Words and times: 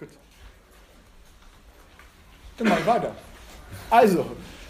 Gut. 0.00 0.08
Dann 2.56 2.68
mal 2.68 2.86
weiter. 2.86 3.14
Also, 3.90 4.26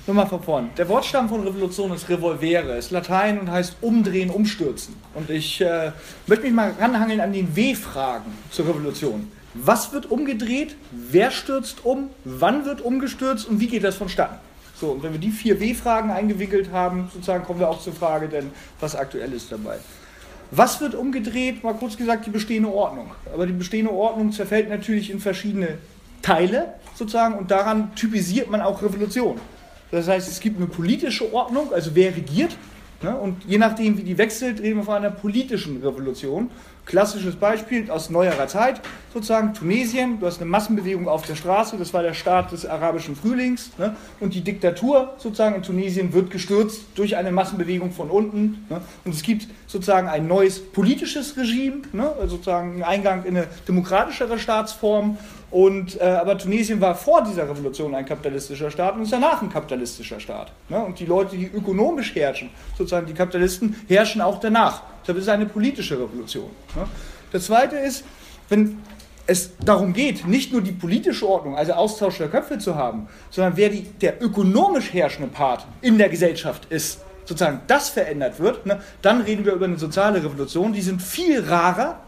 nochmal 0.06 0.26
von 0.26 0.42
vorn. 0.42 0.70
Der 0.76 0.88
Wortstamm 0.88 1.28
von 1.28 1.42
Revolution 1.46 1.92
ist 1.92 2.08
Revolvere, 2.08 2.76
ist 2.76 2.90
Latein 2.90 3.38
und 3.38 3.50
heißt 3.50 3.76
umdrehen, 3.80 4.30
umstürzen. 4.30 4.94
Und 5.14 5.30
ich 5.30 5.60
äh, 5.60 5.92
möchte 6.26 6.44
mich 6.44 6.54
mal 6.54 6.74
ranhangeln 6.78 7.20
an 7.20 7.32
den 7.32 7.54
W-Fragen 7.54 8.32
zur 8.50 8.68
Revolution. 8.68 9.30
Was 9.54 9.92
wird 9.92 10.10
umgedreht? 10.10 10.76
Wer 10.90 11.30
stürzt 11.30 11.84
um? 11.84 12.10
Wann 12.24 12.64
wird 12.64 12.80
umgestürzt? 12.80 13.48
Und 13.48 13.60
wie 13.60 13.66
geht 13.66 13.84
das 13.84 13.96
vonstatten? 13.96 14.36
So, 14.74 14.92
und 14.92 15.02
wenn 15.02 15.12
wir 15.12 15.20
die 15.20 15.30
vier 15.30 15.60
W-Fragen 15.60 16.10
eingewickelt 16.10 16.70
haben, 16.72 17.10
sozusagen 17.12 17.44
kommen 17.44 17.60
wir 17.60 17.68
auch 17.68 17.80
zur 17.80 17.92
Frage, 17.92 18.28
denn 18.28 18.50
was 18.80 18.96
aktuell 18.96 19.32
ist 19.32 19.52
dabei. 19.52 19.78
Was 20.50 20.80
wird 20.80 20.94
umgedreht? 20.94 21.62
Mal 21.62 21.74
kurz 21.74 21.96
gesagt, 21.96 22.26
die 22.26 22.30
bestehende 22.30 22.72
Ordnung. 22.72 23.12
Aber 23.32 23.46
die 23.46 23.52
bestehende 23.52 23.92
Ordnung 23.92 24.32
zerfällt 24.32 24.68
natürlich 24.68 25.10
in 25.10 25.20
verschiedene 25.20 25.78
Teile 26.22 26.74
sozusagen 26.94 27.34
und 27.34 27.50
daran 27.50 27.94
typisiert 27.94 28.50
man 28.50 28.60
auch 28.60 28.82
Revolution. 28.82 29.40
Das 29.90 30.08
heißt, 30.08 30.28
es 30.28 30.40
gibt 30.40 30.56
eine 30.56 30.66
politische 30.66 31.32
Ordnung, 31.32 31.72
also 31.72 31.92
wer 31.94 32.14
regiert, 32.14 32.56
ne? 33.02 33.16
und 33.16 33.44
je 33.46 33.58
nachdem, 33.58 33.98
wie 33.98 34.02
die 34.02 34.18
wechselt, 34.18 34.60
reden 34.60 34.78
wir 34.78 34.84
von 34.84 34.94
einer 34.94 35.10
politischen 35.10 35.82
Revolution. 35.82 36.50
Klassisches 36.86 37.36
Beispiel 37.36 37.88
aus 37.90 38.10
neuerer 38.10 38.48
Zeit, 38.48 38.80
sozusagen 39.12 39.54
Tunesien, 39.54 40.18
du 40.18 40.26
hast 40.26 40.40
eine 40.40 40.50
Massenbewegung 40.50 41.06
auf 41.08 41.24
der 41.24 41.36
Straße, 41.36 41.76
das 41.76 41.94
war 41.94 42.02
der 42.02 42.14
Start 42.14 42.50
des 42.50 42.66
arabischen 42.66 43.14
Frühlings, 43.14 43.70
ne? 43.78 43.94
und 44.18 44.34
die 44.34 44.40
Diktatur 44.40 45.14
sozusagen 45.18 45.54
in 45.54 45.62
Tunesien 45.62 46.12
wird 46.12 46.30
gestürzt 46.30 46.82
durch 46.96 47.16
eine 47.16 47.30
Massenbewegung 47.30 47.92
von 47.92 48.10
unten. 48.10 48.66
Ne? 48.68 48.80
Und 49.04 49.14
es 49.14 49.22
gibt 49.22 49.46
sozusagen 49.66 50.08
ein 50.08 50.26
neues 50.26 50.58
politisches 50.58 51.36
Regime, 51.36 51.82
ne? 51.92 52.12
also 52.20 52.36
sozusagen 52.36 52.72
einen 52.72 52.82
Eingang 52.82 53.24
in 53.24 53.36
eine 53.36 53.46
demokratischere 53.68 54.38
Staatsform 54.38 55.16
und, 55.50 56.00
äh, 56.00 56.04
aber 56.04 56.38
Tunesien 56.38 56.80
war 56.80 56.94
vor 56.94 57.24
dieser 57.24 57.48
Revolution 57.48 57.94
ein 57.94 58.06
kapitalistischer 58.06 58.70
Staat 58.70 58.94
und 58.94 59.02
ist 59.02 59.12
danach 59.12 59.42
ein 59.42 59.50
kapitalistischer 59.50 60.20
Staat. 60.20 60.52
Ne? 60.68 60.78
Und 60.78 60.98
die 61.00 61.06
Leute, 61.06 61.36
die 61.36 61.46
ökonomisch 61.46 62.14
herrschen, 62.14 62.50
sozusagen 62.78 63.06
die 63.06 63.14
Kapitalisten, 63.14 63.74
herrschen 63.88 64.20
auch 64.20 64.38
danach. 64.38 64.82
Deshalb 65.02 65.18
ist 65.18 65.24
es 65.24 65.28
eine 65.28 65.46
politische 65.46 65.94
Revolution. 65.94 66.50
Ne? 66.76 66.86
Das 67.32 67.46
Zweite 67.46 67.76
ist, 67.76 68.04
wenn 68.48 68.78
es 69.26 69.50
darum 69.64 69.92
geht, 69.92 70.26
nicht 70.26 70.52
nur 70.52 70.60
die 70.60 70.72
politische 70.72 71.28
Ordnung, 71.28 71.56
also 71.56 71.72
Austausch 71.72 72.18
der 72.18 72.28
Köpfe 72.28 72.58
zu 72.58 72.76
haben, 72.76 73.08
sondern 73.30 73.56
wer 73.56 73.70
die, 73.70 73.82
der 73.82 74.22
ökonomisch 74.22 74.92
herrschende 74.92 75.30
Part 75.30 75.66
in 75.82 75.98
der 75.98 76.08
Gesellschaft 76.08 76.66
ist, 76.70 77.00
sozusagen 77.24 77.60
das 77.66 77.90
verändert 77.90 78.40
wird, 78.40 78.66
ne, 78.66 78.80
dann 79.02 79.20
reden 79.20 79.44
wir 79.44 79.52
über 79.52 79.66
eine 79.66 79.78
soziale 79.78 80.22
Revolution. 80.22 80.72
Die 80.72 80.80
sind 80.80 81.00
viel 81.00 81.44
rarer, 81.44 82.00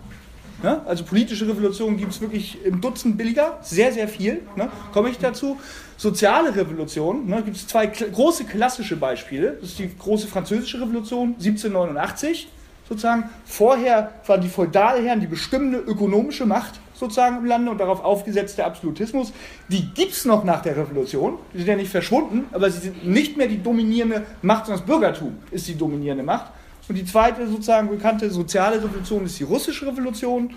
Ne? 0.63 0.81
Also 0.87 1.05
politische 1.05 1.49
Revolutionen 1.49 1.97
gibt 1.97 2.13
es 2.13 2.21
wirklich 2.21 2.65
im 2.65 2.81
Dutzend 2.81 3.19
billiger, 3.19 3.59
sehr, 3.63 3.93
sehr 3.93 4.09
viel. 4.09 4.43
Ne? 4.57 4.71
Komme 4.93 5.11
ich 5.11 5.19
dazu. 5.19 5.59
Soziale 5.97 6.55
Revolution, 6.57 7.27
ne, 7.27 7.43
gibt 7.43 7.57
es 7.57 7.69
zwei 7.69 7.87
große 7.87 8.45
klassische 8.45 8.97
Beispiele. 8.97 9.59
Das 9.61 9.71
ist 9.71 9.79
die 9.79 9.91
große 9.97 10.27
französische 10.27 10.81
Revolution 10.81 11.35
1789 11.39 12.49
sozusagen. 12.89 13.31
Vorher 13.45 14.13
waren 14.27 14.41
die 14.41 14.49
Feudalherren 14.49 15.21
die 15.21 15.29
bestimmende 15.29 15.79
ökonomische 15.79 16.45
Macht 16.45 16.81
sozusagen 16.95 17.39
im 17.39 17.45
Lande 17.45 17.71
und 17.71 17.79
darauf 17.79 18.03
aufgesetzt 18.05 18.59
der 18.59 18.67
Absolutismus. 18.67 19.33
Die 19.69 19.93
gibt 19.95 20.13
es 20.13 20.25
noch 20.25 20.45
nach 20.45 20.63
der 20.63 20.77
Revolution. 20.77 21.39
Die 21.53 21.59
sind 21.59 21.69
ja 21.69 21.77
nicht 21.77 21.91
verschwunden, 21.91 22.47
aber 22.53 22.71
sie 22.71 22.81
sind 22.81 23.07
nicht 23.07 23.37
mehr 23.37 23.49
die 23.49 23.63
dominierende 23.63 24.25
Macht, 24.43 24.67
sondern 24.67 24.81
das 24.81 24.87
Bürgertum 24.87 25.39
ist 25.51 25.67
die 25.69 25.77
dominierende 25.77 26.23
Macht. 26.25 26.53
Und 26.93 26.99
die 26.99 27.07
zweite 27.07 27.49
sozusagen 27.49 27.89
bekannte 27.89 28.31
soziale 28.31 28.77
Revolution 28.77 29.25
ist 29.25 29.41
die 29.41 29.45
russische 29.45 29.87
Revolution, 29.87 30.51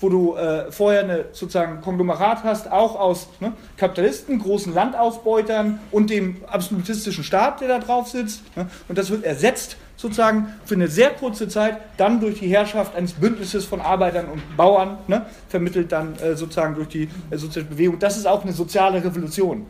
wo 0.00 0.08
du 0.08 0.36
äh, 0.36 0.72
vorher 0.72 1.00
eine 1.00 1.26
sozusagen 1.32 1.82
Konglomerat 1.82 2.44
hast, 2.44 2.72
auch 2.72 2.98
aus 2.98 3.28
ne, 3.40 3.52
Kapitalisten, 3.76 4.38
großen 4.38 4.72
Landausbeutern 4.72 5.80
und 5.90 6.08
dem 6.08 6.36
absolutistischen 6.46 7.24
Staat, 7.24 7.60
der 7.60 7.68
da 7.68 7.78
drauf 7.78 8.08
sitzt. 8.08 8.40
Ne, 8.56 8.68
und 8.88 8.96
das 8.96 9.10
wird 9.10 9.24
ersetzt 9.24 9.76
sozusagen 9.98 10.54
für 10.64 10.76
eine 10.76 10.88
sehr 10.88 11.10
kurze 11.10 11.46
Zeit 11.46 11.76
dann 11.98 12.20
durch 12.20 12.38
die 12.38 12.48
Herrschaft 12.48 12.96
eines 12.96 13.12
Bündnisses 13.12 13.66
von 13.66 13.82
Arbeitern 13.82 14.28
und 14.32 14.40
Bauern, 14.56 14.96
ne, 15.08 15.26
vermittelt 15.50 15.92
dann 15.92 16.18
äh, 16.20 16.36
sozusagen 16.36 16.74
durch 16.74 16.88
die 16.88 17.10
äh, 17.28 17.36
soziale 17.36 17.66
Bewegung. 17.66 17.98
Das 17.98 18.16
ist 18.16 18.26
auch 18.26 18.44
eine 18.44 18.54
soziale 18.54 19.04
Revolution. 19.04 19.66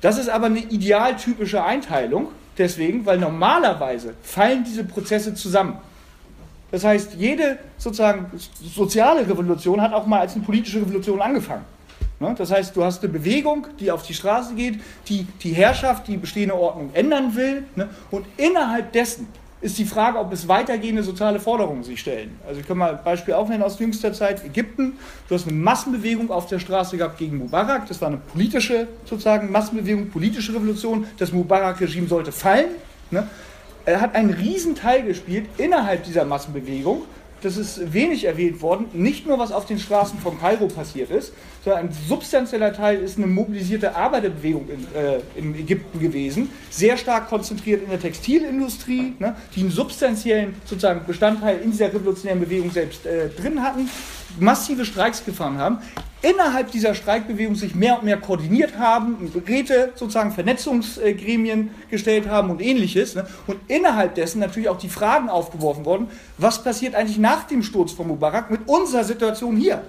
Das 0.00 0.16
ist 0.16 0.28
aber 0.28 0.46
eine 0.46 0.60
idealtypische 0.60 1.64
Einteilung 1.64 2.28
deswegen, 2.58 3.04
weil 3.06 3.18
normalerweise 3.18 4.14
fallen 4.22 4.64
diese 4.64 4.84
Prozesse 4.84 5.34
zusammen. 5.34 5.78
Das 6.70 6.84
heißt, 6.84 7.14
jede 7.14 7.58
sozusagen 7.78 8.26
soziale 8.62 9.28
Revolution 9.28 9.80
hat 9.80 9.92
auch 9.92 10.06
mal 10.06 10.20
als 10.20 10.34
eine 10.34 10.44
politische 10.44 10.80
Revolution 10.80 11.20
angefangen. 11.22 11.64
Ne? 12.18 12.34
Das 12.36 12.50
heißt, 12.50 12.74
du 12.74 12.84
hast 12.84 13.02
eine 13.02 13.12
Bewegung, 13.12 13.66
die 13.78 13.90
auf 13.90 14.02
die 14.02 14.14
Straße 14.14 14.54
geht, 14.54 14.80
die 15.08 15.26
die 15.42 15.52
Herrschaft, 15.52 16.08
die 16.08 16.16
bestehende 16.16 16.54
Ordnung 16.54 16.90
ändern 16.94 17.36
will. 17.36 17.64
Ne? 17.76 17.88
Und 18.10 18.26
innerhalb 18.36 18.92
dessen 18.92 19.28
ist 19.66 19.78
die 19.78 19.84
Frage, 19.84 20.18
ob 20.18 20.32
es 20.32 20.46
weitergehende 20.46 21.02
soziale 21.02 21.40
Forderungen 21.40 21.82
sich 21.82 21.98
stellen. 21.98 22.38
Also 22.46 22.60
ich 22.60 22.66
kann 22.68 22.78
mal 22.78 22.92
ein 22.92 23.04
Beispiel 23.04 23.34
aufnehmen 23.34 23.64
aus 23.64 23.78
jüngster 23.78 24.12
Zeit, 24.12 24.44
Ägypten. 24.44 24.92
Du 25.28 25.34
hast 25.34 25.48
eine 25.48 25.56
Massenbewegung 25.56 26.30
auf 26.30 26.46
der 26.46 26.60
Straße 26.60 26.96
gehabt 26.96 27.18
gegen 27.18 27.36
Mubarak. 27.38 27.88
Das 27.88 28.00
war 28.00 28.08
eine 28.08 28.18
politische 28.18 28.86
sozusagen 29.04 29.50
Massenbewegung, 29.50 30.08
politische 30.10 30.54
Revolution. 30.54 31.06
Das 31.18 31.32
Mubarak-Regime 31.32 32.06
sollte 32.06 32.30
fallen. 32.30 32.68
Ne? 33.10 33.26
Er 33.84 34.00
hat 34.00 34.14
einen 34.14 34.30
Riesenteil 34.30 35.02
gespielt 35.02 35.46
innerhalb 35.58 36.04
dieser 36.04 36.24
Massenbewegung 36.24 37.02
das 37.42 37.56
ist 37.56 37.92
wenig 37.92 38.24
erwähnt 38.24 38.62
worden, 38.62 38.86
nicht 38.92 39.26
nur 39.26 39.38
was 39.38 39.52
auf 39.52 39.66
den 39.66 39.78
Straßen 39.78 40.18
von 40.18 40.40
Kairo 40.40 40.68
passiert 40.68 41.10
ist, 41.10 41.32
ein 41.74 41.90
substanzieller 42.08 42.72
Teil 42.72 42.98
ist 42.98 43.16
eine 43.16 43.26
mobilisierte 43.26 43.96
Arbeiterbewegung 43.96 44.68
in, 44.68 44.86
äh, 44.94 45.20
in 45.34 45.54
Ägypten 45.54 45.98
gewesen, 45.98 46.50
sehr 46.70 46.96
stark 46.96 47.28
konzentriert 47.28 47.82
in 47.82 47.90
der 47.90 48.00
Textilindustrie, 48.00 49.14
ne, 49.18 49.34
die 49.54 49.60
einen 49.60 49.70
substanziellen 49.70 50.54
sozusagen 50.64 51.04
Bestandteil 51.06 51.60
in 51.60 51.72
dieser 51.72 51.92
revolutionären 51.92 52.40
Bewegung 52.40 52.70
selbst 52.70 53.06
äh, 53.06 53.28
drin 53.30 53.62
hatten, 53.62 53.88
massive 54.38 54.84
Streiks 54.84 55.24
gefahren 55.24 55.58
haben 55.58 55.78
innerhalb 56.22 56.70
dieser 56.72 56.94
Streikbewegung 56.94 57.54
sich 57.54 57.74
mehr 57.74 57.98
und 57.98 58.04
mehr 58.04 58.16
koordiniert 58.16 58.78
haben, 58.78 59.30
Räte, 59.46 59.92
sozusagen 59.94 60.32
Vernetzungsgremien 60.32 61.70
gestellt 61.90 62.28
haben 62.28 62.50
und 62.50 62.60
ähnliches. 62.60 63.14
Ne? 63.14 63.26
Und 63.46 63.58
innerhalb 63.68 64.14
dessen 64.14 64.40
natürlich 64.40 64.68
auch 64.68 64.78
die 64.78 64.88
Fragen 64.88 65.28
aufgeworfen 65.28 65.84
worden, 65.84 66.08
was 66.38 66.62
passiert 66.62 66.94
eigentlich 66.94 67.18
nach 67.18 67.44
dem 67.44 67.62
Sturz 67.62 67.92
von 67.92 68.08
Mubarak 68.08 68.50
mit 68.50 68.62
unserer 68.66 69.04
Situation 69.04 69.56
hier 69.56 69.82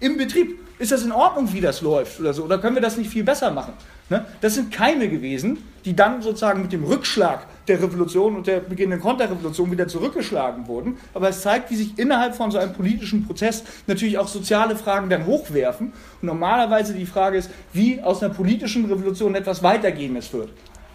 im 0.00 0.16
Betrieb? 0.16 0.61
Ist 0.82 0.90
das 0.90 1.04
in 1.04 1.12
Ordnung, 1.12 1.52
wie 1.52 1.60
das 1.60 1.80
läuft 1.80 2.18
oder 2.18 2.34
so? 2.34 2.42
Oder 2.42 2.58
können 2.58 2.74
wir 2.74 2.82
das 2.82 2.96
nicht 2.96 3.08
viel 3.08 3.22
besser 3.22 3.52
machen? 3.52 3.72
Ne? 4.10 4.26
Das 4.40 4.56
sind 4.56 4.72
Keime 4.72 5.08
gewesen, 5.08 5.58
die 5.84 5.94
dann 5.94 6.22
sozusagen 6.22 6.60
mit 6.60 6.72
dem 6.72 6.82
Rückschlag 6.82 7.46
der 7.68 7.80
Revolution 7.80 8.34
und 8.34 8.48
der 8.48 8.58
beginnenden 8.58 9.00
Konterrevolution 9.00 9.70
wieder 9.70 9.86
zurückgeschlagen 9.86 10.66
wurden. 10.66 10.96
Aber 11.14 11.28
es 11.28 11.40
zeigt, 11.40 11.70
wie 11.70 11.76
sich 11.76 11.96
innerhalb 12.00 12.34
von 12.34 12.50
so 12.50 12.58
einem 12.58 12.72
politischen 12.72 13.24
Prozess 13.24 13.62
natürlich 13.86 14.18
auch 14.18 14.26
soziale 14.26 14.74
Fragen 14.74 15.08
dann 15.08 15.24
hochwerfen. 15.24 15.92
Und 16.20 16.26
normalerweise 16.26 16.94
die 16.94 17.06
Frage 17.06 17.38
ist, 17.38 17.48
wie 17.72 18.02
aus 18.02 18.20
einer 18.20 18.34
politischen 18.34 18.86
Revolution 18.86 19.36
etwas 19.36 19.62
Weitergehendes 19.62 20.32
wird. 20.32 20.48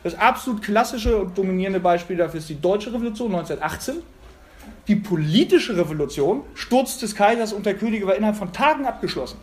Das 0.03 0.15
absolut 0.15 0.63
klassische 0.63 1.15
und 1.15 1.37
dominierende 1.37 1.79
Beispiel 1.79 2.17
dafür 2.17 2.39
ist 2.41 2.49
die 2.49 2.59
Deutsche 2.59 2.91
Revolution 2.91 3.33
1918. 3.33 4.03
Die 4.89 4.97
politische 4.97 5.77
Revolution, 5.77 6.41
Sturz 6.55 6.97
des 6.97 7.15
Kaisers 7.15 7.53
und 7.53 7.65
der 7.65 7.75
Könige, 7.75 8.05
war 8.05 8.15
innerhalb 8.15 8.35
von 8.35 8.51
Tagen 8.51 8.85
abgeschlossen. 8.85 9.37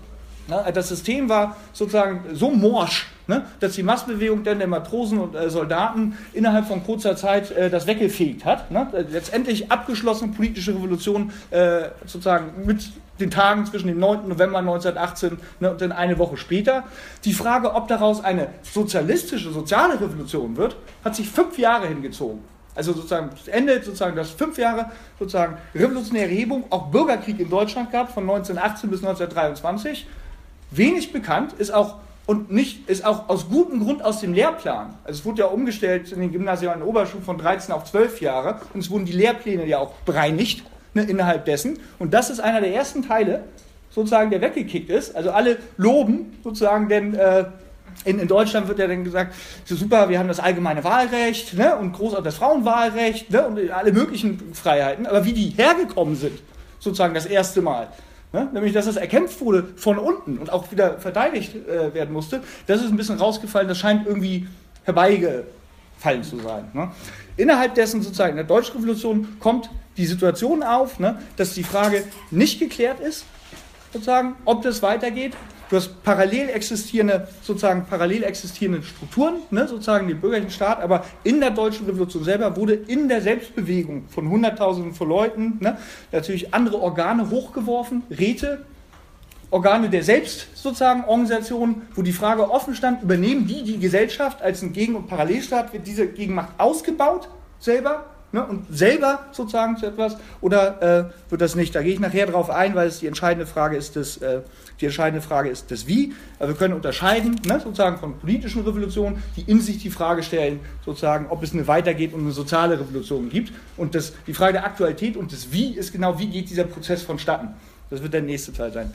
Das 0.47 0.89
System 0.89 1.29
war 1.29 1.57
sozusagen 1.73 2.25
so 2.35 2.51
morsch, 2.51 3.07
ne, 3.27 3.47
dass 3.61 3.73
die 3.73 3.83
Massbewegung 3.83 4.45
dann 4.45 4.59
der 4.59 4.69
Matrosen 4.69 5.19
und 5.19 5.35
äh, 5.35 5.49
Soldaten 5.49 6.19
innerhalb 6.35 6.67
von 6.67 6.85
kurzer 6.85 7.17
Zeit 7.17 7.51
äh, 7.51 7.71
das 7.71 7.87
weggefegt 7.87 8.45
hat. 8.45 8.71
Ne? 8.71 8.87
Letztendlich 9.11 9.73
abgeschlossene 9.73 10.33
politische 10.33 10.75
Revolution 10.75 11.33
äh, 11.51 11.85
sozusagen 12.05 12.67
mit 12.67 12.91
den 13.21 13.31
Tagen 13.31 13.65
zwischen 13.65 13.87
dem 13.87 13.99
9. 13.99 14.29
November 14.29 14.59
1918 14.59 15.39
ne, 15.61 15.71
und 15.71 15.81
dann 15.81 15.93
eine 15.93 16.19
Woche 16.19 16.37
später. 16.37 16.85
Die 17.25 17.33
Frage, 17.33 17.75
ob 17.75 17.89
daraus 17.89 18.23
eine 18.23 18.49
sozialistische, 18.63 19.51
soziale 19.51 19.95
Revolution 19.95 20.57
wird, 20.57 20.77
hat 21.05 21.17
sich 21.17 21.29
fünf 21.29 21.59
Jahre 21.59 21.87
hingezogen. 21.87 22.41
Also 22.75 22.93
sozusagen 22.93 23.31
das 23.31 23.47
Ende, 23.47 23.81
sozusagen 23.83 24.17
das 24.17 24.31
fünf 24.31 24.59
Jahre 24.59 24.91
sozusagen 25.19 25.57
revolutionäre 25.75 26.31
Hebung, 26.31 26.65
auch 26.71 26.89
Bürgerkrieg 26.89 27.39
in 27.39 27.49
Deutschland 27.49 27.93
gab 27.93 28.13
von 28.13 28.25
1918 28.25 28.91
bis 28.91 28.99
1923. 28.99 30.07
Wenig 30.77 31.13
bekannt 31.13 31.55
ist 31.55 31.73
auch 31.73 31.97
und 32.27 32.51
nicht, 32.51 32.89
ist 32.89 33.05
auch 33.05 33.29
aus 33.29 33.49
gutem 33.51 33.81
Grund 33.81 34.03
aus 34.03 34.21
dem 34.21 34.33
Lehrplan. 34.33 34.95
Also 35.05 35.21
es 35.21 35.25
wurde 35.27 35.41
ja 35.41 35.47
umgestellt 35.47 36.11
in 36.11 36.21
den 36.21 36.33
gymnasialen 36.33 36.83
Oberschulen 36.83 37.23
von 37.23 37.37
13 37.37 37.75
auf 37.75 37.85
12 37.85 38.23
Jahre 38.23 38.61
und 38.73 38.81
es 38.81 38.91
wurden 38.91 39.05
die 39.05 39.13
Lehrpläne 39.13 39.67
ja 39.67 39.79
auch 39.79 39.93
bereinigt 40.07 40.65
ne, 40.95 41.03
innerhalb 41.03 41.45
dessen. 41.45 41.79
Und 41.99 42.15
das 42.15 42.31
ist 42.31 42.41
einer 42.41 42.63
der 42.63 42.75
ersten 42.75 43.03
Teile, 43.03 43.45
sozusagen, 43.91 44.31
der 44.31 44.41
weggekickt 44.41 44.91
ist. 44.91 45.15
Also 45.15 45.31
alle 45.31 45.59
loben 45.77 46.39
sozusagen, 46.43 46.89
denn 46.89 47.15
äh, 47.15 47.45
in, 48.05 48.19
in, 48.19 48.27
Deutschland 48.27 48.69
wird 48.69 48.79
ja 48.79 48.87
dann 48.87 49.05
gesagt, 49.05 49.35
so 49.65 49.77
super, 49.77 50.09
wir 50.09 50.19
haben 50.19 50.29
das 50.29 50.41
allgemeine 50.41 50.83
Wahlrecht 50.83 51.55
ne, 51.55 51.77
und 51.77 51.93
groß 51.93 52.17
das 52.25 52.37
Frauenwahlrecht 52.37 53.31
ne, 53.31 53.47
und 53.47 53.71
alle 53.71 53.93
möglichen 53.93 54.55
Freiheiten. 54.55 55.07
Aber 55.07 55.25
wie 55.25 55.33
die 55.33 55.51
hergekommen 55.51 56.17
sind, 56.17 56.41
sozusagen 56.81 57.15
das 57.15 57.27
erste 57.27 57.63
Mal, 57.63 57.89
ne? 58.35 58.49
nämlich 58.53 58.75
dass 58.75 58.87
es 58.87 58.97
erkämpft 58.97 59.41
wurde 59.41 59.65
von 59.77 59.99
unten 59.99 60.37
und 60.37 60.53
auch 60.53 60.71
wieder 60.71 60.99
verteidigt 60.99 61.55
äh, 61.55 61.95
werden 61.95 62.13
musste, 62.13 62.43
das 62.67 62.83
ist 62.83 62.91
ein 62.91 62.97
bisschen 62.97 63.17
rausgefallen, 63.17 63.69
das 63.69 63.79
scheint 63.79 64.07
irgendwie 64.07 64.47
herbeigefallen 64.83 66.23
zu 66.23 66.39
sein. 66.41 66.69
Ne? 66.75 66.91
Innerhalb 67.39 67.75
dessen 67.75 68.03
sozusagen 68.03 68.33
in 68.33 68.37
der 68.37 68.45
Deutschen 68.45 68.77
Revolution 68.77 69.39
kommt 69.41 69.71
die 69.97 70.07
Situation 70.07 70.63
auf, 70.63 70.99
ne, 70.99 71.19
dass 71.37 71.55
die 71.55 71.63
Frage 71.63 72.05
nicht 72.31 72.59
geklärt 72.59 73.01
ist, 73.01 73.25
sozusagen, 73.93 74.35
ob 74.45 74.63
das 74.63 74.83
weitergeht. 74.83 75.35
Du 75.71 75.77
hast 75.77 76.03
parallel 76.03 76.51
existierende, 76.51 77.27
sozusagen 77.43 77.87
parallel 77.87 78.23
existierende 78.25 78.83
Strukturen, 78.83 79.37
ne, 79.51 79.67
sozusagen 79.67 80.07
den 80.09 80.21
bürgerlichen 80.21 80.51
Staat, 80.51 80.81
aber 80.81 81.05
in 81.23 81.41
der 81.41 81.51
deutschen 81.51 81.87
Revolution 81.87 82.23
selber 82.23 82.55
wurde 82.57 82.75
in 82.75 83.09
der 83.09 83.23
Selbstbewegung 83.23 84.05
von 84.09 84.29
Hunderttausenden 84.29 84.95
von 84.95 85.09
Leuten 85.09 85.59
ne, 85.61 85.79
natürlich 86.13 86.53
andere 86.53 86.81
Organe 86.81 87.31
hochgeworfen, 87.31 88.03
Räte, 88.11 88.65
Organe 89.51 89.89
der 89.89 90.03
Selbst 90.03 90.49
sozusagen 90.55 91.05
Organisationen, 91.05 91.83
wo 91.95 92.03
die 92.03 92.13
Frage 92.13 92.51
offen 92.51 92.75
stand, 92.75 93.03
übernehmen 93.03 93.47
die 93.47 93.63
die 93.63 93.79
Gesellschaft 93.79 94.43
als 94.43 94.63
ein 94.63 94.73
Gegen- 94.73 94.97
und 94.97 95.07
Parallelstaat, 95.07 95.73
wird 95.73 95.87
diese 95.87 96.09
Gegenmacht 96.09 96.51
ausgebaut 96.59 97.29
selber 97.59 98.05
ne, 98.33 98.45
und 98.45 98.67
selber 98.71 99.27
sozusagen 99.33 99.77
zu 99.77 99.87
etwas 99.87 100.17
oder 100.41 100.83
äh, 100.83 101.31
wird 101.31 101.41
das 101.41 101.55
nicht? 101.55 101.75
Da 101.75 101.83
gehe 101.83 101.95
ich 101.95 102.01
nachher 102.01 102.27
drauf 102.27 102.51
ein, 102.51 102.75
weil 102.75 102.89
es 102.89 102.99
die 102.99 103.07
entscheidende 103.07 103.47
Frage 103.47 103.77
ist, 103.77 103.97
das, 103.97 104.19
äh, 104.19 104.41
die 104.81 104.87
entscheidende 104.87 105.21
Frage 105.21 105.49
ist 105.49 105.71
das 105.71 105.87
Wie. 105.87 106.13
Aber 106.39 106.49
wir 106.49 106.57
können 106.57 106.75
unterscheiden 106.75 107.41
ne, 107.47 107.61
sozusagen 107.61 107.99
von 107.99 108.19
politischen 108.19 108.63
Revolutionen, 108.63 109.23
die 109.37 109.43
in 109.43 109.61
sich 109.61 109.79
die 109.79 109.91
Frage 109.91 110.23
stellen, 110.23 110.61
sozusagen, 110.85 111.27
ob 111.31 111.43
es 111.43 111.53
eine 111.53 111.67
weitergeht 111.67 112.13
und 112.13 112.21
eine 112.21 112.33
soziale 112.33 112.79
Revolution 112.79 113.29
gibt. 113.29 113.53
Und 113.77 113.95
das, 113.95 114.13
die 114.27 114.35
Frage 114.35 114.55
der 114.55 114.65
Aktualität 114.65 115.17
und 115.17 115.33
des 115.33 115.53
Wie 115.53 115.75
ist 115.75 115.93
genau, 115.93 116.19
wie 116.19 116.27
geht 116.27 116.51
dieser 116.51 116.65
Prozess 116.65 117.03
vonstatten. 117.03 117.49
Das 117.91 118.03
wird 118.03 118.15
der 118.15 118.23
nächste 118.23 118.53
Teil 118.53 118.73
sein. 118.73 118.93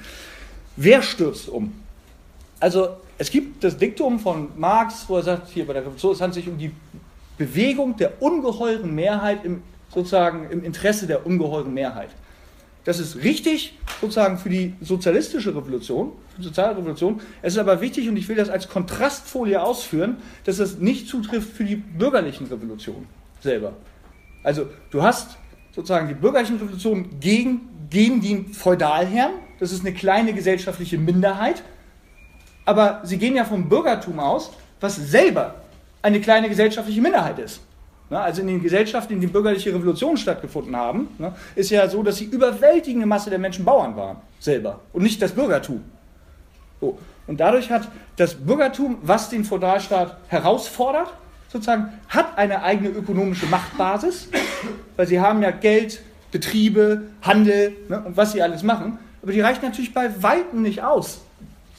Wer 0.76 1.02
stürzt 1.02 1.50
um? 1.50 1.74
Also 2.60 2.98
es 3.18 3.32
gibt 3.32 3.64
das 3.64 3.78
Diktum 3.78 4.20
von 4.20 4.50
Marx, 4.58 5.06
wo 5.08 5.18
er 5.18 5.24
sagt, 5.24 5.50
hier 5.50 5.66
bei 5.66 5.74
der 5.74 5.84
Revolution, 5.84 6.14
es 6.14 6.22
handelt 6.22 6.44
sich 6.44 6.52
um 6.52 6.58
die 6.58 6.72
Bewegung 7.38 7.96
der 7.96 8.22
ungeheuren 8.22 8.94
Mehrheit 8.94 9.46
im, 9.46 9.62
sozusagen 9.94 10.50
im 10.50 10.64
Interesse 10.64 11.08
der 11.08 11.26
ungeheuren 11.26 11.74
Mehrheit. 11.74 12.10
Das 12.86 13.00
ist 13.00 13.18
richtig 13.18 13.78
sozusagen 14.02 14.38
für 14.38 14.50
die 14.50 14.74
sozialistische 14.82 15.56
Revolution, 15.56 16.14
für 16.36 16.42
die 16.42 16.48
soziale 16.48 16.78
Revolution. 16.78 17.20
Es 17.42 17.54
ist 17.54 17.60
aber 17.60 17.82
wichtig, 17.82 18.08
und 18.08 18.18
ich 18.18 18.28
will 18.30 18.36
das 18.36 18.50
als 18.50 18.70
Kontrastfolie 18.70 19.62
ausführen, 19.62 20.18
dass 20.46 20.58
das 20.58 20.78
nicht 20.78 21.08
zutrifft 21.08 21.52
für 21.52 21.66
die 21.66 21.76
bürgerlichen 21.76 22.48
Revolutionen 22.48 23.08
selber. 23.42 23.74
Also 24.44 24.68
du 24.92 25.04
hast 25.04 25.38
sozusagen 25.76 26.08
die 26.08 26.14
bürgerlichen 26.14 26.58
Revolutionen 26.58 27.20
gegen, 27.20 27.68
gegen 27.90 28.22
den 28.22 28.54
Feudalherrn, 28.54 29.34
das 29.60 29.72
ist 29.72 29.82
eine 29.82 29.94
kleine 29.94 30.34
gesellschaftliche 30.34 30.98
Minderheit, 30.98 31.64
aber 32.66 33.02
sie 33.04 33.18
gehen 33.18 33.36
ja 33.36 33.46
vom 33.46 33.68
Bürgertum 33.68 34.20
aus, 34.20 34.52
was 34.80 34.96
selber 34.96 35.56
eine 36.02 36.22
kleine 36.22 36.48
gesellschaftliche 36.48 37.02
Minderheit 37.02 37.40
ist. 37.40 37.62
Also 38.10 38.42
in 38.42 38.48
den 38.48 38.62
Gesellschaften, 38.62 39.14
in 39.14 39.22
denen 39.22 39.32
bürgerliche 39.32 39.74
Revolutionen 39.74 40.18
stattgefunden 40.18 40.76
haben, 40.76 41.08
ist 41.56 41.70
ja 41.70 41.88
so, 41.88 42.02
dass 42.02 42.16
die 42.16 42.26
überwältigende 42.26 43.06
Masse 43.06 43.30
der 43.30 43.38
Menschen 43.38 43.66
Bauern 43.66 43.96
waren, 43.96 44.18
selber, 44.40 44.80
und 44.94 45.04
nicht 45.04 45.22
das 45.22 45.32
Bürgertum. 45.32 45.84
So. 46.82 46.98
Und 47.28 47.40
dadurch 47.40 47.70
hat 47.70 47.88
das 48.16 48.34
Bürgertum, 48.34 48.98
was 49.04 49.30
den 49.30 49.46
Feudalstaat 49.46 50.18
herausfordert, 50.28 51.14
sozusagen, 51.50 51.94
hat 52.08 52.38
eine 52.38 52.64
eigene 52.64 52.90
ökonomische 52.90 53.46
Machtbasis, 53.46 54.30
weil 54.96 55.08
sie 55.08 55.20
haben 55.20 55.44
ja 55.44 55.52
Geld, 55.52 56.02
Betriebe, 56.32 57.04
Handel 57.22 57.74
ne, 57.88 58.04
und 58.04 58.18
was 58.18 58.32
sie 58.32 58.42
alles 58.42 58.64
machen. 58.64 58.98
Aber 59.22 59.32
die 59.32 59.42
reicht 59.42 59.62
natürlich 59.62 59.94
bei 59.94 60.10
Weitem 60.24 60.62
nicht 60.62 60.84
aus, 60.84 61.22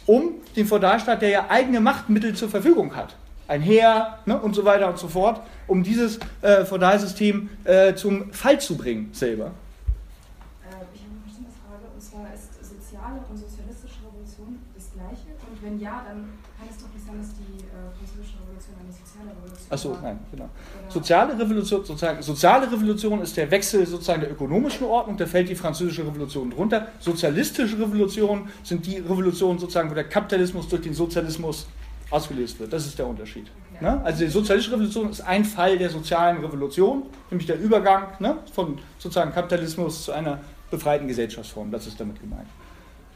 um 0.07 0.35
den 0.57 0.67
Feudalstaat, 0.67 1.23
der 1.23 1.29
ja 1.31 1.47
eigene 1.49 1.81
Machtmittel 1.81 2.35
zur 2.35 2.49
Verfügung 2.49 2.95
hat, 2.95 3.15
ein 3.51 3.61
Heer 3.61 4.19
ne, 4.27 4.41
und 4.41 4.55
so 4.55 4.65
weiter 4.65 4.89
und 4.89 4.97
so 4.97 5.09
fort, 5.09 5.43
um 5.67 5.83
dieses 5.83 6.21
äh, 6.41 6.65
Feudalsystem 6.65 7.51
äh, 7.65 7.95
zum 7.95 8.33
Fall 8.33 8.61
zu 8.61 8.77
bringen 8.77 9.11
selber. 9.13 9.47
Äh, 9.47 10.87
ich 10.95 11.03
habe 11.03 11.11
eine 11.11 11.25
bestimmte 11.27 11.51
Frage, 11.67 11.85
und 11.93 12.01
zwar 12.01 12.33
ist 12.33 12.55
soziale 12.63 13.19
und 13.29 13.37
sozialistische 13.37 14.07
Revolution 14.07 14.61
das 14.77 14.93
gleiche? 14.95 15.35
Und 15.51 15.63
wenn 15.63 15.81
ja, 15.81 16.05
dann 16.07 16.39
kann 16.57 16.69
es 16.71 16.79
doch 16.79 16.95
nicht 16.95 17.05
sein, 17.05 17.19
dass 17.19 17.35
die 17.35 17.67
äh, 17.67 17.91
französische 17.91 18.39
Revolution 18.39 18.75
eine 18.79 18.93
soziale 18.95 19.31
Revolution 19.35 19.67
Achso, 19.69 19.91
war. 19.91 20.03
nein, 20.03 20.19
genau. 20.31 20.49
Soziale 20.89 21.33
Revolution, 21.35 21.85
sozusagen, 21.85 22.23
soziale 22.23 22.71
Revolution 22.71 23.21
ist 23.21 23.37
der 23.37 23.51
Wechsel 23.51 23.85
sozusagen 23.85 24.21
der 24.21 24.31
ökonomischen 24.31 24.87
Ordnung, 24.87 25.17
da 25.17 25.27
fällt 25.27 25.49
die 25.49 25.57
französische 25.57 26.07
Revolution 26.07 26.51
drunter. 26.51 26.87
Sozialistische 27.01 27.77
Revolutionen 27.81 28.49
sind 28.63 28.87
die 28.87 28.99
Revolutionen 28.99 29.59
sozusagen, 29.59 29.91
wo 29.91 29.95
der 29.95 30.09
Kapitalismus 30.09 30.69
durch 30.69 30.83
den 30.83 30.95
Sozialismus 30.95 31.67
ausgelöst 32.11 32.59
wird. 32.59 32.73
Das 32.73 32.87
ist 32.87 32.99
der 32.99 33.07
Unterschied. 33.07 33.47
Ne? 33.81 34.01
Also 34.05 34.25
die 34.25 34.31
sozialistische 34.31 34.77
Revolution 34.77 35.11
ist 35.11 35.23
ein 35.23 35.45
Fall 35.45 35.79
der 35.79 35.89
sozialen 35.89 36.39
Revolution, 36.45 37.05
nämlich 37.31 37.47
der 37.47 37.59
Übergang 37.59 38.09
ne, 38.19 38.39
von 38.53 38.79
sozusagen 38.99 39.33
Kapitalismus 39.33 40.05
zu 40.05 40.13
einer 40.13 40.41
befreiten 40.71 41.09
Gesellschaftsform. 41.09 41.71
Das 41.71 41.87
ist 41.87 41.99
damit 41.99 42.21
gemeint. 42.21 42.47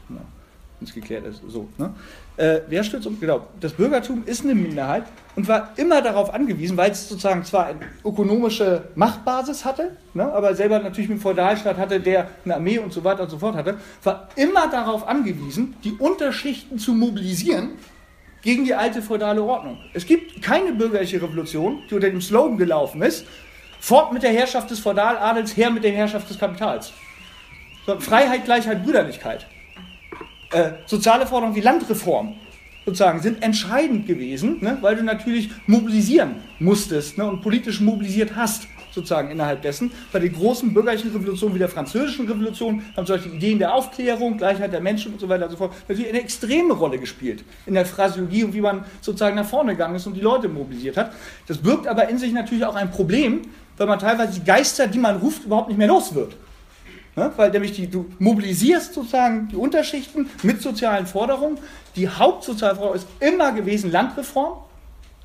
Ja. 0.09 0.17
Wenn 0.79 0.87
es 0.87 0.93
geklärt 0.93 1.25
ist. 1.25 1.41
So, 1.47 1.67
ne? 1.77 1.93
äh, 2.35 2.61
wer 2.67 2.83
stürzt 2.83 3.07
um? 3.07 3.17
Genau. 3.19 3.47
Das 3.61 3.73
Bürgertum 3.73 4.23
ist 4.25 4.43
eine 4.43 4.55
Minderheit 4.55 5.03
und 5.35 5.47
war 5.47 5.71
immer 5.77 6.01
darauf 6.01 6.33
angewiesen, 6.33 6.75
weil 6.75 6.91
es 6.91 7.07
sozusagen 7.07 7.45
zwar 7.45 7.67
eine 7.67 7.79
ökonomische 8.03 8.89
Machtbasis 8.95 9.63
hatte, 9.63 9.95
ne, 10.13 10.33
aber 10.33 10.53
selber 10.55 10.79
natürlich 10.79 11.09
mit 11.09 11.19
dem 11.19 11.21
Feudalstaat 11.21 11.77
hatte, 11.77 11.99
der 11.99 12.27
eine 12.43 12.55
Armee 12.55 12.79
und 12.79 12.91
so 12.91 13.03
weiter 13.03 13.23
und 13.23 13.29
so 13.29 13.37
fort 13.37 13.55
hatte, 13.55 13.77
war 14.03 14.29
immer 14.35 14.67
darauf 14.69 15.07
angewiesen, 15.07 15.75
die 15.83 15.93
Unterschichten 15.93 16.77
zu 16.77 16.93
mobilisieren 16.93 17.71
gegen 18.45 18.63
die 18.63 18.75
alte 18.75 19.01
feudale 19.01 19.41
Ordnung. 19.43 19.77
Es 19.93 20.05
gibt 20.05 20.41
keine 20.41 20.71
bürgerliche 20.71 21.21
Revolution, 21.21 21.81
die 21.89 21.95
unter 21.95 22.09
dem 22.09 22.21
Slogan 22.21 22.57
gelaufen 22.57 23.01
ist, 23.01 23.25
fort 23.79 24.13
mit 24.13 24.21
der 24.21 24.31
Herrschaft 24.31 24.69
des 24.69 24.79
Feudaladels, 24.79 25.57
her 25.57 25.71
mit 25.71 25.83
der 25.83 25.91
Herrschaft 25.91 26.29
des 26.29 26.37
Kapitals. 26.37 26.93
Freiheit, 27.99 28.45
Gleichheit, 28.45 28.83
Brüderlichkeit. 28.83 29.47
Äh, 30.51 30.73
soziale 30.85 31.25
Forderungen 31.25 31.55
wie 31.55 31.61
Landreform 31.61 32.35
sozusagen 32.85 33.19
sind 33.19 33.41
entscheidend 33.41 34.05
gewesen, 34.05 34.57
ne, 34.61 34.77
weil 34.81 34.95
du 34.95 35.03
natürlich 35.03 35.49
mobilisieren 35.65 36.35
musstest 36.59 37.17
ne, 37.17 37.25
und 37.25 37.41
politisch 37.41 37.81
mobilisiert 37.81 38.35
hast 38.35 38.67
sozusagen 38.95 39.29
innerhalb 39.29 39.61
dessen. 39.61 39.91
Bei 40.11 40.19
den 40.19 40.33
großen 40.33 40.73
bürgerlichen 40.73 41.11
Revolutionen 41.11 41.53
wie 41.53 41.59
der 41.59 41.69
französischen 41.69 42.27
Revolution 42.27 42.83
haben 42.97 43.05
solche 43.05 43.29
Ideen 43.29 43.59
der 43.59 43.73
Aufklärung, 43.75 44.37
Gleichheit 44.37 44.73
der 44.73 44.81
Menschen 44.81 45.13
und 45.13 45.19
so 45.19 45.29
weiter 45.29 45.45
und 45.45 45.51
so 45.51 45.57
fort 45.57 45.73
natürlich 45.87 46.09
eine 46.09 46.21
extreme 46.21 46.73
Rolle 46.73 46.97
gespielt 46.97 47.43
in 47.67 47.75
der 47.75 47.85
Phrasiologie 47.85 48.43
und 48.43 48.53
wie 48.53 48.61
man 48.61 48.85
sozusagen 49.01 49.35
nach 49.35 49.45
vorne 49.45 49.73
gegangen 49.73 49.95
ist 49.95 50.07
und 50.07 50.15
die 50.15 50.21
Leute 50.21 50.49
mobilisiert 50.49 50.97
hat. 50.97 51.11
Das 51.47 51.59
birgt 51.59 51.85
aber 51.85 52.09
in 52.09 52.17
sich 52.17 52.33
natürlich 52.33 52.65
auch 52.65 52.75
ein 52.75 52.89
Problem, 52.89 53.41
weil 53.77 53.87
man 53.87 53.99
teilweise 53.99 54.39
die 54.39 54.45
Geister, 54.45 54.87
die 54.87 54.99
man 54.99 55.17
ruft, 55.17 55.45
überhaupt 55.45 55.67
nicht 55.67 55.77
mehr 55.77 55.87
los 55.87 56.15
wird. 56.15 56.35
Ne? 57.15 57.31
Weil 57.35 57.51
nämlich 57.51 57.73
die, 57.73 57.87
du 57.87 58.05
mobilisierst 58.19 58.93
sozusagen 58.93 59.47
die 59.49 59.55
Unterschichten 59.55 60.29
mit 60.43 60.61
sozialen 60.61 61.05
Forderungen. 61.07 61.57
Die 61.95 62.07
Hauptsoziale 62.07 62.75
Forderung 62.75 62.95
ist 62.95 63.07
immer 63.19 63.51
gewesen 63.51 63.91
Landreform. 63.91 64.64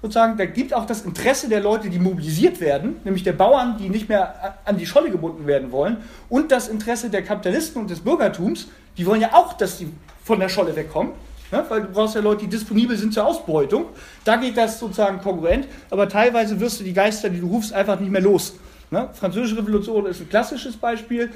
Sozusagen, 0.03 0.39
da 0.39 0.47
gibt 0.47 0.73
auch 0.73 0.87
das 0.87 1.03
Interesse 1.03 1.49
der 1.49 1.61
Leute, 1.61 1.91
die 1.91 1.99
mobilisiert 1.99 2.61
werden, 2.61 2.97
nämlich 3.05 3.23
der 3.23 3.35
Bauern, 3.35 3.77
die 3.79 3.91
nicht 3.91 4.09
mehr 4.09 4.59
an 4.65 4.79
die 4.79 4.87
Scholle 4.87 5.11
gebunden 5.11 5.47
werden 5.47 5.73
wollen, 5.73 5.99
und 6.31 6.51
das 6.51 6.69
Interesse 6.69 7.11
der 7.11 7.23
Kapitalisten 7.23 7.83
und 7.83 7.91
des 7.91 8.01
Bürgertums, 8.01 8.69
die 8.97 9.05
wollen 9.05 9.21
ja 9.21 9.35
auch, 9.35 9.53
dass 9.53 9.79
sie 9.79 9.93
von 10.25 10.41
der 10.41 10.49
Scholle 10.49 10.75
wegkommen. 10.75 11.13
Ne? 11.53 11.65
Weil 11.69 11.83
du 11.83 11.89
brauchst 11.89 12.15
ja 12.15 12.21
Leute, 12.21 12.45
die 12.45 12.49
disponibel 12.49 12.97
sind 12.97 13.13
zur 13.13 13.27
Ausbeutung. 13.27 13.87
Da 14.25 14.37
geht 14.37 14.57
das 14.57 14.79
sozusagen 14.79 15.21
konkurrent, 15.21 15.67
aber 15.91 16.09
teilweise 16.09 16.59
wirst 16.61 16.81
du 16.81 16.85
die 16.85 16.93
Geister, 16.93 17.29
die 17.29 17.41
du 17.41 17.49
rufst, 17.49 17.73
einfach 17.73 17.99
nicht 18.01 18.11
mehr 18.11 18.21
los. 18.21 18.55
Ne? 18.91 19.09
Französische 19.13 19.59
Revolution 19.59 20.07
ist 20.07 20.21
ein 20.21 20.29
klassisches 20.29 20.77
Beispiel. 20.77 21.31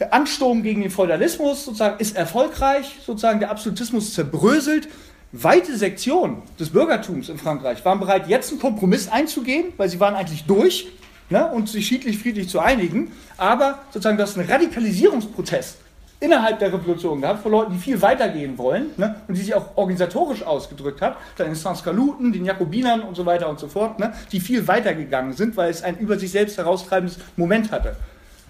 Der 0.00 0.12
Ansturm 0.12 0.62
gegen 0.62 0.80
den 0.80 0.90
Feudalismus 0.90 1.64
sozusagen 1.64 2.00
ist 2.00 2.16
erfolgreich, 2.16 2.98
sozusagen 3.04 3.40
der 3.40 3.50
Absolutismus 3.50 4.12
zerbröselt. 4.14 4.88
Weite 5.36 5.76
Sektionen 5.76 6.42
des 6.60 6.70
Bürgertums 6.70 7.28
in 7.28 7.38
Frankreich 7.38 7.84
waren 7.84 7.98
bereit, 7.98 8.28
jetzt 8.28 8.52
einen 8.52 8.60
Kompromiss 8.60 9.08
einzugehen, 9.08 9.72
weil 9.76 9.88
sie 9.88 9.98
waren 9.98 10.14
eigentlich 10.14 10.44
durch 10.44 10.86
ne, 11.28 11.50
und 11.50 11.68
sich 11.68 11.88
schiedlich 11.88 12.18
friedlich 12.18 12.48
zu 12.48 12.60
einigen. 12.60 13.10
Aber 13.36 13.80
sozusagen 13.90 14.16
das 14.16 14.30
ist 14.30 14.38
ein 14.38 14.48
Radikalisierungsprozess 14.48 15.78
innerhalb 16.20 16.60
der 16.60 16.72
Revolution 16.72 17.20
gehabt, 17.20 17.42
von 17.42 17.50
Leuten, 17.50 17.72
die 17.72 17.78
viel 17.80 18.00
weitergehen 18.00 18.56
wollen 18.58 18.90
ne, 18.96 19.16
und 19.26 19.36
die 19.36 19.40
sich 19.40 19.52
auch 19.56 19.76
organisatorisch 19.76 20.44
ausgedrückt 20.44 21.02
hat, 21.02 21.16
dann 21.36 21.48
den 21.48 21.56
Sanskaluten, 21.56 22.32
den 22.32 22.44
Jakobinern 22.44 23.00
und 23.02 23.16
so 23.16 23.26
weiter 23.26 23.48
und 23.48 23.58
so 23.58 23.66
fort, 23.66 23.98
ne, 23.98 24.14
die 24.30 24.38
viel 24.38 24.68
weitergegangen 24.68 25.32
sind, 25.32 25.56
weil 25.56 25.68
es 25.68 25.82
ein 25.82 25.98
über 25.98 26.16
sich 26.16 26.30
selbst 26.30 26.58
heraustreibendes 26.58 27.18
Moment 27.36 27.72
hatte. 27.72 27.96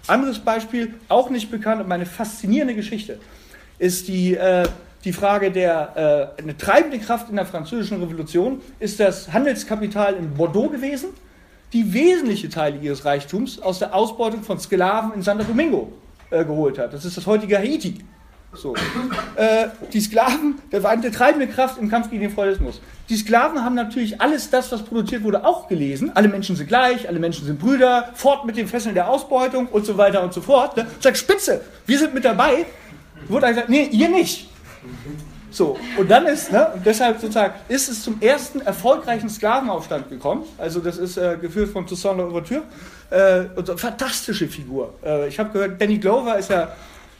Anderes 0.05 0.37
Beispiel, 0.37 0.93
auch 1.09 1.31
nicht 1.31 1.49
bekannt, 1.49 1.81
aber 1.81 1.95
eine 1.95 2.05
faszinierende 2.05 2.75
Geschichte, 2.75 3.19
ist 3.79 4.07
die, 4.07 4.35
äh, 4.35 4.67
die 5.05 5.13
Frage 5.13 5.51
der, 5.51 6.33
äh, 6.37 6.41
eine 6.41 6.57
treibende 6.57 6.97
Kraft 6.97 7.29
in 7.29 7.35
der 7.35 7.45
französischen 7.45 8.01
Revolution 8.01 8.59
ist 8.79 8.99
das 8.99 9.31
Handelskapital 9.31 10.15
in 10.15 10.33
Bordeaux 10.33 10.67
gewesen, 10.67 11.09
die 11.73 11.93
wesentliche 11.93 12.49
Teile 12.49 12.79
ihres 12.79 13.05
Reichtums 13.05 13.61
aus 13.61 13.79
der 13.79 13.93
Ausbeutung 13.93 14.41
von 14.41 14.59
Sklaven 14.59 15.13
in 15.13 15.21
Santo 15.21 15.43
Domingo 15.43 15.93
äh, 16.31 16.43
geholt 16.43 16.79
hat. 16.79 16.91
Das 16.91 17.05
ist 17.05 17.15
das 17.17 17.27
heutige 17.27 17.57
Haiti. 17.57 17.99
So. 18.53 18.73
Äh, 19.35 19.67
die 19.93 19.99
Sklaven, 19.99 20.55
das 20.71 20.81
war 20.81 20.91
eine 20.91 21.11
treibende 21.11 21.47
Kraft 21.47 21.77
im 21.77 21.89
Kampf 21.89 22.09
gegen 22.09 22.21
den 22.21 22.31
Feudalismus. 22.31 22.81
Die 23.09 23.17
Sklaven 23.17 23.63
haben 23.63 23.75
natürlich 23.75 24.19
alles 24.21 24.49
das, 24.49 24.71
was 24.71 24.81
produziert 24.81 25.23
wurde, 25.23 25.45
auch 25.45 25.67
gelesen. 25.67 26.11
Alle 26.15 26.29
Menschen 26.29 26.55
sind 26.55 26.67
gleich, 26.67 27.07
alle 27.07 27.19
Menschen 27.19 27.45
sind 27.45 27.59
Brüder, 27.59 28.09
fort 28.15 28.45
mit 28.45 28.57
den 28.57 28.67
Fesseln 28.67 28.95
der 28.95 29.09
Ausbeutung 29.09 29.67
und 29.67 29.85
so 29.85 29.97
weiter 29.97 30.23
und 30.23 30.33
so 30.33 30.41
fort. 30.41 30.77
Ne? 30.77 30.87
Sagt 30.99 31.17
Spitze, 31.17 31.61
wir 31.85 31.99
sind 31.99 32.13
mit 32.15 32.25
dabei. 32.25 32.65
Wurde 33.27 33.47
gesagt, 33.47 33.69
nee, 33.69 33.89
ihr 33.91 34.09
nicht. 34.09 34.49
So, 35.51 35.77
und 35.97 36.11
dann 36.11 36.25
ist, 36.25 36.51
ne, 36.51 36.67
und 36.75 36.85
deshalb 36.85 37.19
sozusagen, 37.19 37.53
ist 37.69 37.87
es 37.87 38.03
zum 38.03 38.21
ersten 38.21 38.61
erfolgreichen 38.61 39.29
Sklavenaufstand 39.29 40.09
gekommen. 40.09 40.43
Also, 40.57 40.81
das 40.81 40.97
ist 40.97 41.17
äh, 41.17 41.37
geführt 41.39 41.69
von 41.69 41.87
Toussaint 41.87 42.17
Louverture. 42.17 42.63
Äh, 43.09 43.45
und 43.55 43.65
so, 43.65 43.77
fantastische 43.77 44.47
Figur. 44.47 44.93
Äh, 45.03 45.29
ich 45.29 45.39
habe 45.39 45.51
gehört, 45.51 45.79
Danny 45.79 45.97
Glover 45.97 46.37
ist 46.37 46.49
ja, 46.49 46.75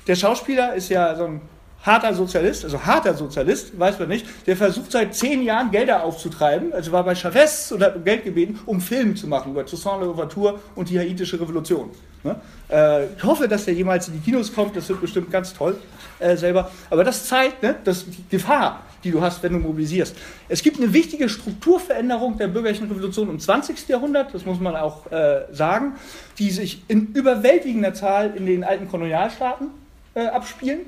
der 0.05 0.15
Schauspieler 0.15 0.73
ist 0.73 0.89
ja 0.89 1.15
so 1.15 1.25
ein 1.25 1.41
harter 1.85 2.13
Sozialist, 2.13 2.63
also 2.63 2.83
harter 2.83 3.13
Sozialist, 3.13 3.77
weiß 3.79 3.99
man 3.99 4.09
nicht, 4.09 4.25
der 4.47 4.57
versucht 4.57 4.91
seit 4.91 5.13
zehn 5.13 5.43
Jahren 5.43 5.71
Gelder 5.71 6.03
aufzutreiben, 6.03 6.73
also 6.73 6.91
war 6.91 7.03
bei 7.03 7.13
Chavez 7.13 7.71
und 7.71 7.83
hat 7.83 7.95
um 7.95 8.03
Geld 8.03 8.23
gebeten, 8.23 8.59
um 8.65 8.81
Filme 8.81 9.13
zu 9.13 9.27
machen 9.27 9.51
über 9.51 9.65
Toussaint 9.65 10.01
Louverture 10.01 10.59
und 10.75 10.89
die 10.89 10.97
haitische 10.97 11.39
Revolution. 11.39 11.91
Ne? 12.23 12.35
Äh, 12.71 13.05
ich 13.15 13.23
hoffe, 13.23 13.47
dass 13.47 13.65
der 13.65 13.75
jemals 13.75 14.07
in 14.07 14.15
die 14.15 14.19
Kinos 14.19 14.51
kommt, 14.51 14.75
das 14.75 14.89
wird 14.89 14.99
bestimmt 14.99 15.29
ganz 15.29 15.53
toll 15.53 15.77
äh, 16.17 16.35
selber. 16.35 16.71
Aber 16.89 17.03
das 17.03 17.27
zeigt 17.27 17.61
ne, 17.61 17.75
dass 17.83 18.05
die 18.05 18.25
Gefahr, 18.29 18.81
die 19.03 19.11
du 19.11 19.21
hast, 19.21 19.43
wenn 19.43 19.53
du 19.53 19.59
mobilisierst. 19.59 20.15
Es 20.49 20.63
gibt 20.63 20.77
eine 20.77 20.91
wichtige 20.91 21.29
Strukturveränderung 21.29 22.37
der 22.37 22.47
bürgerlichen 22.47 22.87
Revolution 22.87 23.29
im 23.29 23.39
20. 23.39 23.87
Jahrhundert, 23.87 24.33
das 24.33 24.43
muss 24.43 24.59
man 24.59 24.75
auch 24.75 25.11
äh, 25.11 25.43
sagen, 25.51 25.93
die 26.39 26.49
sich 26.49 26.81
in 26.87 27.13
überwältigender 27.13 27.93
Zahl 27.93 28.33
in 28.35 28.47
den 28.47 28.63
alten 28.63 28.87
Kolonialstaaten 28.87 29.67
äh, 30.15 30.25
abspielen 30.25 30.79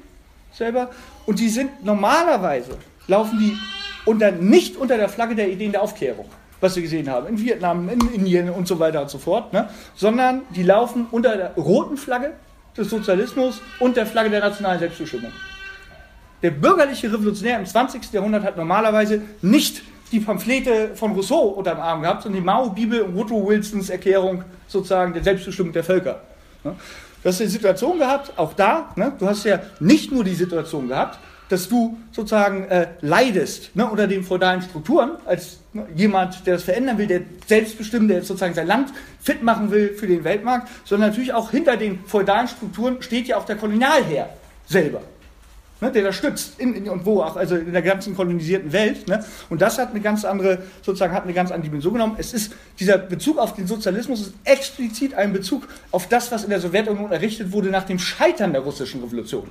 selber. 0.58 0.90
Und 1.26 1.40
die 1.40 1.50
sind 1.50 1.86
normalerweise, 1.86 2.78
laufen 3.08 3.40
die 3.40 3.58
unter, 4.06 4.32
nicht 4.32 4.78
unter 4.78 4.98
der 4.98 5.10
Flagge 5.10 5.36
der 5.36 5.50
Ideen 5.50 5.72
der 5.72 5.82
Aufklärung, 5.82 6.26
was 6.60 6.76
wir 6.76 6.84
gesehen 6.84 7.10
haben, 7.10 7.28
in 7.28 7.40
Vietnam, 7.40 7.90
in 7.90 8.00
Indien 8.14 8.50
und 8.50 8.68
so 8.68 8.80
weiter 8.80 9.02
und 9.02 9.10
so 9.10 9.18
fort, 9.18 9.54
ne? 9.54 9.70
sondern 9.96 10.42
die 10.56 10.64
laufen 10.64 11.08
unter 11.12 11.38
der 11.38 11.56
roten 11.56 11.98
Flagge 11.98 12.34
des 12.76 12.90
Sozialismus 12.90 13.62
und 13.80 13.98
der 13.98 14.06
Flagge 14.06 14.30
der 14.30 14.40
nationalen 14.40 14.80
Selbstbestimmung. 14.80 15.32
Der 16.42 16.52
bürgerliche 16.52 17.12
Revolutionär 17.12 17.60
im 17.60 17.66
20. 17.66 18.14
Jahrhundert 18.14 18.44
hat 18.44 18.58
normalerweise 18.58 19.22
nicht 19.42 19.82
die 20.12 20.20
Pamphlete 20.20 20.96
von 20.96 21.12
Rousseau 21.14 21.48
unter 21.50 21.72
dem 21.74 21.82
Arm 21.82 22.02
gehabt, 22.02 22.24
sondern 22.24 22.42
die 22.42 22.46
Mao-Bibel 22.46 23.02
und 23.02 23.16
Woodrow 23.16 23.50
Wilsons 23.50 23.90
Erklärung 23.90 24.44
sozusagen 24.68 25.14
der 25.14 25.24
Selbstbestimmung 25.24 25.74
der 25.74 25.84
Völker. 25.84 26.22
Ne? 26.64 26.76
Du 27.28 27.32
hast 27.32 27.42
die 27.42 27.48
Situation 27.48 28.00
gehabt, 28.00 28.40
auch 28.40 28.54
da, 28.54 28.94
ne, 28.96 29.12
du 29.20 29.28
hast 29.28 29.44
ja 29.44 29.60
nicht 29.82 30.14
nur 30.14 30.24
die 30.24 30.34
Situation 30.34 30.88
gehabt, 30.88 31.20
dass 31.50 31.68
du 31.68 31.98
sozusagen 32.14 32.64
äh, 32.70 32.88
leidest 33.02 33.76
ne, 33.76 33.86
unter 33.86 34.08
den 34.08 34.24
feudalen 34.24 34.62
Strukturen, 34.62 35.12
als 35.26 35.60
ne, 35.74 35.86
jemand, 35.94 36.48
der 36.48 36.54
das 36.54 36.64
verändern 36.64 36.98
will, 36.98 37.08
der 37.08 37.24
selbstbestimmt, 37.46 38.10
der 38.10 38.22
sozusagen 38.22 38.54
sein 38.54 38.68
Land 38.68 38.94
fit 39.20 39.44
machen 39.44 39.72
will 39.72 39.90
für 39.90 40.08
den 40.08 40.24
Weltmarkt, 40.24 40.70
sondern 40.86 41.10
natürlich 41.10 41.34
auch 41.34 41.52
hinter 41.52 41.76
den 41.76 42.00
feudalen 42.06 42.48
Strukturen 42.48 43.02
steht 43.02 43.28
ja 43.28 43.36
auch 43.36 43.46
der 43.46 43.58
Kolonialherr 43.58 44.30
selber 44.66 45.02
ne, 45.82 45.92
der 45.92 46.04
das 46.04 46.16
stützt 46.16 46.60
in, 46.60 46.74
in, 46.74 46.90
und 46.90 47.06
wo 47.06 47.22
auch, 47.22 47.36
also 47.36 47.56
in 47.56 47.74
der 47.74 47.82
ganzen 47.82 48.16
kolonisierten 48.16 48.72
Welt. 48.72 49.08
Ne? 49.08 49.24
Und 49.50 49.62
das 49.62 49.78
hat 49.78 49.92
eine 49.92 50.02
ganz 50.02 50.26
andere, 50.26 50.60
sozusagen 50.82 51.14
hat 51.14 51.24
eine 51.24 51.34
ganz 51.34 51.52
andere 51.52 51.70
Dimension 51.70 51.94
genommen. 51.94 52.16
Es 52.18 52.34
ist, 52.34 52.54
dieser 52.80 52.98
Bezug 52.98 53.38
auf 53.38 53.54
den 53.54 53.68
Sozialismus 53.68 54.22
ist 54.22 54.34
explizit 54.44 55.14
ein 55.14 55.34
Bezug 55.34 55.68
auf 55.92 56.08
das, 56.08 56.32
was 56.32 56.44
in 56.44 56.50
der 56.50 56.60
Sowjetunion 56.60 57.12
errichtet 57.12 57.52
wurde 57.52 57.70
nach 57.70 57.84
dem 57.84 58.00
Scheitern 58.00 58.54
der 58.54 58.62
russischen 58.62 59.02
Revolution. 59.04 59.50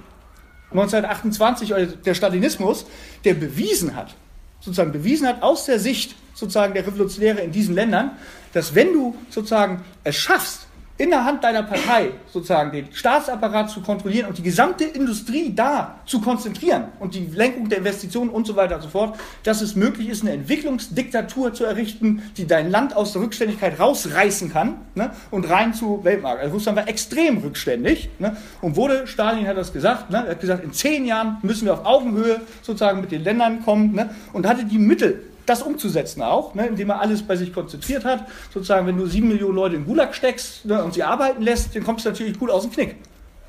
1928, 0.70 1.74
also 1.74 1.96
der 1.96 2.14
Stalinismus, 2.14 2.86
der 3.24 3.34
bewiesen 3.34 3.94
hat, 3.94 4.14
sozusagen 4.60 4.92
bewiesen 4.92 5.28
hat 5.28 5.42
aus 5.42 5.66
der 5.66 5.78
Sicht 5.78 6.16
sozusagen 6.34 6.74
der 6.74 6.86
Revolutionäre 6.86 7.40
in 7.40 7.52
diesen 7.52 7.74
Ländern, 7.74 8.12
dass 8.52 8.74
wenn 8.74 8.92
du 8.92 9.14
sozusagen 9.30 9.84
es 10.04 10.16
schaffst, 10.16 10.65
in 10.98 11.10
der 11.10 11.24
Hand 11.24 11.44
deiner 11.44 11.62
Partei 11.62 12.10
sozusagen 12.32 12.72
den 12.72 12.92
Staatsapparat 12.92 13.70
zu 13.70 13.80
kontrollieren 13.82 14.28
und 14.28 14.38
die 14.38 14.42
gesamte 14.42 14.84
Industrie 14.84 15.54
da 15.54 15.96
zu 16.06 16.20
konzentrieren 16.20 16.84
und 17.00 17.14
die 17.14 17.26
Lenkung 17.26 17.68
der 17.68 17.78
Investitionen 17.78 18.30
und 18.30 18.46
so 18.46 18.56
weiter 18.56 18.76
und 18.76 18.82
so 18.82 18.88
fort, 18.88 19.18
dass 19.42 19.60
es 19.60 19.76
möglich 19.76 20.08
ist, 20.08 20.22
eine 20.22 20.32
Entwicklungsdiktatur 20.32 21.52
zu 21.52 21.64
errichten, 21.64 22.22
die 22.36 22.46
dein 22.46 22.70
Land 22.70 22.96
aus 22.96 23.12
der 23.12 23.22
Rückständigkeit 23.22 23.78
rausreißen 23.78 24.50
kann 24.50 24.76
ne, 24.94 25.10
und 25.30 25.48
rein 25.50 25.74
zu 25.74 26.02
Weltmarkt. 26.02 26.40
Also 26.40 26.54
Russland 26.54 26.78
war 26.78 26.88
extrem 26.88 27.38
rückständig 27.38 28.08
ne, 28.18 28.36
und 28.62 28.76
wurde, 28.76 29.06
Stalin 29.06 29.46
hat 29.46 29.58
das 29.58 29.72
gesagt, 29.72 30.10
ne, 30.10 30.24
er 30.24 30.30
hat 30.30 30.40
gesagt, 30.40 30.64
in 30.64 30.72
zehn 30.72 31.04
Jahren 31.04 31.38
müssen 31.42 31.66
wir 31.66 31.74
auf 31.74 31.84
Augenhöhe 31.84 32.40
sozusagen 32.62 33.02
mit 33.02 33.12
den 33.12 33.22
Ländern 33.22 33.62
kommen 33.62 33.92
ne, 33.94 34.10
und 34.32 34.46
hatte 34.46 34.64
die 34.64 34.78
Mittel 34.78 35.22
das 35.46 35.62
umzusetzen 35.62 36.22
auch, 36.22 36.54
ne, 36.54 36.66
indem 36.66 36.90
er 36.90 37.00
alles 37.00 37.22
bei 37.22 37.36
sich 37.36 37.52
konzentriert 37.52 38.04
hat. 38.04 38.26
Sozusagen, 38.52 38.86
wenn 38.86 38.96
du 38.96 39.06
sieben 39.06 39.28
Millionen 39.28 39.54
Leute 39.54 39.76
in 39.76 39.86
Gulag 39.86 40.14
steckst 40.14 40.64
ne, 40.64 40.82
und 40.82 40.94
sie 40.94 41.02
arbeiten 41.02 41.42
lässt, 41.42 41.74
dann 41.74 41.84
kommst 41.84 42.04
du 42.04 42.10
natürlich 42.10 42.38
gut 42.38 42.50
aus 42.50 42.62
dem 42.62 42.72
Knick 42.72 42.96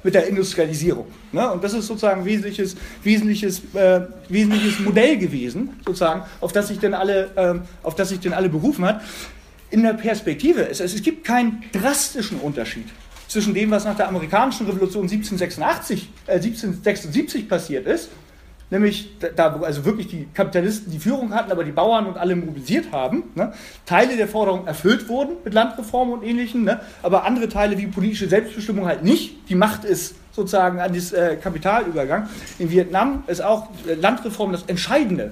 mit 0.03 0.13
der 0.13 0.27
Industrialisierung. 0.27 1.07
Ne? 1.31 1.51
Und 1.51 1.63
das 1.63 1.73
ist 1.73 1.87
sozusagen 1.87 2.21
ein 2.21 2.25
wesentliches, 2.25 2.75
wesentliches, 3.03 3.61
äh, 3.73 4.01
wesentliches 4.29 4.79
Modell 4.79 5.17
gewesen, 5.17 5.71
sozusagen, 5.85 6.23
auf 6.39 6.53
das 6.53 6.67
sich 6.67 6.79
denn 6.79 6.93
alle, 6.93 7.31
äh, 7.35 7.85
auf 7.85 7.95
das 7.95 8.09
sich 8.09 8.19
denn 8.19 8.33
alle 8.33 8.47
berufen 8.47 8.85
hat. 8.85 9.01
In 9.69 9.83
der 9.83 9.93
Perspektive, 9.93 10.69
es, 10.69 10.79
es 10.79 11.01
gibt 11.01 11.25
keinen 11.25 11.63
drastischen 11.73 12.39
Unterschied 12.39 12.85
zwischen 13.27 13.53
dem, 13.53 13.71
was 13.71 13.83
nach 13.83 13.97
der 13.97 14.07
amerikanischen 14.07 14.67
Revolution 14.67 15.03
1786, 15.03 16.09
äh, 16.27 16.33
1776 16.35 17.49
passiert 17.49 17.87
ist 17.87 18.09
nämlich 18.69 19.17
da, 19.35 19.59
wo 19.59 19.63
also 19.63 19.85
wirklich 19.85 20.07
die 20.07 20.27
Kapitalisten 20.33 20.91
die 20.91 20.99
Führung 20.99 21.33
hatten, 21.33 21.51
aber 21.51 21.63
die 21.63 21.71
Bauern 21.71 22.05
und 22.05 22.17
alle 22.17 22.35
mobilisiert 22.35 22.91
haben, 22.91 23.23
ne, 23.35 23.53
Teile 23.85 24.17
der 24.17 24.27
Forderung 24.27 24.67
erfüllt 24.67 25.07
wurden 25.09 25.37
mit 25.43 25.53
Landreformen 25.53 26.13
und 26.13 26.23
Ähnlichem, 26.23 26.63
ne, 26.63 26.81
aber 27.01 27.25
andere 27.25 27.49
Teile 27.49 27.77
wie 27.77 27.87
politische 27.87 28.27
Selbstbestimmung 28.27 28.85
halt 28.85 29.03
nicht. 29.03 29.49
Die 29.49 29.55
Macht 29.55 29.85
ist 29.85 30.15
sozusagen 30.31 30.79
an 30.79 30.93
das 30.93 31.13
äh, 31.13 31.37
Kapital 31.37 31.85
übergegangen. 31.85 32.29
In 32.59 32.69
Vietnam 32.69 33.23
ist 33.27 33.41
auch 33.41 33.69
äh, 33.87 33.93
Landreform 33.95 34.51
das 34.51 34.63
Entscheidende. 34.67 35.31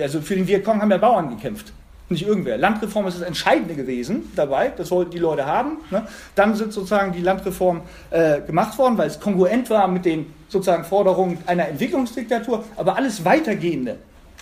Also 0.00 0.20
für 0.20 0.34
den 0.34 0.48
Vietcong 0.48 0.80
haben 0.80 0.90
ja 0.90 0.98
Bauern 0.98 1.30
gekämpft 1.30 1.72
nicht 2.08 2.26
irgendwer. 2.26 2.56
Landreform 2.56 3.06
ist 3.06 3.20
das 3.20 3.26
Entscheidende 3.26 3.74
gewesen 3.74 4.32
dabei, 4.36 4.72
das 4.76 4.90
wollten 4.90 5.10
die 5.10 5.18
Leute 5.18 5.46
haben. 5.46 5.78
Ne? 5.90 6.06
Dann 6.34 6.54
sind 6.54 6.72
sozusagen 6.72 7.12
die 7.12 7.20
Landreform 7.20 7.82
äh, 8.10 8.40
gemacht 8.42 8.78
worden, 8.78 8.96
weil 8.96 9.08
es 9.08 9.18
kongruent 9.18 9.68
war 9.70 9.88
mit 9.88 10.04
den 10.04 10.32
sozusagen 10.48 10.84
Forderungen 10.84 11.38
einer 11.46 11.68
Entwicklungsdiktatur, 11.68 12.64
aber 12.76 12.96
alles 12.96 13.24
weitergehende, 13.24 13.96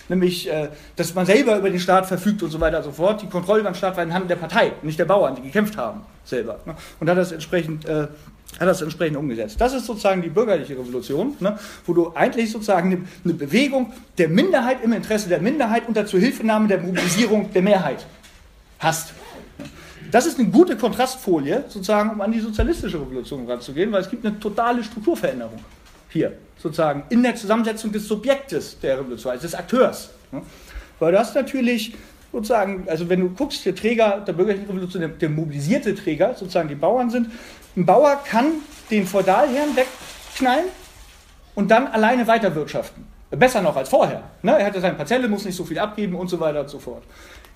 nämlich 0.07 0.51
äh, 0.51 0.69
dass 0.95 1.15
man 1.15 1.25
selber 1.25 1.57
über 1.57 1.69
den 1.69 1.79
Staat 1.79 2.05
verfügt 2.05 2.43
und 2.43 2.51
so 2.51 2.59
weiter 2.59 2.77
und 2.77 2.83
so 2.83 2.91
fort. 2.91 3.21
Die 3.21 3.29
Kontrolle 3.29 3.63
den 3.63 3.73
Staat 3.73 3.97
war 3.97 4.03
in 4.03 4.13
Hand 4.13 4.29
der 4.29 4.35
Partei, 4.35 4.73
nicht 4.83 4.99
der 4.99 5.05
Bauern, 5.05 5.35
die 5.35 5.41
gekämpft 5.41 5.77
haben 5.77 6.01
selber. 6.23 6.59
Ne? 6.65 6.75
Und 6.99 7.09
hat 7.09 7.17
das 7.17 7.31
entsprechend 7.31 7.85
äh, 7.85 8.07
hat 8.59 8.67
das 8.67 8.81
entsprechend 8.81 9.17
umgesetzt. 9.17 9.59
Das 9.59 9.73
ist 9.73 9.85
sozusagen 9.85 10.21
die 10.21 10.29
bürgerliche 10.29 10.77
Revolution, 10.77 11.35
ne, 11.39 11.57
wo 11.85 11.93
du 11.93 12.13
eigentlich 12.15 12.51
sozusagen 12.51 12.91
eine, 12.91 13.01
eine, 13.23 13.33
Bewegung 13.33 13.91
der 14.17 14.29
Minderheit 14.29 14.83
im 14.83 14.93
Interesse 14.93 15.27
der 15.27 15.41
Minderheit 15.41 15.87
unter 15.87 16.05
Zuhilfenahme 16.05 16.67
der 16.67 16.79
Mobilisierung 16.79 17.51
der 17.51 17.61
Mehrheit 17.61 18.05
hast. 18.79 19.13
Das 20.11 20.25
ist 20.25 20.39
eine 20.39 20.47
gute 20.49 20.77
Kontrastfolie, 20.77 21.65
sozusagen, 21.67 22.11
um 22.11 22.21
an 22.21 22.31
die 22.31 22.39
sozialistische 22.39 23.01
Revolution 23.01 23.49
ranzugehen, 23.49 23.91
weil 23.91 24.01
es 24.01 24.09
gibt 24.09 24.25
eine 24.25 24.39
totale 24.39 24.83
Strukturveränderung 24.83 25.59
hier, 26.09 26.37
sozusagen, 26.57 27.03
in 27.09 27.23
der 27.23 27.35
Zusammensetzung 27.35 27.91
des 27.91 28.07
Subjektes 28.07 28.79
der 28.79 28.99
Revolution, 28.99 29.33
also 29.33 29.41
des 29.41 29.55
Akteurs. 29.55 30.11
Ne. 30.31 30.41
Weil 30.99 31.11
du 31.11 31.19
hast 31.19 31.35
natürlich 31.35 31.93
sozusagen, 32.31 32.87
also 32.87 33.09
wenn 33.09 33.19
du 33.21 33.29
guckst, 33.29 33.65
der 33.65 33.75
Träger 33.75 34.23
der 34.25 34.33
bürgerlichen 34.33 34.67
Revolution, 34.67 35.01
der, 35.01 35.09
der 35.09 35.29
mobilisierte 35.29 35.93
Träger, 35.95 36.33
sozusagen 36.35 36.69
die 36.69 36.75
Bauern 36.75 37.09
sind, 37.09 37.27
ein 37.75 37.85
Bauer 37.85 38.21
kann 38.23 38.53
den 38.89 39.05
Feudalherrn 39.05 39.75
wegknallen 39.75 40.65
und 41.55 41.71
dann 41.71 41.87
alleine 41.87 42.27
weiterwirtschaften. 42.27 43.05
Besser 43.31 43.61
noch 43.61 43.75
als 43.75 43.89
vorher. 43.89 44.23
Ne? 44.43 44.57
Er 44.57 44.65
hatte 44.65 44.79
seine 44.79 44.95
Parzelle, 44.95 45.27
muss 45.27 45.45
nicht 45.45 45.55
so 45.55 45.65
viel 45.65 45.79
abgeben 45.79 46.15
und 46.15 46.29
so 46.29 46.39
weiter 46.39 46.61
und 46.61 46.69
so 46.69 46.79
fort. 46.79 47.03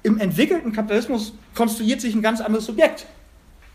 Im 0.03 0.19
entwickelten 0.19 0.73
Kapitalismus 0.73 1.33
konstruiert 1.55 2.01
sich 2.01 2.15
ein 2.15 2.21
ganz 2.21 2.41
anderes 2.41 2.65
Subjekt. 2.65 3.05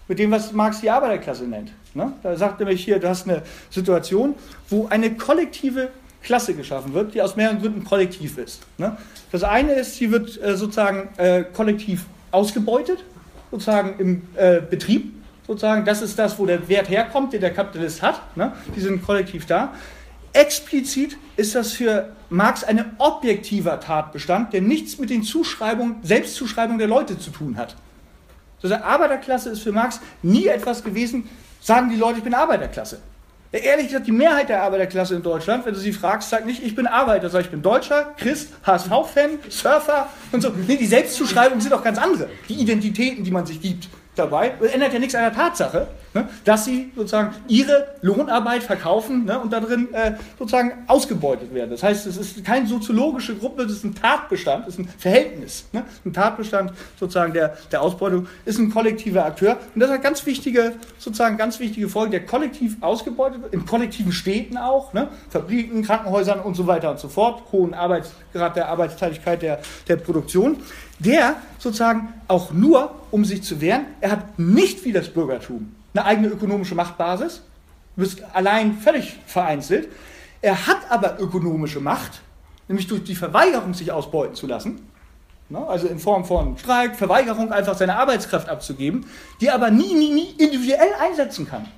Mit 0.07 0.19
dem, 0.19 0.31
was 0.31 0.53
Marx 0.53 0.81
die 0.81 0.91
Arbeiterklasse 0.91 1.45
nennt. 1.45 1.73
Ne? 1.95 2.13
Da 2.23 2.37
sagt 2.37 2.61
nämlich 2.61 2.85
hier, 2.85 2.99
du 2.99 3.09
hast 3.09 3.27
eine 3.27 3.43
Situation, 3.71 4.35
wo 4.69 4.87
eine 4.89 5.15
kollektive 5.15 5.89
Klasse 6.23 6.55
geschaffen 6.55 6.93
wird, 6.93 7.15
die 7.15 7.23
aus 7.23 7.37
mehreren 7.37 7.61
Gründen 7.61 7.85
kollektiv 7.85 8.37
ist. 8.37 8.63
Ne? 8.77 8.97
Das 9.33 9.45
eine 9.45 9.73
ist, 9.73 9.97
sie 9.97 10.11
wird 10.11 10.43
äh, 10.43 10.57
sozusagen 10.57 11.09
äh, 11.17 11.45
kollektiv 11.45 12.05
ausgebeutet, 12.33 13.05
sozusagen 13.51 13.99
im 13.99 14.23
äh, 14.37 14.61
Betrieb 14.61 15.13
sozusagen, 15.47 15.85
das 15.85 16.03
ist 16.03 16.19
das, 16.19 16.39
wo 16.39 16.47
der 16.47 16.69
Wert 16.69 16.89
herkommt, 16.89 17.33
den 17.33 17.41
der 17.41 17.53
Kapitalist 17.53 18.03
hat. 18.03 18.37
Ne? 18.37 18.53
Die 18.75 18.81
sind 18.81 19.05
kollektiv 19.05 19.47
da. 19.47 19.75
Explizit 20.33 21.17
ist 21.37 21.55
das 21.55 21.73
für 21.73 22.13
Marx 22.29 22.65
ein 22.65 22.97
objektiver 22.99 23.79
Tatbestand, 23.79 24.53
der 24.53 24.63
nichts 24.63 24.99
mit 24.99 25.11
den 25.11 25.23
Zuschreibungen, 25.23 25.97
Selbstzuschreibungen 26.03 26.79
der 26.79 26.89
Leute 26.89 27.19
zu 27.19 27.31
tun 27.31 27.57
hat. 27.57 27.77
Also 28.63 28.77
Arbeiterklasse 28.77 29.51
ist 29.51 29.61
für 29.61 29.73
Marx 29.73 30.01
nie 30.23 30.47
etwas 30.47 30.83
gewesen, 30.83 31.29
sagen 31.61 31.91
die 31.91 31.97
Leute, 31.97 32.19
ich 32.19 32.25
bin 32.25 32.35
Arbeiterklasse. 32.35 32.99
Ehrlich 33.53 33.89
gesagt, 33.89 34.09
die 34.09 34.13
Mehrheit 34.13 34.49
der 34.49 34.63
Arbeiterklasse 34.63 35.15
in 35.15 35.23
Deutschland, 35.23 35.65
wenn 35.65 35.75
du 35.75 35.79
sie 35.79 35.93
fragst, 35.93 36.31
sagt 36.31 36.47
nicht, 36.47 36.63
ich 36.65 36.75
bin 36.75 36.89
Arbeiter, 36.89 37.31
sag 37.31 37.43
ich 37.43 37.51
bin 37.51 37.63
Deutscher, 37.63 38.13
Christ, 38.17 38.49
HSV-Fan, 38.67 39.39
Surfer 39.49 40.09
und 40.33 40.41
so. 40.41 40.51
Nee, 40.67 40.77
die 40.77 40.87
Selbstzuschreibungen 40.87 41.61
sind 41.61 41.73
auch 41.73 41.85
ganz 41.85 41.99
andere. 41.99 42.31
Die 42.49 42.55
Identitäten, 42.55 43.23
die 43.23 43.31
man 43.31 43.47
sich 43.47 43.61
gibt 43.61 43.89
dabei. 44.15 44.55
Das 44.61 44.73
ändert 44.73 44.93
ja 44.93 44.99
nichts 44.99 45.15
an 45.15 45.23
der 45.23 45.33
Tatsache, 45.33 45.89
ne, 46.15 46.29
dass 46.45 46.65
sie 46.65 46.93
sozusagen 46.95 47.35
ihre 47.49 47.89
Lohnarbeit 48.01 48.63
verkaufen 48.63 49.25
ne, 49.25 49.39
und 49.39 49.53
darin 49.53 49.93
äh, 49.93 50.13
sozusagen 50.39 50.85
ausgebeutet 50.87 51.53
werden. 51.53 51.71
Das 51.71 51.83
heißt, 51.83 52.07
es 52.07 52.17
ist 52.17 52.45
keine 52.45 52.67
soziologische 52.67 53.35
Gruppe, 53.37 53.63
es 53.63 53.73
ist 53.73 53.85
ein 53.85 53.95
Tatbestand, 53.95 54.67
es 54.67 54.75
ist 54.75 54.81
ein 54.81 54.89
Verhältnis. 54.99 55.67
Ne, 55.73 55.85
ein 56.05 56.13
Tatbestand 56.13 56.73
sozusagen 56.99 57.33
der, 57.33 57.57
der 57.73 57.83
Ausbeutung 57.83 58.29
ist 58.45 58.59
ein 58.59 58.71
kollektiver 58.71 59.25
Akteur. 59.25 59.59
Und 59.75 59.81
das 59.81 59.91
hat 59.91 60.03
ganz 60.03 60.25
wichtige, 60.27 60.75
sozusagen 60.99 61.37
ganz 61.37 61.59
wichtige 61.61 61.89
Folgen, 61.89 62.13
der 62.13 62.25
kollektiv 62.25 62.77
ausgebeutet 62.81 63.43
wird, 63.43 63.53
in 63.53 63.67
kollektiven 63.67 64.13
Städten 64.13 64.57
auch, 64.57 64.93
ne, 64.93 65.09
Fabriken, 65.31 65.83
Krankenhäusern 65.83 66.41
und 66.41 66.55
so 66.55 66.67
weiter 66.67 66.91
und 66.91 66.99
so 66.99 67.09
fort, 67.09 67.43
hohen 67.53 67.75
Arbeitsgrad 67.75 68.57
der 68.57 68.69
Arbeitsteiligkeit 68.69 69.43
der, 69.43 69.61
der 69.89 69.97
Produktion 69.97 70.59
der 70.99 71.37
sozusagen 71.59 72.13
auch 72.29 72.53
nur, 72.53 72.95
um 73.11 73.25
sich 73.25 73.43
zu 73.43 73.61
wehren, 73.61 73.87
er 74.01 74.13
hat 74.13 74.39
nicht 74.39 74.85
wie 74.85 74.93
das 74.93 75.09
Bürgertum 75.09 75.75
eine 75.95 76.05
eigene 76.05 76.29
ökonomische 76.29 76.75
Machtbasis, 76.75 77.43
bist 77.97 78.23
allein 78.33 78.77
völlig 78.79 79.17
vereinzelt. 79.27 79.89
Er 80.43 80.67
hat 80.67 80.91
aber 80.91 81.21
ökonomische 81.21 81.81
Macht, 81.81 82.23
nämlich 82.67 82.89
durch 82.89 83.05
die 83.05 83.15
Verweigerung, 83.15 83.75
sich 83.75 83.93
ausbeuten 83.93 84.35
zu 84.35 84.47
lassen, 84.47 84.89
ne, 85.49 85.65
also 85.67 85.87
in 85.87 86.01
Form 86.01 86.25
von 86.25 86.59
Streik, 86.59 86.97
Verweigerung, 86.97 87.53
einfach 87.53 87.77
seine 87.77 87.97
Arbeitskraft 87.97 88.49
abzugeben, 88.49 89.07
die 89.41 89.47
er 89.47 89.55
aber 89.55 89.71
nie, 89.71 89.95
nie, 89.95 90.13
nie 90.13 90.35
individuell 90.39 90.95
einsetzen 91.01 91.47
kann. 91.49 91.69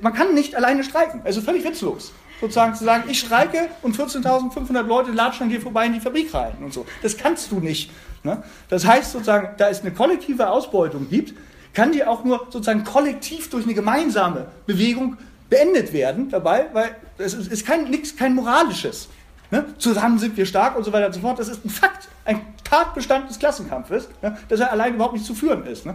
Man 0.00 0.12
kann 0.12 0.34
nicht 0.34 0.56
alleine 0.56 0.82
streiken, 0.82 1.22
also 1.24 1.40
völlig 1.40 1.64
witzlos 1.64 2.12
sozusagen 2.40 2.74
zu 2.74 2.84
sagen, 2.84 3.04
ich 3.08 3.20
streike 3.20 3.68
und 3.82 3.96
14.500 3.96 4.82
Leute 4.82 5.12
latschen 5.12 5.44
an 5.44 5.50
dir 5.50 5.60
vorbei 5.60 5.86
in 5.86 5.94
die 5.94 6.00
Fabrik 6.00 6.32
rein 6.34 6.54
und 6.60 6.72
so. 6.72 6.86
Das 7.02 7.16
kannst 7.16 7.50
du 7.50 7.60
nicht. 7.60 7.90
Ne? 8.22 8.42
Das 8.68 8.86
heißt 8.86 9.12
sozusagen, 9.12 9.50
da 9.56 9.68
es 9.68 9.80
eine 9.80 9.92
kollektive 9.92 10.50
Ausbeutung 10.50 11.08
gibt, 11.08 11.34
kann 11.72 11.92
die 11.92 12.04
auch 12.04 12.24
nur 12.24 12.46
sozusagen 12.50 12.84
kollektiv 12.84 13.50
durch 13.50 13.64
eine 13.64 13.74
gemeinsame 13.74 14.46
Bewegung 14.66 15.16
beendet 15.48 15.92
werden 15.92 16.28
dabei, 16.30 16.66
weil 16.72 16.96
es 17.18 17.34
ist 17.34 17.66
kein, 17.66 17.90
nichts, 17.90 18.16
kein 18.16 18.34
moralisches. 18.34 19.08
Ne? 19.50 19.64
Zusammen 19.78 20.18
sind 20.18 20.36
wir 20.36 20.46
stark 20.46 20.76
und 20.76 20.84
so 20.84 20.92
weiter 20.92 21.06
und 21.06 21.12
so 21.12 21.20
fort. 21.20 21.38
Das 21.38 21.48
ist 21.48 21.64
ein 21.64 21.70
Fakt, 21.70 22.08
ein 22.24 22.40
Tatbestand 22.64 23.30
des 23.30 23.38
Klassenkampfes, 23.38 24.08
ne? 24.22 24.36
dass 24.48 24.60
er 24.60 24.72
allein 24.72 24.94
überhaupt 24.94 25.14
nicht 25.14 25.24
zu 25.24 25.34
führen 25.34 25.66
ist. 25.66 25.86
Ne? 25.86 25.94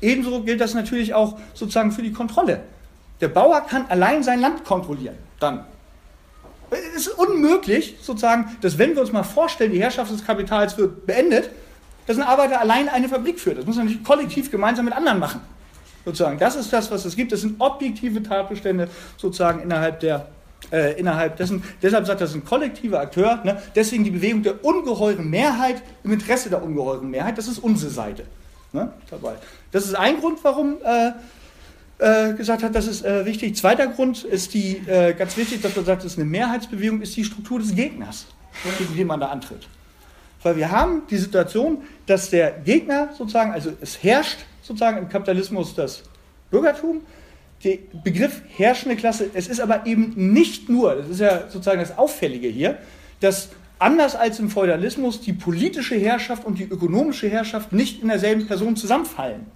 Ebenso 0.00 0.42
gilt 0.42 0.60
das 0.60 0.74
natürlich 0.74 1.14
auch 1.14 1.38
sozusagen 1.54 1.92
für 1.92 2.02
die 2.02 2.12
Kontrolle. 2.12 2.60
Der 3.20 3.28
Bauer 3.28 3.60
kann 3.62 3.86
allein 3.88 4.22
sein 4.22 4.40
Land 4.40 4.64
kontrollieren. 4.64 5.16
Dann 5.40 5.64
es 6.72 7.06
ist 7.06 7.18
unmöglich, 7.18 7.96
sozusagen, 8.00 8.56
dass 8.60 8.78
wenn 8.78 8.94
wir 8.94 9.02
uns 9.02 9.12
mal 9.12 9.22
vorstellen, 9.22 9.72
die 9.72 9.80
Herrschaft 9.80 10.12
des 10.12 10.24
Kapitals 10.24 10.76
wird 10.78 11.06
beendet, 11.06 11.50
dass 12.06 12.16
ein 12.16 12.22
Arbeiter 12.22 12.60
allein 12.60 12.88
eine 12.88 13.08
Fabrik 13.08 13.38
führt. 13.38 13.58
Das 13.58 13.66
muss 13.66 13.78
er 13.78 13.84
nicht 13.84 14.04
kollektiv 14.04 14.50
gemeinsam 14.50 14.84
mit 14.84 14.94
anderen 14.94 15.18
machen. 15.18 15.40
Sozusagen, 16.04 16.38
das 16.38 16.56
ist 16.56 16.72
das, 16.72 16.90
was 16.90 17.04
es 17.04 17.14
gibt. 17.14 17.30
Das 17.30 17.42
sind 17.42 17.60
objektive 17.60 18.22
Tatbestände 18.22 18.88
sozusagen 19.16 19.60
innerhalb 19.60 20.00
der 20.00 20.26
äh, 20.70 20.98
innerhalb 20.98 21.36
dessen. 21.36 21.62
Deshalb 21.82 22.06
sagt 22.06 22.20
das 22.20 22.34
ein 22.34 22.44
kollektiver 22.44 23.00
Akteur. 23.00 23.40
Ne? 23.44 23.60
Deswegen 23.74 24.04
die 24.04 24.10
Bewegung 24.10 24.42
der 24.42 24.64
ungeheuren 24.64 25.28
Mehrheit 25.28 25.82
im 26.04 26.12
Interesse 26.12 26.50
der 26.50 26.62
ungeheuren 26.62 27.10
Mehrheit. 27.10 27.38
Das 27.38 27.48
ist 27.48 27.58
unsere 27.58 27.90
Seite 27.90 28.24
ne? 28.72 28.92
dabei. 29.10 29.34
Das 29.70 29.84
ist 29.84 29.94
ein 29.94 30.20
Grund, 30.20 30.38
warum 30.42 30.76
äh, 30.84 31.12
äh, 32.02 32.34
gesagt 32.34 32.62
hat, 32.62 32.74
das 32.74 32.88
ist 32.88 33.04
äh, 33.04 33.24
wichtig. 33.24 33.56
Zweiter 33.56 33.86
Grund 33.86 34.24
ist 34.24 34.54
die, 34.54 34.82
äh, 34.86 35.14
ganz 35.14 35.36
wichtig, 35.36 35.62
dass 35.62 35.76
man 35.76 35.84
sagt, 35.84 36.04
das 36.04 36.12
ist 36.12 36.18
eine 36.18 36.28
Mehrheitsbewegung, 36.28 37.00
ist 37.00 37.16
die 37.16 37.24
Struktur 37.24 37.60
des 37.60 37.74
Gegners, 37.74 38.26
gegen 38.78 38.96
den 38.96 39.06
man 39.06 39.20
da 39.20 39.28
antritt. 39.28 39.68
Weil 40.42 40.56
wir 40.56 40.70
haben 40.70 41.02
die 41.08 41.18
Situation, 41.18 41.78
dass 42.06 42.30
der 42.30 42.50
Gegner 42.50 43.10
sozusagen, 43.16 43.52
also 43.52 43.72
es 43.80 44.02
herrscht 44.02 44.38
sozusagen 44.62 44.98
im 44.98 45.08
Kapitalismus 45.08 45.74
das 45.74 46.02
Bürgertum, 46.50 47.02
der 47.62 47.78
Begriff 48.02 48.42
herrschende 48.56 48.96
Klasse, 48.96 49.30
es 49.32 49.46
ist 49.46 49.60
aber 49.60 49.86
eben 49.86 50.32
nicht 50.32 50.68
nur, 50.68 50.96
das 50.96 51.08
ist 51.08 51.20
ja 51.20 51.42
sozusagen 51.48 51.78
das 51.78 51.96
Auffällige 51.96 52.48
hier, 52.48 52.78
dass 53.20 53.50
anders 53.78 54.16
als 54.16 54.40
im 54.40 54.50
Feudalismus 54.50 55.20
die 55.20 55.32
politische 55.32 55.94
Herrschaft 55.94 56.44
und 56.44 56.58
die 56.58 56.64
ökonomische 56.64 57.28
Herrschaft 57.28 57.72
nicht 57.72 58.02
in 58.02 58.08
derselben 58.08 58.48
Person 58.48 58.74
zusammenfallen. 58.74 59.46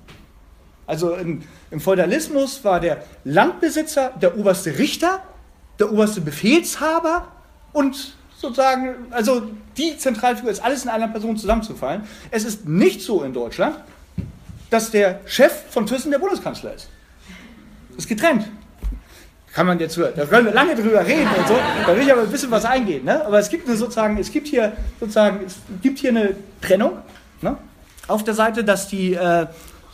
Also 0.86 1.14
im, 1.14 1.42
im 1.70 1.80
Feudalismus 1.80 2.64
war 2.64 2.80
der 2.80 3.02
Landbesitzer 3.24 4.12
der 4.20 4.38
oberste 4.38 4.78
Richter, 4.78 5.22
der 5.78 5.92
oberste 5.92 6.20
Befehlshaber 6.20 7.28
und 7.72 8.14
sozusagen, 8.38 8.94
also 9.10 9.42
die 9.76 9.96
Zentralfigur 9.98 10.50
ist 10.50 10.62
alles 10.62 10.84
in 10.84 10.90
einer 10.90 11.08
Person 11.08 11.36
zusammenzufallen. 11.36 12.02
Es 12.30 12.44
ist 12.44 12.66
nicht 12.68 13.02
so 13.02 13.22
in 13.22 13.32
Deutschland, 13.32 13.76
dass 14.70 14.90
der 14.90 15.20
Chef 15.26 15.52
von 15.70 15.86
Thyssen 15.86 16.10
der 16.10 16.18
Bundeskanzler 16.18 16.74
ist. 16.74 16.88
Das 17.90 18.04
ist 18.04 18.08
getrennt. 18.08 18.46
Kann 19.52 19.66
man 19.66 19.78
jetzt, 19.78 19.96
da 19.96 20.26
können 20.26 20.44
wir 20.44 20.52
lange 20.52 20.74
drüber 20.74 21.04
reden 21.04 21.30
und 21.34 21.48
so, 21.48 21.54
da 21.86 21.96
will 21.96 22.02
ich 22.02 22.12
aber 22.12 22.22
ein 22.22 22.30
bisschen 22.30 22.50
was 22.50 22.66
eingehen. 22.66 23.06
Ne? 23.06 23.24
Aber 23.24 23.38
es 23.38 23.48
gibt 23.48 23.66
eine 23.66 23.76
sozusagen, 23.76 24.18
es 24.18 24.30
gibt 24.30 24.48
hier 24.48 24.76
sozusagen, 25.00 25.46
es 25.46 25.56
gibt 25.80 25.98
hier 25.98 26.10
eine 26.10 26.36
Trennung. 26.60 26.98
Ne? 27.40 27.56
Auf 28.06 28.22
der 28.22 28.34
Seite, 28.34 28.64
dass 28.64 28.88
die 28.88 29.14
äh, 29.14 29.46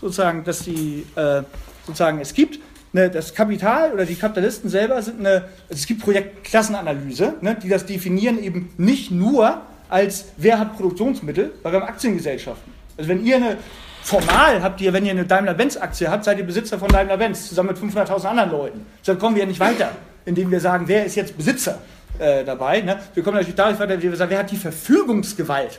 sozusagen, 0.03 0.45
dass 0.45 0.65
die, 0.65 1.07
äh, 1.17 1.43
sozusagen, 1.87 2.21
es 2.21 2.35
gibt 2.35 2.59
eine, 2.93 3.09
das 3.09 3.33
Kapital 3.33 3.93
oder 3.93 4.05
die 4.05 4.17
Kapitalisten 4.17 4.69
selber 4.69 5.01
sind 5.01 5.21
eine, 5.21 5.31
also 5.31 5.47
es 5.71 5.87
gibt 5.87 6.03
Projektklassenanalyse, 6.03 7.37
ne, 7.41 7.57
die 7.63 7.71
das 7.71 7.87
definieren 7.87 8.43
eben 8.43 8.71
nicht 8.77 9.11
nur 9.11 9.63
als 9.89 10.27
wer 10.37 10.59
hat 10.59 10.77
Produktionsmittel, 10.77 11.53
weil 11.63 11.73
wir 11.73 11.81
haben 11.81 11.89
Aktiengesellschaften. 11.89 12.73
Also 12.97 13.09
wenn 13.09 13.25
ihr 13.25 13.37
eine, 13.37 13.57
formal 14.03 14.63
habt 14.63 14.81
ihr, 14.81 14.93
wenn 14.93 15.05
ihr 15.07 15.13
eine 15.13 15.25
Daimler-Benz-Aktie 15.25 16.11
habt, 16.11 16.25
seid 16.25 16.39
ihr 16.39 16.45
Besitzer 16.45 16.79
von 16.79 16.89
Daimler-Benz, 16.89 17.49
zusammen 17.49 17.71
mit 17.71 17.79
500.000 17.79 18.25
anderen 18.25 18.51
Leuten. 18.51 18.87
Dann 19.05 19.19
kommen 19.19 19.37
wir 19.37 19.43
ja 19.43 19.49
nicht 19.49 19.61
weiter, 19.61 19.93
indem 20.25 20.51
wir 20.51 20.61
sagen, 20.61 20.85
wer 20.89 21.07
ist 21.07 21.15
jetzt 21.15 21.37
Besitzer 21.37 21.79
äh, 22.19 22.45
dabei. 22.45 22.81
Ne? 22.81 22.99
Wir 23.15 23.23
kommen 23.23 23.37
natürlich 23.37 23.55
dadurch 23.55 23.79
weiter, 23.79 23.95
indem 23.95 24.11
wir 24.11 24.17
sagen, 24.17 24.31
wer 24.31 24.41
hat 24.41 24.51
die 24.51 24.57
Verfügungsgewalt 24.57 25.79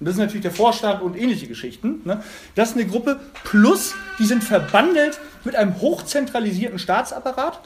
und 0.00 0.06
das 0.06 0.14
ist 0.14 0.20
natürlich 0.20 0.42
der 0.42 0.50
Vorstand 0.50 1.02
und 1.02 1.16
ähnliche 1.16 1.46
Geschichten. 1.46 2.00
Ne? 2.04 2.22
Das 2.54 2.70
ist 2.70 2.76
eine 2.76 2.86
Gruppe 2.86 3.20
plus, 3.44 3.94
die 4.18 4.24
sind 4.24 4.42
verbandelt 4.42 5.20
mit 5.44 5.54
einem 5.56 5.80
hochzentralisierten 5.80 6.78
Staatsapparat, 6.78 7.60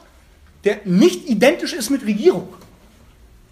der 0.63 0.77
nicht 0.85 1.27
identisch 1.27 1.73
ist 1.73 1.89
mit 1.89 2.05
Regierung. 2.05 2.49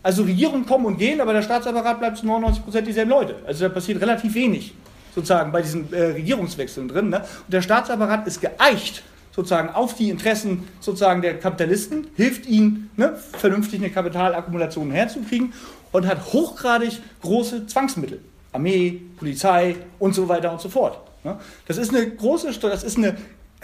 Also 0.03 0.23
Regierungen 0.23 0.65
kommen 0.65 0.85
und 0.85 0.97
gehen, 0.97 1.19
aber 1.19 1.33
der 1.33 1.41
Staatsapparat 1.41 1.99
bleibt 1.99 2.17
zu 2.17 2.25
99 2.25 2.63
Prozent 2.63 2.87
dieselben 2.87 3.09
Leute. 3.09 3.35
Also 3.45 3.67
da 3.67 3.73
passiert 3.73 3.99
relativ 4.01 4.33
wenig 4.35 4.73
sozusagen 5.13 5.51
bei 5.51 5.61
diesen 5.61 5.91
äh, 5.91 6.03
Regierungswechseln 6.03 6.87
drin. 6.87 7.09
Ne? 7.09 7.19
Und 7.19 7.51
der 7.53 7.61
Staatsapparat 7.61 8.27
ist 8.27 8.39
geeicht 8.39 9.03
sozusagen 9.35 9.69
auf 9.69 9.93
die 9.95 10.09
Interessen 10.09 10.67
sozusagen 10.79 11.21
der 11.21 11.37
Kapitalisten, 11.37 12.07
hilft 12.15 12.47
ihnen, 12.47 12.89
ne, 12.95 13.15
vernünftig 13.33 13.79
eine 13.79 13.91
Kapitalakkumulation 13.91 14.89
herzukriegen 14.89 15.53
und 15.91 16.07
hat 16.07 16.33
hochgradig 16.33 16.99
große 17.21 17.67
Zwangsmittel. 17.67 18.19
Armee, 18.57 19.01
Polizei 19.17 19.75
und 19.99 20.13
so 20.13 20.27
weiter 20.27 20.51
und 20.51 20.59
so 20.59 20.69
fort. 20.69 20.99
Ne? 21.23 21.37
Das 21.67 21.77
ist 21.77 21.93
eine 21.93 22.09
große, 22.09 22.51
das 22.59 22.83
ist 22.83 22.97
eine, 22.97 23.15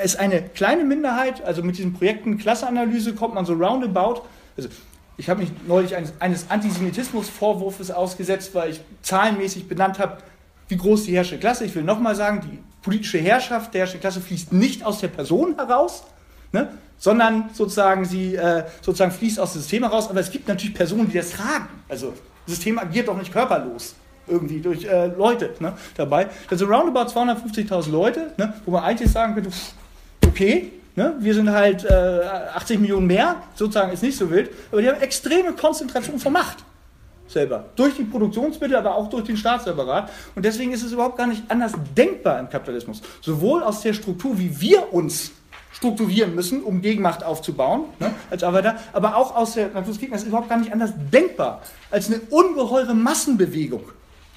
ist 0.02 0.20
eine 0.20 0.42
kleine 0.42 0.84
Minderheit, 0.84 1.44
also 1.44 1.64
mit 1.64 1.78
diesen 1.78 1.94
Projekten 1.94 2.38
Klasseanalyse 2.38 3.14
kommt 3.14 3.34
man 3.34 3.46
so 3.46 3.54
roundabout. 3.54 4.22
Also 4.56 4.70
ich 5.18 5.30
habe 5.30 5.42
mich 5.42 5.52
neulich 5.68 5.96
eines, 5.96 6.14
eines 6.20 6.50
Antisemitismus-Vorwurfs 6.50 7.92
ausgesetzt, 7.92 8.54
weil 8.54 8.72
ich 8.72 8.82
zahlenmäßig 9.02 9.68
benannt 9.68 10.00
habe, 10.00 10.18
wie 10.68 10.78
groß 10.78 11.06
die 11.06 11.16
herrschende 11.16 11.40
Klasse. 11.40 11.66
Ich 11.66 11.76
will 11.76 11.84
nochmal 11.84 12.16
sagen, 12.16 12.42
die 12.42 12.60
politische 12.82 13.18
Herrschaft 13.18 13.74
der 13.74 13.82
herrschenden 13.82 14.02
Klasse 14.02 14.22
fließt 14.22 14.54
nicht 14.54 14.86
aus 14.86 15.00
der 15.00 15.08
Person 15.08 15.56
heraus, 15.56 16.04
ne, 16.52 16.70
sondern 16.98 17.50
sozusagen 17.54 18.06
sie 18.06 18.36
äh, 18.36 18.64
sozusagen 18.82 19.12
fließt 19.12 19.40
aus 19.40 19.54
dem 19.54 19.62
System 19.62 19.84
heraus. 19.84 20.10
Aber 20.10 20.20
es 20.20 20.32
gibt 20.32 20.48
natürlich 20.48 20.76
Personen, 20.76 21.10
die 21.10 21.18
das 21.18 21.32
tragen. 21.32 21.68
Also 21.90 22.14
das 22.46 22.56
System 22.56 22.78
agiert 22.78 23.08
doch 23.08 23.18
nicht 23.18 23.32
körperlos 23.32 23.96
irgendwie 24.28 24.60
durch 24.60 24.86
äh, 24.86 25.08
Leute 25.08 25.52
ne, 25.60 25.74
dabei. 25.96 26.28
Das 26.50 26.60
sind 26.60 26.70
roundabout 26.70 27.12
250.000 27.12 27.92
Leute, 27.92 28.32
ne, 28.38 28.54
wo 28.66 28.72
man 28.72 28.84
eigentlich 28.84 29.12
sagen 29.12 29.34
könnte, 29.36 29.50
okay, 30.26 30.72
ne, 30.96 31.16
wir 31.20 31.34
sind 31.34 31.52
halt 31.52 31.86
äh, 31.86 31.94
80 32.56 32.80
Millionen 32.80 33.08
mehr, 33.08 33.38
sozusagen 33.56 33.92
ist 33.92 34.04
nicht 34.04 34.18
so 34.18 34.30
wild, 34.30 34.52
aber 34.72 34.82
die 34.82 34.90
haben 34.90 35.02
extreme 35.02 35.54
Konzentration 35.54 36.20
von 36.20 36.34
Macht 36.34 36.58
selber. 37.28 37.66
Durch 37.76 37.96
die 37.96 38.04
Produktionsmittel, 38.04 38.78
aber 38.78 38.96
auch 38.96 39.10
durch 39.10 39.24
den 39.24 39.38
Staatsapparat. 39.38 40.12
Und 40.36 40.46
deswegen 40.46 40.72
ist 40.72 40.84
es 40.84 40.92
überhaupt 40.92 41.18
gar 41.18 41.28
nicht 41.28 41.44
anders 41.50 41.74
denkbar 41.98 42.40
im 42.40 42.50
Kapitalismus. 42.50 43.02
Sowohl 43.22 43.64
aus 43.64 43.82
der 43.82 43.94
Struktur, 43.94 44.38
wie 44.38 44.62
wir 44.62 44.94
uns 44.94 45.32
strukturieren 45.72 46.36
müssen, 46.36 46.64
um 46.64 46.82
Gegenmacht 46.82 47.24
aufzubauen, 47.24 47.86
ne, 48.00 48.14
als 48.30 48.44
Arbeiter, 48.44 48.78
aber 48.94 49.18
auch 49.18 49.36
aus 49.36 49.54
der 49.56 49.70
Natur 49.70 49.94
des 49.94 50.00
Gegners 50.00 50.22
ist 50.22 50.28
überhaupt 50.28 50.50
gar 50.50 50.60
nicht 50.60 50.72
anders 50.72 50.92
denkbar 51.12 51.62
als 51.90 52.08
eine 52.08 52.22
ungeheure 52.30 52.94
Massenbewegung 52.94 53.84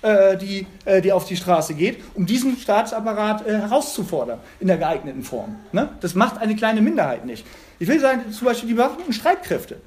äh, 0.06 0.36
die, 0.36 0.66
äh, 0.84 1.02
die 1.02 1.10
auf 1.10 1.24
die 1.24 1.34
Straße 1.34 1.74
geht, 1.74 1.98
um 2.14 2.26
diesen 2.26 2.56
Staatsapparat 2.56 3.44
äh, 3.44 3.58
herauszufordern 3.58 4.38
in 4.60 4.68
der 4.68 4.76
geeigneten 4.76 5.24
Form. 5.24 5.56
Ne? 5.72 5.88
Das 6.00 6.14
macht 6.14 6.38
eine 6.38 6.54
kleine 6.54 6.80
Minderheit 6.80 7.26
nicht. 7.26 7.44
Ich 7.80 7.88
will 7.88 7.98
sagen, 7.98 8.30
zum 8.30 8.46
Beispiel 8.46 8.68
die 8.68 8.74
bewaffneten 8.74 9.12
Streitkräfte. 9.12 9.80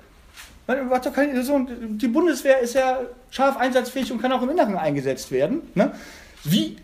Die 0.68 2.08
Bundeswehr 2.10 2.60
ist 2.60 2.76
ja 2.76 3.00
scharf 3.32 3.56
einsatzfähig 3.56 4.12
und 4.12 4.22
kann 4.22 4.34
auch 4.34 4.42
im 4.42 4.50
Inneren 4.50 4.76
eingesetzt 4.76 5.32
werden. 5.32 5.62
Ne? 5.74 5.94
Wie, 6.44 6.76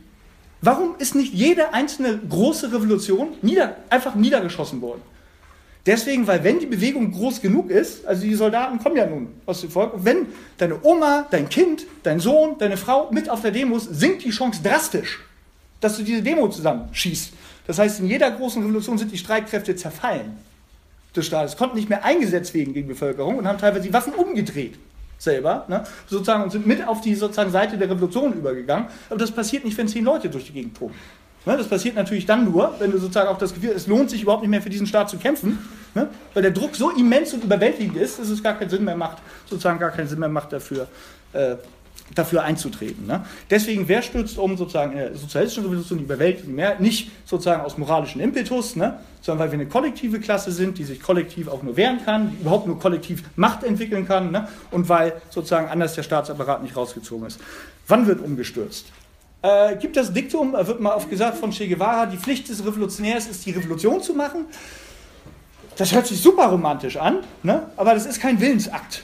warum 0.62 0.95
ist 0.98 1.13
nicht 1.13 1.34
jede 1.34 1.74
einzelne 1.74 2.17
große 2.17 2.71
Revolution 2.71 3.34
nieder, 3.41 3.76
einfach 3.89 4.15
niedergeschossen 4.15 4.82
worden? 4.82 5.02
Deswegen, 5.86 6.26
weil 6.26 6.43
wenn 6.43 6.60
die 6.60 6.65
Bewegung 6.65 7.12
groß 7.12 7.41
genug 7.41 7.69
ist, 7.69 8.06
also 8.08 8.24
die 8.24 8.34
Soldaten 8.34 8.80
kommen 8.80 8.95
ja 8.95 9.06
nun 9.06 9.28
aus 9.45 9.62
dem 9.62 9.69
Volk, 9.69 9.93
wenn 9.98 10.28
deine 10.58 10.84
Oma, 10.84 11.28
dein 11.30 11.48
Kind, 11.48 11.86
dein 12.02 12.19
Sohn, 12.19 12.58
deine 12.58 12.76
Frau 12.76 13.12
mit 13.12 13.30
auf 13.30 13.41
der 13.41 13.52
Demo 13.52 13.78
ist, 13.78 13.93
sinkt 13.93 14.24
die 14.24 14.32
Chance 14.32 14.62
drastisch, 14.63 15.19
dass 15.80 15.98
du 15.98 16.04
diese 16.04 16.24
Demo 16.24 16.48
zusammenschießt. 16.50 17.34
Das 17.67 17.78
heißt, 17.78 18.00
in 18.00 18.08
jeder 18.08 18.32
großen 18.32 18.62
Revolution 18.63 18.98
sind 18.98 19.12
die 19.12 19.17
Streitkräfte 19.17 19.76
zerfallen 19.76 20.38
des 21.15 21.28
Staates, 21.28 21.56
konnten 21.56 21.76
nicht 21.78 21.89
mehr 21.89 22.04
eingesetzt 22.04 22.54
werden 22.54 22.74
gegen 22.74 22.88
die 22.88 22.93
Bevölkerung 22.93 23.38
und 23.38 23.48
haben 23.48 23.60
teilweise 23.60 23.84
die 23.84 23.93
Waffen 23.93 24.13
umgedreht 24.13 24.76
selber, 25.17 25.65
ne, 25.69 25.84
sozusagen, 26.08 26.43
und 26.43 26.52
sind 26.52 26.67
mit 26.67 26.86
auf 26.86 27.02
die 27.02 27.15
sozusagen 27.15 27.52
Seite 27.52 27.78
der 27.78 27.89
Revolution 27.89 28.34
übergegangen. 28.34 28.88
Aber 29.10 29.17
das 29.17 29.32
passiert 29.32 29.63
nicht, 29.63 29.78
wenn 29.78 29.88
zehn 29.88 30.04
Leute 30.04 30.30
durch 30.30 30.45
die 30.45 30.54
Gegend 30.54 30.78
toben. 30.78 30.93
Ne, 31.46 31.58
das 31.58 31.68
passiert 31.68 31.96
natürlich 31.96 32.26
dann 32.26 32.46
nur, 32.46 32.74
wenn 32.80 32.92
du 32.92 32.98
sozusagen 32.98 33.30
auch 33.30 33.38
das 33.38 33.54
Gefühl 33.54 33.70
hast, 33.70 33.78
es 33.78 33.88
lohnt 33.88 34.10
sich 34.10 34.24
überhaupt 34.24 34.42
nicht 34.42 34.50
mehr 34.50 34.62
für 34.62 34.70
diesen 34.70 34.88
Staat 34.88 35.10
zu 35.12 35.18
kämpfen, 35.18 35.60
ne, 35.94 36.10
weil 36.34 36.42
der 36.42 36.52
Druck 36.52 36.76
so 36.76 36.90
immens 36.90 37.34
und 37.34 37.44
überwältigend 37.44 37.98
ist, 37.98 38.20
dass 38.20 38.30
es 38.30 38.42
gar 38.42 38.58
keinen 38.58 38.70
Sinn 38.70 38.84
mehr 38.84 38.96
macht, 38.96 39.18
sozusagen 39.46 39.78
gar 39.78 39.92
keinen 39.92 40.08
Sinn 40.08 40.20
mehr 40.20 40.30
macht 40.30 40.54
dafür, 40.54 40.88
äh, 41.34 41.56
dafür 42.16 42.44
einzutreten. 42.44 43.06
Ne? 43.06 43.26
Deswegen, 43.50 43.88
wer 43.88 44.02
stürzt 44.02 44.38
um 44.38 44.58
sozusagen 44.58 44.92
in 44.92 44.98
der 44.98 45.16
sozialistischen 45.16 45.66
Revolution 45.66 46.00
die 46.00 46.06
überwältigende 46.06 46.56
Mehrheit? 46.56 46.80
Nicht 46.80 47.12
sozusagen 47.26 47.62
aus 47.64 47.78
moralischem 47.78 48.22
Impetus, 48.22 48.76
ne? 48.76 49.00
sondern 49.22 49.46
weil 49.46 49.52
wir 49.52 49.60
eine 49.60 49.70
kollektive 49.70 50.20
Klasse 50.20 50.52
sind, 50.52 50.78
die 50.78 50.84
sich 50.84 51.02
kollektiv 51.02 51.48
auch 51.48 51.64
nur 51.64 51.78
wehren 51.78 52.00
kann, 52.06 52.32
die 52.32 52.42
überhaupt 52.42 52.68
nur 52.68 52.80
kollektiv 52.80 53.24
Macht 53.36 53.64
entwickeln 53.64 54.08
kann 54.08 54.32
ne? 54.32 54.48
und 54.72 54.88
weil 54.90 55.14
sozusagen 55.30 55.68
anders 55.68 55.94
der 55.94 56.04
Staatsapparat 56.04 56.62
nicht 56.64 56.76
rausgezogen 56.76 57.28
ist. 57.28 57.40
Wann 57.88 58.08
wird 58.08 58.22
umgestürzt? 58.22 58.86
Äh, 59.41 59.76
gibt 59.78 59.95
das 59.95 60.12
Diktum, 60.12 60.54
wird 60.54 60.80
mal 60.80 60.95
oft 60.95 61.10
gesagt 61.10 61.38
von 61.38 61.52
Che 61.52 61.67
Guevara, 61.67 62.06
die 62.06 62.17
Pflicht 62.17 62.50
des 62.50 62.65
Revolutionärs 62.65 63.28
ist, 63.28 63.45
die 63.45 63.52
Revolution 63.52 64.02
zu 64.02 64.13
machen. 64.13 64.45
Das 65.78 65.93
hört 65.93 66.08
sich 66.08 66.21
super 66.21 66.48
romantisch 66.48 66.98
an, 66.98 67.19
ne? 67.43 67.63
aber 67.76 67.93
das 67.93 68.06
ist 68.06 68.19
kein 68.19 68.39
Willensakt. 68.39 69.04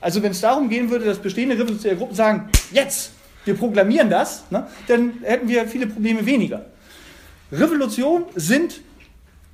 Also 0.00 0.22
wenn 0.22 0.32
es 0.32 0.40
darum 0.40 0.68
gehen 0.68 0.90
würde, 0.90 1.04
dass 1.04 1.18
bestehende 1.18 1.56
revolutionäre 1.58 1.98
Gruppen 1.98 2.14
sagen, 2.14 2.48
jetzt, 2.72 3.12
wir 3.44 3.54
proklamieren 3.54 4.10
das, 4.10 4.44
ne, 4.50 4.66
dann 4.88 5.14
hätten 5.22 5.48
wir 5.48 5.66
viele 5.66 5.86
Probleme 5.86 6.24
weniger. 6.26 6.66
Revolutionen 7.52 8.24
sind 8.34 8.80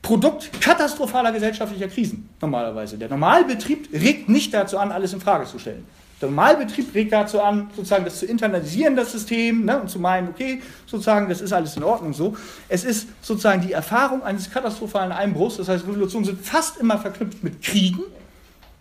Produkt 0.00 0.50
katastrophaler 0.61 1.30
gesellschaftlicher 1.30 1.88
Krisen 1.88 2.28
normalerweise. 2.40 2.98
Der 2.98 3.08
Normalbetrieb 3.08 3.88
regt 3.92 4.28
nicht 4.28 4.52
dazu 4.52 4.78
an, 4.78 4.90
alles 4.90 5.12
in 5.12 5.20
Frage 5.20 5.46
zu 5.46 5.58
stellen. 5.58 5.87
Der 6.22 6.30
Normalbetrieb 6.30 6.94
regt 6.94 7.12
dazu 7.12 7.42
an, 7.42 7.68
sozusagen 7.74 8.04
das 8.04 8.20
zu 8.20 8.26
internalisieren, 8.26 8.94
das 8.94 9.11
System, 9.11 9.64
ne, 9.64 9.80
und 9.80 9.90
zu 9.90 9.98
meinen, 9.98 10.28
okay, 10.28 10.62
sozusagen, 10.87 11.28
das 11.28 11.40
ist 11.40 11.52
alles 11.52 11.76
in 11.76 11.82
Ordnung 11.82 12.12
so. 12.12 12.37
Es 12.68 12.85
ist 12.85 13.08
sozusagen 13.20 13.61
die 13.61 13.72
Erfahrung 13.72 14.22
eines 14.22 14.48
katastrophalen 14.48 15.11
Einbruchs. 15.11 15.56
Das 15.56 15.68
heißt, 15.68 15.85
Revolutionen 15.85 16.24
sind 16.24 16.40
fast 16.40 16.78
immer 16.78 16.96
verknüpft 16.98 17.42
mit 17.42 17.61
Kriegen. 17.61 18.02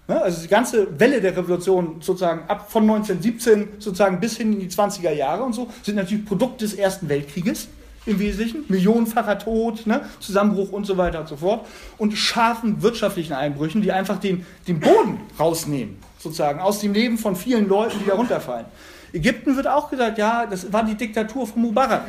Ne, 0.07 0.21
also 0.21 0.41
die 0.41 0.47
ganze 0.47 0.99
Welle 0.99 1.19
der 1.19 1.35
Revolution 1.35 1.95
sozusagen 1.99 2.47
ab 2.47 2.71
von 2.71 2.83
1917 2.83 3.79
sozusagen 3.79 4.19
bis 4.19 4.37
hin 4.37 4.53
in 4.53 4.59
die 4.59 4.69
20er 4.69 5.11
Jahre 5.11 5.43
und 5.43 5.53
so 5.53 5.69
sind 5.83 5.95
natürlich 5.95 6.25
Produkt 6.25 6.61
des 6.61 6.73
Ersten 6.73 7.07
Weltkrieges 7.07 7.69
im 8.05 8.19
Wesentlichen, 8.19 8.65
millionenfacher 8.67 9.39
Tod, 9.39 9.85
ne, 9.85 10.01
Zusammenbruch 10.19 10.71
und 10.71 10.85
so 10.85 10.97
weiter 10.97 11.21
und 11.21 11.27
so 11.27 11.37
fort 11.37 11.65
und 11.97 12.13
scharfen 12.13 12.81
wirtschaftlichen 12.81 13.33
Einbrüchen, 13.33 13.81
die 13.81 13.91
einfach 13.91 14.17
den, 14.17 14.45
den 14.67 14.79
Boden 14.79 15.19
rausnehmen, 15.39 15.97
sozusagen, 16.21 16.59
aus 16.59 16.79
dem 16.79 16.93
Leben 16.93 17.17
von 17.17 17.35
vielen 17.35 17.67
Leuten, 17.67 17.99
die 17.99 18.05
da 18.05 18.15
runterfallen. 18.15 18.65
Ägypten 19.13 19.55
wird 19.55 19.67
auch 19.67 19.89
gesagt, 19.89 20.17
ja, 20.17 20.45
das 20.45 20.71
war 20.71 20.83
die 20.83 20.95
Diktatur 20.95 21.47
von 21.47 21.61
Mubarak. 21.61 22.03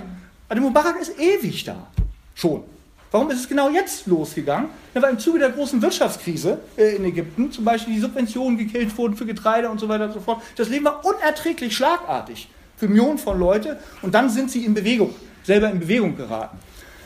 Aber 0.49 0.55
der 0.55 0.63
Mubarak 0.63 1.01
ist 1.01 1.19
ewig 1.19 1.65
da, 1.65 1.89
schon. 2.35 2.63
Warum 3.11 3.31
ist 3.31 3.41
es 3.41 3.49
genau 3.49 3.69
jetzt 3.69 4.07
losgegangen? 4.07 4.71
Ja, 4.95 5.03
weil 5.03 5.11
im 5.11 5.19
Zuge 5.19 5.39
der 5.39 5.51
großen 5.51 5.83
Wirtschaftskrise 5.83 6.61
äh, 6.77 6.97
in 6.97 7.05
Ägypten 7.05 7.53
zum 7.53 7.65
Beispiel 7.65 7.95
die 7.95 8.01
Subventionen 8.01 8.57
gekillt 8.57 8.97
wurden 8.97 9.17
für 9.17 9.27
Getreide 9.27 9.69
und 9.69 9.79
so 9.79 9.89
weiter 9.89 10.07
und 10.07 10.13
so 10.13 10.21
fort. 10.21 10.43
Das 10.57 10.69
Leben 10.69 10.85
war 10.87 11.05
unerträglich 11.05 11.77
schlagartig 11.77 12.49
für 12.77 12.89
Millionen 12.89 13.19
von 13.19 13.39
Leuten 13.39 13.77
und 14.01 14.15
dann 14.15 14.31
sind 14.31 14.51
sie 14.51 14.65
in 14.65 14.73
Bewegung 14.73 15.15
selber 15.45 15.71
in 15.71 15.81
Bewegung 15.81 16.17
geraten. 16.17 16.59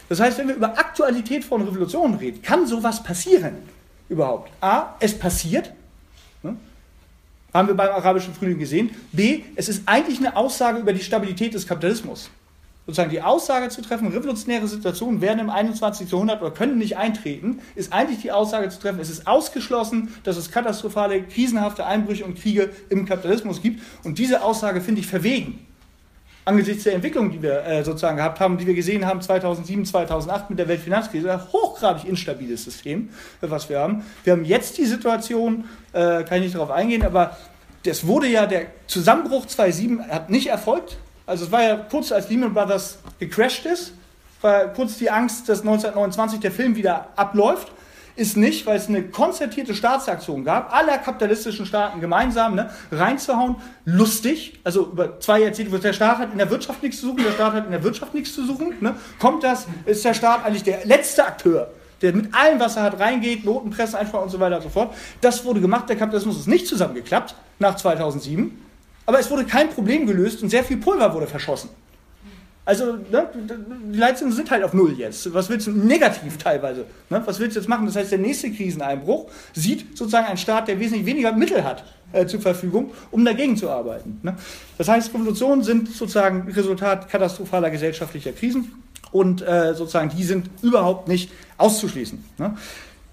Das 0.08 0.20
heißt, 0.20 0.38
wenn 0.38 0.48
wir 0.48 0.54
über 0.54 0.78
Aktualität 0.78 1.44
von 1.44 1.62
Revolutionen 1.62 2.14
reden, 2.14 2.42
kann 2.42 2.66
sowas 2.66 3.02
passieren 3.02 3.56
überhaupt? 4.08 4.50
A, 4.60 4.94
es 5.00 5.18
passiert? 5.18 5.72
Haben 7.56 7.68
wir 7.68 7.74
beim 7.74 7.90
arabischen 7.90 8.34
Frühling 8.34 8.58
gesehen. 8.58 8.90
B, 9.12 9.42
es 9.54 9.68
ist 9.68 9.82
eigentlich 9.86 10.18
eine 10.18 10.36
Aussage 10.36 10.78
über 10.78 10.92
die 10.92 11.02
Stabilität 11.02 11.54
des 11.54 11.66
Kapitalismus. 11.66 12.30
Sozusagen 12.86 13.10
die 13.10 13.20
Aussage 13.20 13.68
zu 13.68 13.82
treffen, 13.82 14.06
revolutionäre 14.08 14.68
Situationen 14.68 15.20
werden 15.20 15.40
im 15.40 15.50
21. 15.50 16.08
Jahrhundert 16.08 16.40
oder 16.40 16.52
können 16.52 16.78
nicht 16.78 16.96
eintreten, 16.96 17.58
ist 17.74 17.92
eigentlich 17.92 18.20
die 18.20 18.30
Aussage 18.30 18.68
zu 18.68 18.78
treffen, 18.78 19.00
es 19.00 19.10
ist 19.10 19.26
ausgeschlossen, 19.26 20.14
dass 20.22 20.36
es 20.36 20.52
katastrophale, 20.52 21.22
krisenhafte 21.24 21.84
Einbrüche 21.84 22.24
und 22.24 22.38
Kriege 22.38 22.70
im 22.88 23.04
Kapitalismus 23.04 23.60
gibt. 23.60 23.82
Und 24.04 24.18
diese 24.18 24.42
Aussage 24.42 24.80
finde 24.80 25.00
ich 25.00 25.08
verwegen 25.08 25.65
angesichts 26.46 26.84
der 26.84 26.94
Entwicklung, 26.94 27.30
die 27.30 27.42
wir 27.42 27.64
äh, 27.66 27.84
sozusagen 27.84 28.16
gehabt 28.16 28.40
haben, 28.40 28.56
die 28.56 28.66
wir 28.66 28.74
gesehen 28.74 29.04
haben 29.04 29.20
2007, 29.20 29.84
2008 29.84 30.48
mit 30.48 30.58
der 30.58 30.68
Weltfinanzkrise, 30.68 31.32
ein 31.32 31.52
hochgradig 31.52 32.04
instabiles 32.04 32.64
System, 32.64 33.10
äh, 33.42 33.50
was 33.50 33.68
wir 33.68 33.80
haben. 33.80 34.04
Wir 34.24 34.32
haben 34.32 34.44
jetzt 34.44 34.78
die 34.78 34.86
Situation, 34.86 35.64
äh, 35.92 36.22
kann 36.22 36.38
ich 36.38 36.44
nicht 36.44 36.54
darauf 36.54 36.70
eingehen, 36.70 37.04
aber 37.04 37.36
das 37.82 38.06
wurde 38.06 38.28
ja, 38.28 38.46
der 38.46 38.66
Zusammenbruch 38.86 39.46
2007 39.46 40.08
hat 40.08 40.30
nicht 40.30 40.46
erfolgt. 40.46 40.98
Also 41.26 41.46
es 41.46 41.52
war 41.52 41.62
ja 41.62 41.76
kurz, 41.76 42.12
als 42.12 42.30
Lehman 42.30 42.54
Brothers 42.54 42.98
gecrashed 43.18 43.66
ist, 43.66 43.92
war 44.40 44.68
kurz 44.68 44.98
die 44.98 45.10
Angst, 45.10 45.48
dass 45.48 45.60
1929 45.60 46.38
der 46.38 46.52
Film 46.52 46.76
wieder 46.76 47.08
abläuft 47.16 47.72
ist 48.16 48.36
nicht, 48.36 48.66
weil 48.66 48.76
es 48.76 48.88
eine 48.88 49.02
konzertierte 49.02 49.74
Staatsaktion 49.74 50.44
gab, 50.44 50.74
aller 50.74 50.98
kapitalistischen 50.98 51.66
Staaten 51.66 52.00
gemeinsam 52.00 52.54
ne, 52.54 52.70
reinzuhauen, 52.90 53.56
lustig, 53.84 54.58
also 54.64 54.86
über 54.86 55.20
zwei 55.20 55.40
Jahrzehnte, 55.40 55.78
der 55.78 55.92
Staat 55.92 56.18
hat 56.18 56.32
in 56.32 56.38
der 56.38 56.50
Wirtschaft 56.50 56.82
nichts 56.82 57.00
zu 57.00 57.08
suchen, 57.08 57.22
der 57.22 57.32
Staat 57.32 57.52
hat 57.52 57.66
in 57.66 57.72
der 57.72 57.84
Wirtschaft 57.84 58.14
nichts 58.14 58.34
zu 58.34 58.44
suchen, 58.46 58.74
ne, 58.80 58.94
kommt 59.18 59.44
das, 59.44 59.66
ist 59.84 60.04
der 60.04 60.14
Staat 60.14 60.44
eigentlich 60.44 60.64
der 60.64 60.86
letzte 60.86 61.26
Akteur, 61.26 61.70
der 62.00 62.14
mit 62.14 62.34
allem, 62.34 62.58
was 62.58 62.76
er 62.76 62.84
hat, 62.84 62.98
reingeht, 62.98 63.44
Notenpresse, 63.44 63.98
einfach 63.98 64.22
und 64.22 64.30
so 64.30 64.40
weiter 64.40 64.56
und 64.56 64.62
so 64.62 64.68
fort. 64.68 64.94
Das 65.20 65.44
wurde 65.44 65.60
gemacht, 65.60 65.88
der 65.88 65.96
Kapitalismus 65.96 66.38
ist 66.38 66.48
nicht 66.48 66.66
zusammengeklappt 66.66 67.34
nach 67.58 67.76
2007, 67.76 68.62
aber 69.04 69.20
es 69.20 69.30
wurde 69.30 69.44
kein 69.44 69.68
Problem 69.70 70.06
gelöst 70.06 70.42
und 70.42 70.48
sehr 70.48 70.64
viel 70.64 70.78
Pulver 70.78 71.14
wurde 71.14 71.26
verschossen. 71.26 71.70
Also, 72.66 72.94
ne, 73.12 73.28
die 73.92 73.96
Leitzinsen 73.96 74.36
sind 74.36 74.50
halt 74.50 74.64
auf 74.64 74.74
Null 74.74 74.98
jetzt. 74.98 75.32
Was 75.32 75.48
willst 75.48 75.68
du, 75.68 75.70
negativ 75.70 76.36
teilweise. 76.36 76.84
Ne? 77.08 77.22
Was 77.24 77.38
willst 77.38 77.54
du 77.54 77.60
jetzt 77.60 77.68
machen? 77.68 77.86
Das 77.86 77.94
heißt, 77.94 78.10
der 78.10 78.18
nächste 78.18 78.50
Kriseneinbruch 78.50 79.30
sieht 79.54 79.96
sozusagen 79.96 80.26
einen 80.26 80.36
Staat, 80.36 80.66
der 80.66 80.80
wesentlich 80.80 81.06
weniger 81.06 81.30
Mittel 81.30 81.62
hat 81.62 81.84
äh, 82.12 82.26
zur 82.26 82.40
Verfügung, 82.40 82.92
um 83.12 83.24
dagegen 83.24 83.56
zu 83.56 83.70
arbeiten. 83.70 84.18
Ne? 84.24 84.36
Das 84.78 84.88
heißt, 84.88 85.14
Revolutionen 85.14 85.62
sind 85.62 85.88
sozusagen 85.88 86.50
Resultat 86.50 87.08
katastrophaler 87.08 87.70
gesellschaftlicher 87.70 88.32
Krisen 88.32 88.72
und 89.12 89.42
äh, 89.42 89.72
sozusagen 89.72 90.10
die 90.10 90.24
sind 90.24 90.50
überhaupt 90.60 91.06
nicht 91.06 91.30
auszuschließen. 91.58 92.24
Ne? 92.38 92.56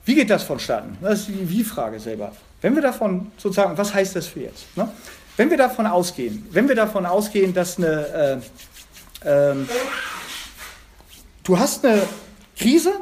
Wie 0.03 0.15
geht 0.15 0.31
das 0.31 0.41
vonstatten? 0.41 0.97
Das 0.99 1.19
ist 1.19 1.27
die 1.27 1.47
Wie-Frage 1.47 1.99
selber. 1.99 2.31
Wenn 2.61 2.73
wir 2.73 2.81
davon 2.81 3.31
sozusagen, 3.37 3.77
was 3.77 3.93
heißt 3.93 4.15
das 4.15 4.25
für 4.25 4.39
jetzt? 4.39 4.75
Ne? 4.75 4.89
Wenn 5.37 5.49
wir 5.49 5.57
davon 5.57 5.85
ausgehen, 5.85 6.47
wenn 6.51 6.67
wir 6.67 6.75
davon 6.75 7.05
ausgehen, 7.05 7.53
dass 7.53 7.77
eine 7.77 8.07
äh, 8.07 8.37
ähm, 9.25 9.67
du 11.43 11.59
hast 11.59 11.85
eine 11.85 12.01
Krise, 12.57 12.93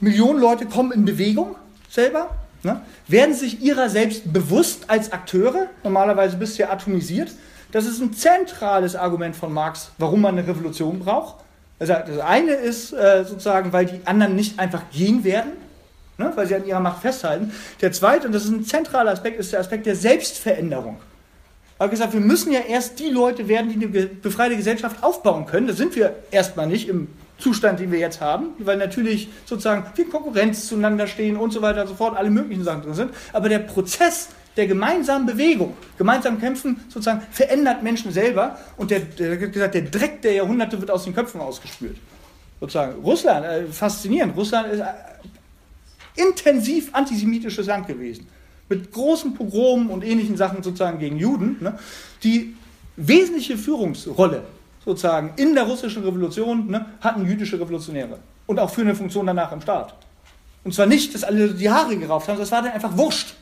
Millionen 0.00 0.40
Leute 0.40 0.66
kommen 0.66 0.92
in 0.92 1.04
Bewegung 1.04 1.56
selber, 1.88 2.30
ne? 2.62 2.80
werden 3.08 3.34
sich 3.34 3.60
ihrer 3.60 3.88
selbst 3.88 4.32
bewusst 4.32 4.88
als 4.88 5.12
Akteure, 5.12 5.68
normalerweise 5.84 6.36
bist 6.36 6.58
du 6.58 6.62
ja 6.62 6.70
atomisiert. 6.70 7.30
Das 7.70 7.86
ist 7.86 8.00
ein 8.00 8.12
zentrales 8.12 8.96
Argument 8.96 9.34
von 9.34 9.52
Marx, 9.52 9.92
warum 9.98 10.20
man 10.22 10.36
eine 10.36 10.46
Revolution 10.46 10.98
braucht. 10.98 11.36
Also 11.78 11.94
das 11.94 12.18
eine 12.18 12.52
ist 12.52 12.92
äh, 12.92 13.24
sozusagen, 13.24 13.72
weil 13.72 13.86
die 13.86 14.00
anderen 14.04 14.36
nicht 14.36 14.58
einfach 14.58 14.82
gehen 14.92 15.24
werden, 15.24 15.52
ne? 16.18 16.32
weil 16.34 16.46
sie 16.46 16.54
an 16.54 16.66
ihrer 16.66 16.80
Macht 16.80 17.00
festhalten. 17.00 17.52
Der 17.80 17.92
zweite, 17.92 18.26
und 18.26 18.32
das 18.32 18.44
ist 18.44 18.50
ein 18.50 18.64
zentraler 18.64 19.10
Aspekt, 19.10 19.40
ist 19.40 19.52
der 19.52 19.60
Aspekt 19.60 19.86
der 19.86 19.96
Selbstveränderung 19.96 20.98
habe 21.82 21.90
gesagt, 21.90 22.12
wir 22.12 22.20
müssen 22.20 22.52
ja 22.52 22.60
erst 22.60 22.98
die 23.00 23.08
Leute 23.08 23.48
werden, 23.48 23.68
die 23.68 23.86
eine 23.86 24.06
befreite 24.06 24.56
Gesellschaft 24.56 25.02
aufbauen 25.02 25.46
können. 25.46 25.66
Das 25.66 25.76
sind 25.76 25.96
wir 25.96 26.14
erstmal 26.30 26.66
nicht 26.66 26.88
im 26.88 27.08
Zustand, 27.38 27.80
den 27.80 27.90
wir 27.90 27.98
jetzt 27.98 28.20
haben, 28.20 28.50
weil 28.58 28.76
natürlich 28.76 29.28
sozusagen 29.46 29.84
viel 29.94 30.04
Konkurrenz 30.04 30.68
zueinander 30.68 31.08
stehen 31.08 31.36
und 31.36 31.52
so 31.52 31.60
weiter 31.60 31.82
und 31.82 31.88
so 31.88 31.94
fort, 31.94 32.16
alle 32.16 32.30
möglichen 32.30 32.62
Sachen 32.62 32.82
drin 32.82 32.94
sind. 32.94 33.10
Aber 33.32 33.48
der 33.48 33.58
Prozess 33.58 34.28
der 34.56 34.66
gemeinsamen 34.66 35.26
Bewegung, 35.26 35.74
gemeinsam 35.98 36.38
kämpfen, 36.38 36.80
sozusagen 36.88 37.22
verändert 37.30 37.82
Menschen 37.82 38.12
selber 38.12 38.58
und 38.76 38.90
der, 38.90 39.00
der, 39.00 39.36
gesagt, 39.36 39.74
der 39.74 39.82
Dreck 39.82 40.22
der 40.22 40.34
Jahrhunderte 40.34 40.78
wird 40.78 40.90
aus 40.90 41.04
den 41.04 41.14
Köpfen 41.14 41.40
ausgespült. 41.40 41.96
Sozusagen. 42.60 43.02
Russland, 43.02 43.44
äh, 43.44 43.66
faszinierend, 43.66 44.36
Russland 44.36 44.72
ist 44.72 44.82
ein 44.82 44.94
intensiv 46.14 46.90
antisemitisches 46.92 47.66
Land 47.66 47.88
gewesen. 47.88 48.28
Mit 48.68 48.92
großen 48.92 49.34
Pogromen 49.34 49.88
und 49.88 50.04
ähnlichen 50.04 50.36
Sachen 50.36 50.62
sozusagen 50.62 50.98
gegen 50.98 51.18
Juden, 51.18 51.56
ne, 51.60 51.78
die 52.22 52.54
wesentliche 52.96 53.58
Führungsrolle 53.58 54.44
sozusagen 54.84 55.32
in 55.36 55.54
der 55.54 55.64
russischen 55.64 56.02
Revolution 56.04 56.68
ne, 56.68 56.86
hatten 57.00 57.26
jüdische 57.26 57.60
Revolutionäre 57.60 58.18
und 58.46 58.58
auch 58.58 58.70
für 58.70 58.82
eine 58.82 58.94
Funktion 58.94 59.26
danach 59.26 59.52
im 59.52 59.60
Staat. 59.60 59.94
Und 60.64 60.74
zwar 60.74 60.86
nicht, 60.86 61.14
dass 61.14 61.24
alle 61.24 61.48
die 61.48 61.70
Haare 61.70 61.96
gerauft 61.96 62.28
haben, 62.28 62.38
das 62.38 62.52
war 62.52 62.62
dann 62.62 62.72
einfach 62.72 62.96
wurscht 62.96 63.34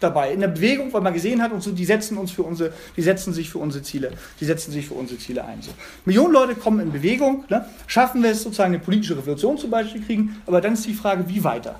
dabei 0.00 0.32
in 0.32 0.40
der 0.40 0.48
Bewegung, 0.48 0.92
weil 0.92 1.02
man 1.02 1.12
gesehen 1.12 1.42
hat 1.42 1.52
und 1.52 1.62
so, 1.62 1.72
die 1.72 1.84
setzen 1.84 2.16
uns 2.16 2.30
für 2.30 2.42
unsere, 2.42 2.72
die 2.96 3.02
setzen 3.02 3.32
sich 3.32 3.50
für 3.50 3.58
unsere 3.58 3.84
Ziele, 3.84 4.12
die 4.40 4.44
setzen 4.44 4.72
sich 4.72 4.86
für 4.86 4.94
unsere 4.94 5.20
Ziele 5.20 5.44
ein. 5.44 5.60
So. 5.62 5.72
Millionen 6.04 6.32
Leute 6.32 6.54
kommen 6.54 6.80
in 6.80 6.92
Bewegung, 6.92 7.44
ne? 7.48 7.66
schaffen 7.86 8.22
wir 8.22 8.30
es 8.30 8.42
sozusagen 8.42 8.74
eine 8.74 8.82
politische 8.82 9.16
Revolution 9.16 9.58
zum 9.58 9.70
Beispiel 9.70 10.02
kriegen, 10.02 10.40
aber 10.46 10.60
dann 10.60 10.72
ist 10.72 10.86
die 10.86 10.94
Frage, 10.94 11.28
wie 11.28 11.44
weiter? 11.44 11.78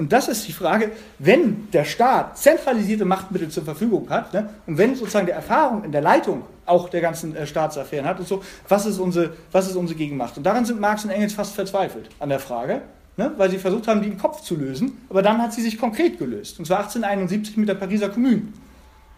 Und 0.00 0.14
das 0.14 0.28
ist 0.28 0.48
die 0.48 0.52
Frage, 0.52 0.92
wenn 1.18 1.68
der 1.74 1.84
Staat 1.84 2.38
zentralisierte 2.38 3.04
Machtmittel 3.04 3.50
zur 3.50 3.64
Verfügung 3.64 4.08
hat 4.08 4.32
ne? 4.32 4.48
und 4.66 4.78
wenn 4.78 4.94
sozusagen 4.94 5.26
der 5.26 5.34
Erfahrung 5.34 5.84
in 5.84 5.92
der 5.92 6.00
Leitung 6.00 6.44
auch 6.64 6.88
der 6.88 7.02
ganzen 7.02 7.36
äh, 7.36 7.46
Staatsaffären 7.46 8.06
hat 8.06 8.18
und 8.18 8.26
so, 8.26 8.42
was 8.66 8.86
ist, 8.86 8.98
unsere, 8.98 9.34
was 9.52 9.68
ist 9.68 9.76
unsere 9.76 9.98
Gegenmacht? 9.98 10.38
Und 10.38 10.44
daran 10.44 10.64
sind 10.64 10.80
Marx 10.80 11.04
und 11.04 11.10
Engels 11.10 11.34
fast 11.34 11.54
verzweifelt 11.54 12.08
an 12.18 12.30
der 12.30 12.38
Frage 12.38 12.80
ne, 13.18 13.30
weil 13.36 13.50
sie 13.50 13.58
versucht 13.58 13.88
haben, 13.88 14.00
die 14.00 14.08
im 14.08 14.16
Kopf 14.16 14.40
zu 14.40 14.56
lösen. 14.56 14.96
Aber 15.10 15.20
dann 15.20 15.36
hat 15.42 15.52
sie 15.52 15.60
sich 15.60 15.78
konkret 15.78 16.18
gelöst. 16.18 16.58
Und 16.58 16.64
zwar 16.64 16.78
1871 16.78 17.58
mit 17.58 17.68
der 17.68 17.74
Pariser 17.74 18.08
Kommune. 18.08 18.44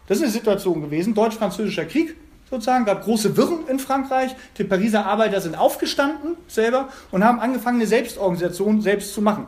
Das 0.09 0.19
ist 0.19 0.25
eine 0.25 0.33
Situation 0.33 0.83
gewesen, 0.83 1.15
deutsch-französischer 1.15 1.85
Krieg 1.85 2.17
sozusagen, 2.51 2.85
gab 2.85 3.05
große 3.05 3.37
Wirren 3.37 3.69
in 3.69 3.79
Frankreich. 3.79 4.35
Die 4.59 4.65
Pariser 4.65 5.07
Arbeiter 5.07 5.41
sind 5.41 5.57
aufgestanden 5.57 6.35
selber 6.49 6.89
und 7.13 7.23
haben 7.23 7.39
angefangen, 7.39 7.77
eine 7.77 7.87
Selbstorganisation 7.87 8.83
selbst 8.83 9.15
zu 9.15 9.23
machen. 9.23 9.47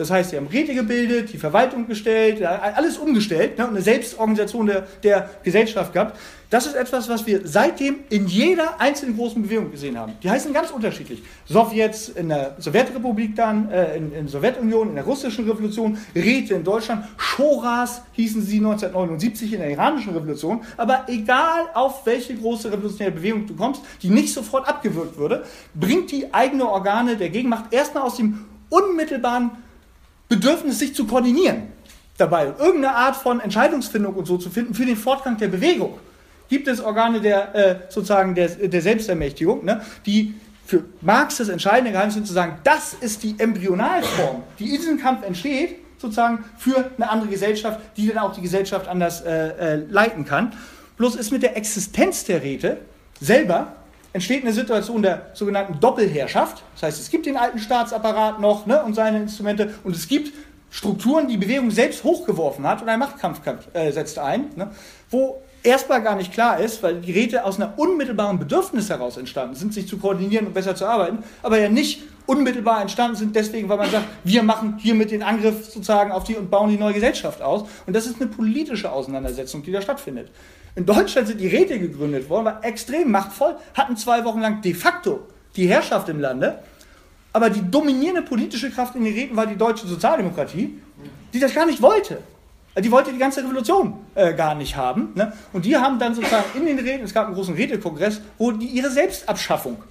Das 0.00 0.10
heißt, 0.10 0.30
sie 0.30 0.38
haben 0.38 0.46
Räte 0.46 0.72
gebildet, 0.72 1.30
die 1.30 1.36
Verwaltung 1.36 1.86
gestellt, 1.86 2.42
alles 2.42 2.96
umgestellt 2.96 3.58
ne, 3.58 3.64
und 3.64 3.72
eine 3.72 3.82
Selbstorganisation 3.82 4.64
der, 4.64 4.86
der 5.02 5.28
Gesellschaft 5.42 5.92
gehabt. 5.92 6.18
Das 6.48 6.64
ist 6.64 6.74
etwas, 6.74 7.10
was 7.10 7.26
wir 7.26 7.42
seitdem 7.44 7.96
in 8.08 8.26
jeder 8.26 8.80
einzelnen 8.80 9.14
großen 9.14 9.42
Bewegung 9.42 9.70
gesehen 9.70 9.98
haben. 9.98 10.14
Die 10.22 10.30
heißen 10.30 10.54
ganz 10.54 10.70
unterschiedlich. 10.70 11.22
Sowjets 11.44 12.08
in 12.08 12.30
der 12.30 12.56
Sowjetrepublik 12.58 13.36
dann, 13.36 13.70
äh, 13.70 13.98
in, 13.98 14.04
in 14.06 14.24
der 14.24 14.28
Sowjetunion, 14.28 14.88
in 14.88 14.94
der 14.94 15.04
russischen 15.04 15.46
Revolution, 15.46 15.98
Räte 16.14 16.54
in 16.54 16.64
Deutschland, 16.64 17.04
Shoras 17.18 18.00
hießen 18.12 18.40
sie 18.40 18.56
1979 18.56 19.52
in 19.52 19.58
der 19.58 19.70
iranischen 19.70 20.14
Revolution. 20.14 20.62
Aber 20.78 21.04
egal 21.08 21.66
auf 21.74 22.06
welche 22.06 22.34
große 22.34 22.72
revolutionäre 22.72 23.12
Bewegung 23.12 23.46
du 23.46 23.54
kommst, 23.54 23.82
die 24.00 24.08
nicht 24.08 24.32
sofort 24.32 24.66
abgewürgt 24.66 25.18
würde, 25.18 25.44
bringt 25.74 26.10
die 26.10 26.32
eigene 26.32 26.66
Organe 26.66 27.18
der 27.18 27.28
Gegenmacht 27.28 27.70
erstmal 27.74 28.04
aus 28.04 28.16
dem 28.16 28.46
unmittelbaren 28.70 29.50
Bedürfnis, 30.30 30.78
sich 30.78 30.94
zu 30.94 31.06
koordinieren 31.06 31.64
dabei. 32.16 32.46
Irgendeine 32.58 32.94
Art 32.94 33.16
von 33.16 33.40
Entscheidungsfindung 33.40 34.14
und 34.14 34.26
so 34.26 34.38
zu 34.38 34.48
finden 34.48 34.74
für 34.74 34.86
den 34.86 34.96
Fortgang 34.96 35.36
der 35.36 35.48
Bewegung 35.48 35.98
gibt 36.48 36.66
es 36.68 36.80
Organe 36.80 37.20
der, 37.20 37.54
äh, 37.54 37.76
sozusagen 37.88 38.34
der, 38.34 38.48
der 38.48 38.82
Selbstermächtigung, 38.82 39.64
ne, 39.64 39.82
die 40.04 40.34
für 40.66 40.84
Marx 41.00 41.38
das 41.38 41.48
entscheidende 41.48 41.92
Geheimnis 41.92 42.14
sind, 42.14 42.26
zu 42.26 42.32
sagen, 42.32 42.58
das 42.64 42.94
ist 42.94 43.22
die 43.22 43.34
Embryonalform, 43.38 44.42
die 44.58 44.74
in 44.74 44.76
diesem 44.76 44.98
Kampf 45.00 45.24
entsteht, 45.24 45.76
sozusagen 45.98 46.44
für 46.56 46.90
eine 46.96 47.10
andere 47.10 47.30
Gesellschaft, 47.30 47.80
die 47.96 48.08
dann 48.08 48.18
auch 48.18 48.34
die 48.34 48.40
Gesellschaft 48.40 48.88
anders 48.88 49.20
äh, 49.22 49.48
äh, 49.48 49.76
leiten 49.88 50.24
kann. 50.24 50.52
Bloß 50.96 51.16
ist 51.16 51.32
mit 51.32 51.42
der 51.42 51.56
Existenz 51.56 52.24
der 52.24 52.42
Räte 52.42 52.78
selber 53.20 53.76
entsteht 54.12 54.42
eine 54.42 54.52
Situation 54.52 55.02
der 55.02 55.26
sogenannten 55.34 55.80
Doppelherrschaft. 55.80 56.62
Das 56.74 56.84
heißt, 56.84 57.00
es 57.00 57.10
gibt 57.10 57.26
den 57.26 57.36
alten 57.36 57.58
Staatsapparat 57.58 58.40
noch 58.40 58.66
ne, 58.66 58.82
und 58.82 58.94
seine 58.94 59.18
Instrumente 59.22 59.74
und 59.84 59.94
es 59.94 60.08
gibt 60.08 60.32
Strukturen, 60.70 61.26
die 61.26 61.36
Bewegung 61.36 61.70
selbst 61.70 62.04
hochgeworfen 62.04 62.66
hat 62.66 62.82
und 62.82 62.88
ein 62.88 62.98
Machtkampf 62.98 63.40
äh, 63.72 63.90
setzt 63.90 64.18
ein, 64.18 64.50
ne, 64.56 64.70
wo 65.10 65.42
erstmal 65.62 66.02
gar 66.02 66.16
nicht 66.16 66.32
klar 66.32 66.60
ist, 66.60 66.82
weil 66.82 67.00
die 67.00 67.12
Räte 67.12 67.44
aus 67.44 67.56
einer 67.56 67.78
unmittelbaren 67.78 68.38
Bedürfnis 68.38 68.88
heraus 68.88 69.16
entstanden 69.16 69.54
sind, 69.54 69.74
sich 69.74 69.88
zu 69.88 69.98
koordinieren 69.98 70.46
und 70.46 70.54
besser 70.54 70.74
zu 70.74 70.86
arbeiten, 70.86 71.18
aber 71.42 71.58
ja 71.58 71.68
nicht 71.68 72.02
unmittelbar 72.26 72.80
entstanden 72.80 73.16
sind, 73.16 73.34
deswegen, 73.34 73.68
weil 73.68 73.78
man 73.78 73.90
sagt, 73.90 74.06
wir 74.22 74.42
machen 74.42 74.78
hiermit 74.78 75.10
den 75.10 75.22
Angriff 75.22 75.64
sozusagen 75.64 76.12
auf 76.12 76.24
die 76.24 76.36
und 76.36 76.50
bauen 76.50 76.70
die 76.70 76.76
neue 76.76 76.94
Gesellschaft 76.94 77.42
aus. 77.42 77.68
Und 77.86 77.96
das 77.96 78.06
ist 78.06 78.20
eine 78.20 78.30
politische 78.30 78.90
Auseinandersetzung, 78.92 79.64
die 79.64 79.72
da 79.72 79.82
stattfindet. 79.82 80.30
In 80.74 80.86
Deutschland 80.86 81.28
sind 81.28 81.40
die 81.40 81.48
Räte 81.48 81.78
gegründet 81.78 82.28
worden, 82.28 82.44
war 82.46 82.64
extrem 82.64 83.10
machtvoll, 83.10 83.56
hatten 83.74 83.96
zwei 83.96 84.24
Wochen 84.24 84.40
lang 84.40 84.62
de 84.62 84.74
facto 84.74 85.26
die 85.56 85.68
Herrschaft 85.68 86.08
im 86.08 86.20
Lande, 86.20 86.60
aber 87.32 87.50
die 87.50 87.68
dominierende 87.68 88.22
politische 88.22 88.70
Kraft 88.70 88.94
in 88.94 89.04
den 89.04 89.14
Räten 89.14 89.36
war 89.36 89.46
die 89.46 89.56
deutsche 89.56 89.86
Sozialdemokratie, 89.86 90.80
die 91.32 91.40
das 91.40 91.54
gar 91.54 91.66
nicht 91.66 91.82
wollte. 91.82 92.18
Die 92.78 92.90
wollte 92.90 93.12
die 93.12 93.18
ganze 93.18 93.42
Revolution 93.42 93.94
äh, 94.14 94.32
gar 94.32 94.54
nicht 94.54 94.76
haben. 94.76 95.10
Ne? 95.14 95.32
Und 95.52 95.64
die 95.64 95.76
haben 95.76 95.98
dann 95.98 96.14
sozusagen 96.14 96.44
in 96.54 96.66
den 96.66 96.78
Räten, 96.78 97.04
es 97.04 97.12
gab 97.12 97.26
einen 97.26 97.34
großen 97.34 97.54
Rätekongress, 97.54 98.20
wo 98.38 98.52
die 98.52 98.66
ihre 98.66 98.90
Selbstabschaffung 98.90 99.82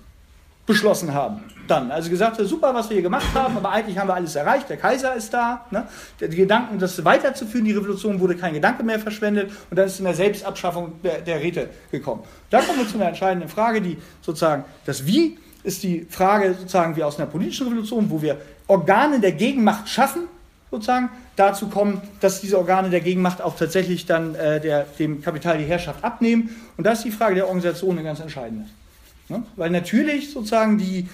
beschlossen 0.70 1.16
haben. 1.16 1.44
Dann, 1.68 1.90
also 1.90 2.12
gesagt, 2.12 2.38
super, 2.38 2.76
was 2.76 2.90
wir 2.90 2.94
hier 2.94 3.02
gemacht 3.02 3.34
haben, 3.34 3.58
aber 3.58 3.72
eigentlich 3.72 3.98
haben 3.98 4.08
wir 4.08 4.14
alles 4.14 4.36
erreicht, 4.36 4.70
der 4.70 4.78
Kaiser 4.78 5.16
ist 5.16 5.34
da. 5.34 5.66
Ne? 5.72 5.88
Die 6.22 6.28
Gedanken, 6.36 6.78
das 6.78 7.04
weiterzuführen, 7.04 7.66
die 7.66 7.72
Revolution, 7.72 8.20
wurde 8.20 8.36
kein 8.36 8.54
Gedanke 8.54 8.84
mehr 8.84 9.00
verschwendet 9.00 9.50
und 9.72 9.78
dann 9.78 9.88
ist 9.88 9.98
in 9.98 10.06
der 10.06 10.14
Selbstabschaffung 10.14 10.94
der, 11.04 11.22
der 11.22 11.40
Räte 11.40 11.70
gekommen. 11.92 12.22
Da 12.52 12.62
kommen 12.62 12.78
wir 12.78 12.88
zu 12.88 12.96
einer 12.96 13.08
entscheidenden 13.08 13.50
Frage, 13.50 13.82
die 13.82 13.98
sozusagen 14.22 14.64
das 14.86 15.08
Wie 15.08 15.40
ist 15.64 15.82
die 15.82 16.06
Frage 16.08 16.54
sozusagen 16.54 16.96
wie 16.96 17.04
aus 17.04 17.18
einer 17.18 17.28
politischen 17.28 17.66
Revolution, 17.68 18.12
wo 18.12 18.22
wir 18.22 18.38
Organe 18.68 19.20
der 19.20 19.32
Gegenmacht 19.32 19.90
schaffen, 19.90 20.22
sozusagen 20.70 21.10
dazu 21.36 21.68
kommen, 21.68 22.00
dass 22.20 22.42
diese 22.42 22.60
Organe 22.60 22.92
der 22.92 23.02
Gegenmacht 23.02 23.42
auch 23.42 23.56
tatsächlich 23.56 24.06
dann 24.06 24.36
äh, 24.36 24.62
der, 24.62 24.86
dem 25.00 25.24
Kapital 25.24 25.58
die 25.58 25.66
Herrschaft 25.66 26.04
abnehmen. 26.04 26.56
Und 26.78 26.86
da 26.86 26.92
ist 26.92 27.06
die 27.06 27.12
Frage 27.12 27.34
der 27.34 27.48
Organisation 27.48 27.98
eine 27.98 28.04
ganz 28.04 28.20
entscheidende. 28.20 28.66
Ne? 29.30 29.44
Weil 29.56 29.70
natürlich 29.70 30.32
sozusagen 30.32 30.78
die, 30.78 31.08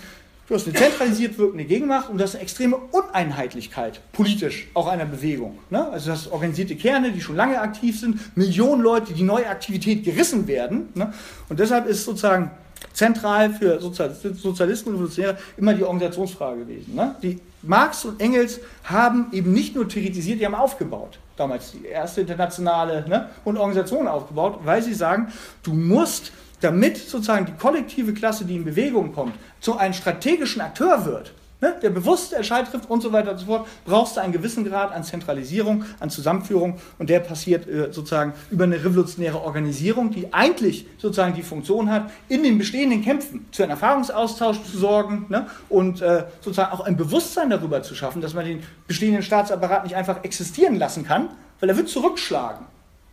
du 0.48 0.56
hast 0.56 0.68
eine 0.68 0.76
zentralisiert 0.76 1.38
wirkende 1.38 1.66
Gegenmacht 1.66 2.10
und 2.10 2.18
das 2.18 2.32
ist 2.32 2.36
eine 2.36 2.44
extreme 2.44 2.78
Uneinheitlichkeit 2.78 4.02
politisch 4.14 4.68
auch 4.74 4.88
einer 4.88 5.06
Bewegung. 5.06 5.60
Ne? 5.70 5.88
Also 5.90 6.12
das 6.12 6.32
organisierte 6.32 6.76
Kerne, 6.76 7.12
die 7.12 7.22
schon 7.22 7.36
lange 7.36 7.60
aktiv 7.60 8.00
sind, 8.00 8.38
Millionen 8.38 8.82
Leute, 8.82 9.14
die 9.14 9.24
neue 9.24 9.48
Aktivität 9.48 10.04
gerissen 10.04 10.48
werden. 10.48 10.90
Ne? 10.94 11.14
Und 11.50 11.60
deshalb 11.60 11.88
ist 11.88 12.06
sozusagen 12.06 12.52
zentral 12.94 13.54
für 13.54 13.80
Sozialisten 13.80 14.90
und 14.90 14.96
Revolutionäre 14.96 15.38
immer 15.58 15.74
die 15.74 15.84
Organisationsfrage 15.84 16.62
gewesen. 16.62 16.96
Ne? 16.96 17.16
Die 17.22 17.40
Marx 17.62 18.06
und 18.06 18.22
Engels 18.22 18.60
haben 18.84 19.28
eben 19.32 19.52
nicht 19.52 19.76
nur 19.76 19.88
theoretisiert, 19.88 20.40
die 20.40 20.46
haben 20.46 20.56
aufgebaut. 20.56 21.20
Damals 21.36 21.72
die 21.72 21.86
erste 21.86 22.22
internationale 22.22 23.08
ne, 23.10 23.30
und 23.44 23.58
Organisation 23.58 24.08
aufgebaut, 24.08 24.60
weil 24.64 24.82
sie 24.82 24.94
sagen, 24.94 25.34
du 25.64 25.74
musst, 25.74 26.32
damit 26.62 26.98
sozusagen 26.98 27.46
die 27.46 27.54
kollektive 27.54 28.14
Klasse, 28.14 28.46
die 28.46 28.56
in 28.56 28.66
Bewegung 28.66 29.14
kommt, 29.14 29.36
zu 29.60 29.78
einem 29.78 29.94
strategischen 29.94 30.62
Akteur 30.62 31.06
wird, 31.06 31.34
ne, 31.62 31.76
der 31.82 31.90
bewusste 31.90 32.36
Entscheid 32.36 32.70
trifft 32.70 32.90
und 32.90 33.02
so 33.02 33.12
weiter 33.12 33.32
und 33.32 33.38
so 33.38 33.46
fort, 33.46 33.68
brauchst 33.86 34.18
du 34.18 34.22
einen 34.22 34.34
gewissen 34.34 34.66
Grad 34.66 34.92
an 34.92 35.04
Zentralisierung, 35.04 35.86
an 36.00 36.10
Zusammenführung 36.10 36.80
und 37.00 37.10
der 37.10 37.20
passiert 37.20 37.68
äh, 37.68 37.92
sozusagen 37.92 38.34
über 38.52 38.66
eine 38.66 38.84
revolutionäre 38.84 39.42
Organisierung, 39.42 40.12
die 40.12 40.34
eigentlich 40.34 40.88
sozusagen 40.98 41.34
die 41.34 41.44
Funktion 41.44 41.90
hat, 41.90 42.12
in 42.28 42.44
den 42.44 42.58
bestehenden 42.58 43.04
Kämpfen 43.04 43.46
zu 43.52 43.64
einem 43.64 43.72
Erfahrungsaustausch 43.72 44.64
zu 44.64 44.78
sorgen 44.78 45.26
ne, 45.30 45.48
und 45.70 46.02
äh, 46.02 46.26
sozusagen 46.42 46.72
auch 46.72 46.82
ein 46.82 46.98
Bewusstsein 46.98 47.50
darüber 47.50 47.84
zu 47.84 47.96
schaffen, 47.96 48.22
dass 48.22 48.34
man 48.34 48.46
den 48.46 48.64
bestehenden 48.88 49.24
Staatsapparat 49.24 49.84
nicht 49.84 49.96
einfach 49.96 50.24
existieren 50.24 50.76
lassen 50.76 51.06
kann, 51.06 51.30
weil 51.60 51.70
er 51.70 51.78
wird 51.78 51.90
zurückschlagen. 51.90 52.66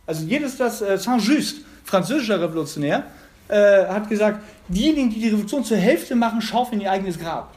Also 0.05 0.25
jedes 0.25 0.57
das 0.57 0.81
äh, 0.81 0.97
Saint-Just, 0.97 1.61
französischer 1.85 2.41
Revolutionär, 2.41 3.03
äh, 3.47 3.85
hat 3.85 4.09
gesagt, 4.09 4.39
diejenigen, 4.67 5.09
die 5.09 5.19
die 5.19 5.29
Revolution 5.29 5.63
zur 5.63 5.77
Hälfte 5.77 6.15
machen, 6.15 6.41
schaufeln 6.41 6.81
ihr 6.81 6.91
eigenes 6.91 7.19
Grab. 7.19 7.53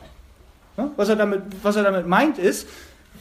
Ne? 0.77 0.91
Was 0.97 1.09
er, 1.09 1.17
damit, 1.17 1.43
was 1.63 1.77
er 1.77 1.85
damit 1.85 2.07
meint 2.07 2.39
ist, 2.39 2.67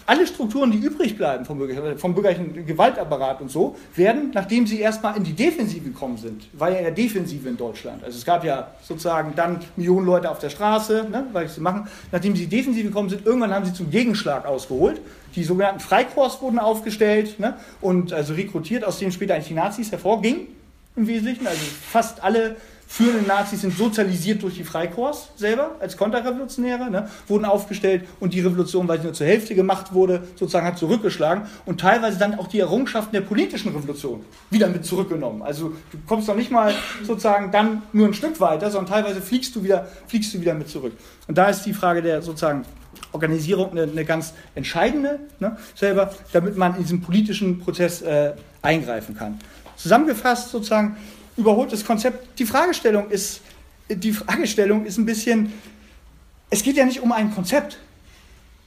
alle 0.08 0.28
Strukturen, 0.28 0.72
die 0.72 0.78
übrig 0.78 1.18
bleiben 1.18 1.46
vom, 1.46 1.58
Bürger, 1.58 1.98
vom 1.98 2.14
bürgerlichen 2.14 2.66
Gewaltapparat 2.66 3.42
und 3.42 3.50
so, 3.50 3.76
werden, 3.96 4.32
nachdem 4.34 4.68
sie 4.68 4.80
erstmal 4.80 5.18
in 5.18 5.24
die 5.24 5.34
Defensive 5.34 5.84
gekommen 5.84 6.18
sind, 6.18 6.48
war 6.54 6.70
ja 6.70 6.78
in 6.78 6.84
der 6.84 6.94
Defensive 6.94 7.50
in 7.50 7.58
Deutschland. 7.58 8.04
Also 8.04 8.18
es 8.18 8.26
gab 8.26 8.44
ja 8.44 8.68
sozusagen 8.84 9.34
dann 9.36 9.60
Millionen 9.76 10.06
Leute 10.06 10.30
auf 10.30 10.38
der 10.38 10.50
Straße, 10.50 11.08
ne, 11.10 11.26
weil 11.32 11.48
sie 11.48 11.60
machen. 11.60 11.88
Nachdem 12.12 12.36
sie 12.36 12.46
Defensive 12.46 12.88
gekommen 12.88 13.10
sind, 13.10 13.26
irgendwann 13.26 13.52
haben 13.52 13.66
sie 13.66 13.74
zum 13.74 13.90
Gegenschlag 13.90 14.46
ausgeholt. 14.46 15.02
Die 15.36 15.44
sogenannten 15.44 15.80
Freikorps 15.80 16.40
wurden 16.42 16.60
aufgestellt 16.60 17.40
ne, 17.40 17.56
und 17.82 18.14
also 18.14 18.36
rekrutiert, 18.36 18.86
aus 18.86 19.00
denen 19.00 19.12
später 19.12 19.34
eigentlich 19.34 19.48
die 19.48 19.56
Nazis 19.56 19.92
hervorgingen 19.92 20.48
im 20.96 21.08
Wesentlichen. 21.08 21.48
Also 21.48 21.62
fast 21.92 22.24
alle 22.24 22.56
führenden 22.88 23.28
Nazis 23.28 23.62
sind 23.62 23.76
sozialisiert 23.76 24.44
durch 24.44 24.56
die 24.56 24.64
Freikorps 24.64 25.30
selber 25.36 25.76
als 25.80 25.98
Konterrevolutionäre, 25.98 26.90
ne, 26.90 27.10
wurden 27.28 27.46
aufgestellt 27.46 28.06
und 28.20 28.34
die 28.34 28.42
Revolution, 28.42 28.88
weil 28.88 29.00
sie 29.00 29.06
nur 29.06 29.14
zur 29.14 29.28
Hälfte 29.28 29.56
gemacht 29.56 29.94
wurde, 29.94 30.24
sozusagen 30.36 30.68
hat 30.68 30.78
zurückgeschlagen 30.78 31.46
und 31.66 31.82
teilweise 31.82 32.18
dann 32.20 32.38
auch 32.38 32.48
die 32.48 32.60
Errungenschaften 32.60 33.12
der 33.14 33.22
politischen 33.22 33.76
Revolution 33.76 34.24
wieder 34.50 34.68
mit 34.68 34.86
zurückgenommen. 34.86 35.42
Also 35.42 35.74
du 35.92 35.98
kommst 36.08 36.28
noch 36.28 36.36
nicht 36.36 36.52
mal 36.52 36.74
sozusagen 37.04 37.52
dann 37.52 37.82
nur 37.92 38.08
ein 38.08 38.14
Stück 38.14 38.40
weiter, 38.40 38.70
sondern 38.70 38.94
teilweise 38.94 39.22
fliegst 39.22 39.56
du 39.56 39.64
wieder, 39.64 39.88
fliegst 40.08 40.34
du 40.34 40.40
wieder 40.40 40.54
mit 40.54 40.70
zurück. 40.70 40.94
Und 41.28 41.38
da 41.38 41.50
ist 41.50 41.64
die 41.64 41.74
Frage 41.74 42.02
der 42.02 42.22
sozusagen 42.22 42.66
Organisierung 43.12 43.72
eine, 43.72 43.84
eine 43.84 44.06
ganz 44.06 44.34
entscheidende, 44.54 45.20
ne, 45.40 45.58
selber, 45.74 46.14
damit 46.32 46.56
man 46.56 46.76
in 46.76 46.84
diesen 46.84 47.02
politischen 47.02 47.60
Prozess 47.60 48.02
äh, 48.02 48.34
eingreifen 48.62 49.16
kann. 49.16 49.40
Zusammengefasst 49.76 50.50
sozusagen 50.50 50.98
überholt 51.38 51.72
das 51.72 51.86
Konzept. 51.86 52.40
Die 52.40 52.46
Fragestellung 52.46 53.10
ist, 53.10 53.42
die 53.90 54.14
Fragestellung 54.14 54.86
ist 54.86 54.98
ein 54.98 55.06
bisschen, 55.06 55.54
es 56.50 56.64
geht 56.64 56.78
ja 56.78 56.86
nicht 56.86 57.02
um 57.02 57.12
ein 57.12 57.34
Konzept. 57.34 57.78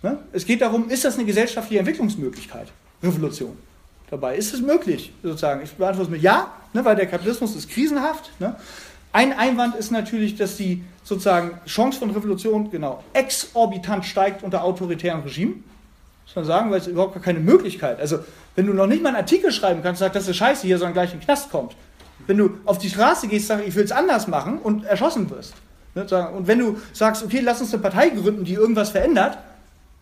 Ne? 0.03 0.19
Es 0.33 0.45
geht 0.45 0.61
darum, 0.61 0.91
ist 0.91 1.05
das 1.05 1.17
eine 1.17 1.25
gesellschaftliche 1.25 1.81
Entwicklungsmöglichkeit? 1.81 2.69
Revolution 3.03 3.57
dabei. 4.11 4.37
Ist 4.37 4.55
es 4.55 4.61
möglich, 4.61 5.13
sozusagen? 5.23 5.63
Ich 5.63 5.73
beantworte 5.73 6.11
es 6.11 6.11
mit 6.11 6.23
Ja, 6.23 6.53
ne, 6.73 6.85
weil 6.85 6.97
der 6.97 7.07
Kapitalismus 7.07 7.55
ist 7.57 7.69
krisenhaft. 7.69 8.31
Ne? 8.41 8.57
Ein 9.13 9.33
Einwand 9.33 9.75
ist 9.75 9.91
natürlich, 9.91 10.37
dass 10.37 10.57
die 10.57 10.85
sozusagen 11.03 11.59
Chance 11.67 11.99
von 11.99 12.11
Revolution 12.11 12.71
genau 12.71 13.03
exorbitant 13.13 14.05
steigt 14.05 14.43
unter 14.43 14.65
autoritären 14.65 15.23
Regimen. 15.23 15.65
Muss 16.27 16.37
man 16.37 16.45
sagen, 16.45 16.71
weil 16.71 16.81
es 16.81 16.87
überhaupt 16.87 17.15
gar 17.15 17.23
keine 17.23 17.41
Möglichkeit. 17.41 18.01
Also, 18.01 18.19
wenn 18.59 18.67
du 18.67 18.73
noch 18.73 18.89
nicht 18.89 19.05
mal 19.05 19.11
einen 19.11 19.19
Artikel 19.19 19.53
schreiben 19.53 19.85
kannst, 19.85 20.01
sagst, 20.01 20.17
das 20.17 20.27
ist 20.27 20.35
scheiße 20.35 20.67
hier, 20.67 20.79
sondern 20.79 20.95
gleich 20.95 21.13
in 21.13 21.21
den 21.21 21.25
Knast 21.25 21.49
kommt. 21.49 21.77
Wenn 22.27 22.39
du 22.39 22.59
auf 22.65 22.79
die 22.79 22.91
Straße 22.91 23.29
gehst, 23.29 23.47
sagst, 23.47 23.65
ich 23.65 23.73
will 23.77 23.85
es 23.85 23.93
anders 23.93 24.27
machen 24.27 24.59
und 24.59 24.83
erschossen 24.83 25.31
wirst. 25.31 25.55
Ne, 25.95 26.05
und 26.37 26.49
wenn 26.49 26.59
du 26.59 26.77
sagst, 26.93 27.23
okay, 27.23 27.39
lass 27.39 27.61
uns 27.61 27.73
eine 27.73 27.81
Partei 27.81 28.09
gründen, 28.09 28.43
die 28.43 28.55
irgendwas 28.55 28.91
verändert 28.91 29.39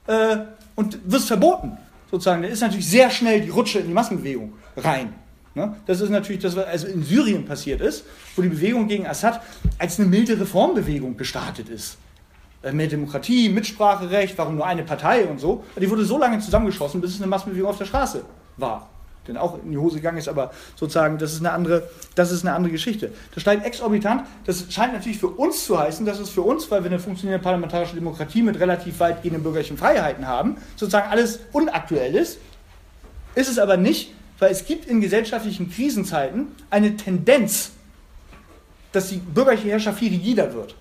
äh, 0.07 0.39
und 0.75 0.99
wirst 1.05 1.27
verboten, 1.29 1.77
sozusagen, 2.11 2.41
dann 2.41 2.51
ist 2.51 2.63
natürlich 2.63 2.89
sehr 2.89 3.11
schnell 3.11 3.43
die 3.43 3.51
Rutsche 3.51 3.81
in 3.81 3.89
die 3.89 3.93
Massenbewegung 3.93 4.55
rein. 4.79 5.13
Ne? 5.55 5.77
Das 5.85 6.01
ist 6.01 6.09
natürlich 6.09 6.41
das, 6.41 6.57
was 6.57 6.65
also 6.65 6.87
in 6.87 7.03
Syrien 7.03 7.45
passiert 7.45 7.83
ist, 7.83 8.07
wo 8.37 8.41
die 8.41 8.49
Bewegung 8.49 8.89
gegen 8.89 9.07
Assad 9.07 9.43
als 9.77 10.01
eine 10.01 10.09
milde 10.09 10.41
Reformbewegung 10.41 11.19
gestartet 11.19 11.69
ist. 11.69 11.99
Äh, 12.63 12.73
mehr 12.73 12.87
Demokratie, 12.87 13.51
Mitspracherecht, 13.51 14.39
warum 14.39 14.57
nur 14.57 14.67
eine 14.67 14.83
Partei 14.83 15.27
und 15.27 15.41
so. 15.41 15.63
Die 15.79 15.91
wurde 15.91 16.07
so 16.07 16.17
lange 16.17 16.39
zusammengeschossen, 16.39 17.03
bis 17.03 17.11
es 17.11 17.21
eine 17.21 17.27
Massenbewegung 17.27 17.69
auf 17.69 17.77
der 17.77 17.85
Straße 17.85 18.25
war. 18.57 18.89
Denn 19.27 19.37
auch 19.37 19.59
in 19.63 19.73
die 19.73 19.79
Hose 19.79 19.97
gegangen 19.97 20.19
ist, 20.19 20.29
aber 20.29 20.53
sozusagen, 20.77 21.19
das 21.19 21.33
ist 21.33 21.41
eine 21.41 21.53
andere, 21.53 21.89
das 22.15 22.31
ist 22.31 22.45
eine 22.45 22.55
andere 22.55 22.73
Geschichte. 22.73 23.13
Das 23.35 23.43
steigt 23.43 23.67
exorbitant. 23.67 24.25
Das 24.45 24.67
scheint 24.71 24.93
natürlich 24.93 25.19
für 25.19 25.29
uns 25.29 25.65
zu 25.65 25.79
heißen, 25.79 26.07
dass 26.07 26.21
es 26.21 26.31
für 26.31 26.43
uns, 26.43 26.71
weil 26.71 26.85
wir 26.85 26.91
eine 26.91 27.01
funktionierende 27.01 27.43
parlamentarische 27.43 27.95
Demokratie 27.95 28.43
mit 28.43 28.61
relativ 28.61 29.01
weitgehenden 29.01 29.43
bürgerlichen 29.43 29.77
Freiheiten 29.77 30.27
haben, 30.29 30.57
sozusagen 30.77 31.11
alles 31.11 31.41
unaktuell 31.53 32.15
ist. 32.15 32.39
Ist 33.35 33.49
es 33.49 33.59
aber 33.59 33.77
nicht, 33.77 34.15
weil 34.39 34.51
es 34.51 34.65
gibt 34.65 34.87
in 34.87 35.01
gesellschaftlichen 35.01 35.71
Krisenzeiten 35.71 36.49
eine 36.71 36.97
Tendenz, 36.97 37.73
dass 38.93 39.09
die 39.09 39.17
bürgerliche 39.17 39.69
Herrschaft 39.69 39.99
viel 39.99 40.13
rigider 40.13 40.55
wird. 40.55 40.75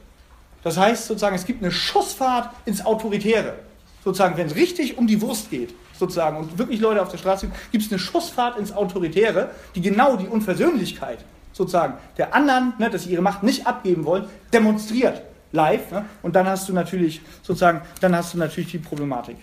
Das 0.63 0.77
heißt 0.77 1.05
sozusagen, 1.05 1.35
es 1.35 1.45
gibt 1.45 1.61
eine 1.61 1.71
Schussfahrt 1.71 2.49
ins 2.65 2.85
Autoritäre. 2.85 3.55
Sozusagen, 4.03 4.37
wenn 4.37 4.47
es 4.47 4.55
richtig 4.55 4.97
um 4.97 5.07
die 5.07 5.21
Wurst 5.21 5.49
geht, 5.49 5.73
sozusagen, 5.97 6.37
und 6.37 6.57
wirklich 6.57 6.79
Leute 6.79 7.01
auf 7.01 7.09
der 7.09 7.17
Straße 7.17 7.47
gibt, 7.47 7.71
gibt 7.71 7.85
es 7.85 7.91
eine 7.91 7.99
Schussfahrt 7.99 8.57
ins 8.57 8.71
Autoritäre, 8.71 9.51
die 9.75 9.81
genau 9.81 10.15
die 10.15 10.27
Unversöhnlichkeit 10.27 11.19
sozusagen 11.53 11.93
der 12.17 12.35
anderen, 12.35 12.73
ne, 12.77 12.89
dass 12.89 13.03
sie 13.03 13.11
ihre 13.11 13.21
Macht 13.21 13.41
nicht 13.43 13.65
abgeben 13.65 14.03
wollen, 14.05 14.25
demonstriert 14.51 15.21
live. 15.53 15.91
Ne? 15.91 16.05
Und 16.21 16.35
dann 16.35 16.45
hast 16.47 16.67
du 16.67 16.73
natürlich 16.73 17.21
sozusagen, 17.41 17.81
dann 18.01 18.15
hast 18.15 18.33
du 18.33 18.37
natürlich 18.37 18.71
die 18.71 18.77
Problematik. 18.77 19.37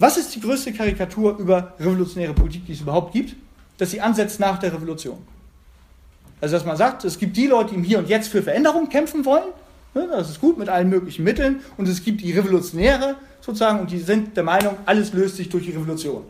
Was 0.00 0.16
ist 0.16 0.34
die 0.34 0.40
größte 0.40 0.72
Karikatur 0.72 1.38
über 1.38 1.74
revolutionäre 1.78 2.34
Politik, 2.34 2.66
die 2.66 2.72
es 2.72 2.80
überhaupt 2.80 3.12
gibt? 3.12 3.34
Dass 3.78 3.92
sie 3.92 4.00
ansetzt 4.00 4.40
nach 4.40 4.58
der 4.58 4.72
Revolution. 4.72 5.18
Also, 6.40 6.56
dass 6.56 6.64
man 6.64 6.76
sagt, 6.76 7.04
es 7.04 7.18
gibt 7.18 7.36
die 7.36 7.46
Leute, 7.46 7.70
die 7.70 7.76
im 7.76 7.84
Hier 7.84 7.98
und 7.98 8.08
Jetzt 8.08 8.28
für 8.28 8.42
Veränderung 8.42 8.88
kämpfen 8.88 9.24
wollen. 9.24 9.44
Ne, 9.98 10.06
das 10.12 10.30
ist 10.30 10.40
gut 10.40 10.58
mit 10.58 10.68
allen 10.68 10.88
möglichen 10.88 11.24
Mitteln. 11.24 11.60
Und 11.76 11.88
es 11.88 12.04
gibt 12.04 12.20
die 12.20 12.30
Revolutionäre 12.30 13.16
sozusagen 13.40 13.80
und 13.80 13.90
die 13.90 13.98
sind 13.98 14.36
der 14.36 14.44
Meinung, 14.44 14.76
alles 14.86 15.12
löst 15.12 15.36
sich 15.36 15.48
durch 15.48 15.64
die 15.64 15.72
Revolution. 15.72 16.22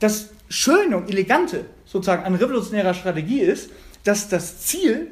Das 0.00 0.28
Schöne 0.50 0.98
und 0.98 1.08
Elegante 1.08 1.64
sozusagen 1.86 2.24
an 2.24 2.34
revolutionärer 2.34 2.92
Strategie 2.92 3.40
ist, 3.40 3.70
dass 4.04 4.28
das 4.28 4.60
Ziel 4.60 5.08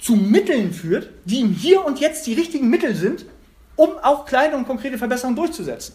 zu 0.00 0.16
Mitteln 0.16 0.72
führt, 0.72 1.10
die 1.24 1.40
im 1.40 1.52
Hier 1.52 1.84
und 1.84 2.00
Jetzt 2.00 2.26
die 2.26 2.34
richtigen 2.34 2.68
Mittel 2.68 2.96
sind, 2.96 3.26
um 3.76 3.90
auch 4.02 4.26
kleine 4.26 4.56
und 4.56 4.66
konkrete 4.66 4.98
Verbesserungen 4.98 5.36
durchzusetzen. 5.36 5.94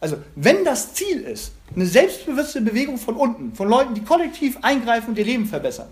Also, 0.00 0.18
wenn 0.36 0.66
das 0.66 0.92
Ziel 0.92 1.22
ist, 1.22 1.52
eine 1.74 1.86
selbstbewusste 1.86 2.60
Bewegung 2.60 2.98
von 2.98 3.16
unten, 3.16 3.54
von 3.54 3.70
Leuten, 3.70 3.94
die 3.94 4.02
kollektiv 4.02 4.58
eingreifen 4.60 5.10
und 5.10 5.18
ihr 5.18 5.24
Leben 5.24 5.46
verbessern, 5.46 5.88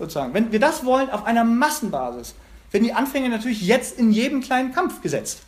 sozusagen, 0.00 0.34
wenn 0.34 0.50
wir 0.50 0.58
das 0.58 0.84
wollen 0.84 1.10
auf 1.10 1.24
einer 1.24 1.44
Massenbasis, 1.44 2.34
werden 2.70 2.84
die 2.84 2.92
Anfänge 2.92 3.28
natürlich 3.28 3.62
jetzt 3.62 3.98
in 3.98 4.12
jedem 4.12 4.40
kleinen 4.40 4.72
Kampf 4.72 5.02
gesetzt. 5.02 5.40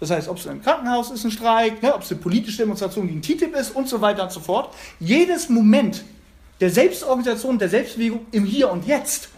Das 0.00 0.10
heißt, 0.10 0.28
ob 0.28 0.38
es 0.38 0.46
ein 0.46 0.62
Krankenhaus 0.62 1.10
ist, 1.10 1.24
ein 1.24 1.30
Streik, 1.30 1.82
ne, 1.82 1.94
ob 1.94 2.02
es 2.02 2.10
eine 2.10 2.20
politische 2.20 2.58
Demonstration 2.58 3.08
gegen 3.08 3.20
TTIP 3.20 3.54
ist 3.54 3.74
und 3.74 3.88
so 3.88 4.00
weiter 4.00 4.22
und 4.22 4.32
so 4.32 4.40
fort. 4.40 4.74
Jedes 5.00 5.48
Moment 5.48 6.04
der 6.60 6.70
Selbstorganisation, 6.70 7.58
der 7.58 7.68
Selbstbewegung 7.68 8.26
im 8.30 8.44
Hier 8.44 8.70
und 8.70 8.86
Jetzt 8.86 9.30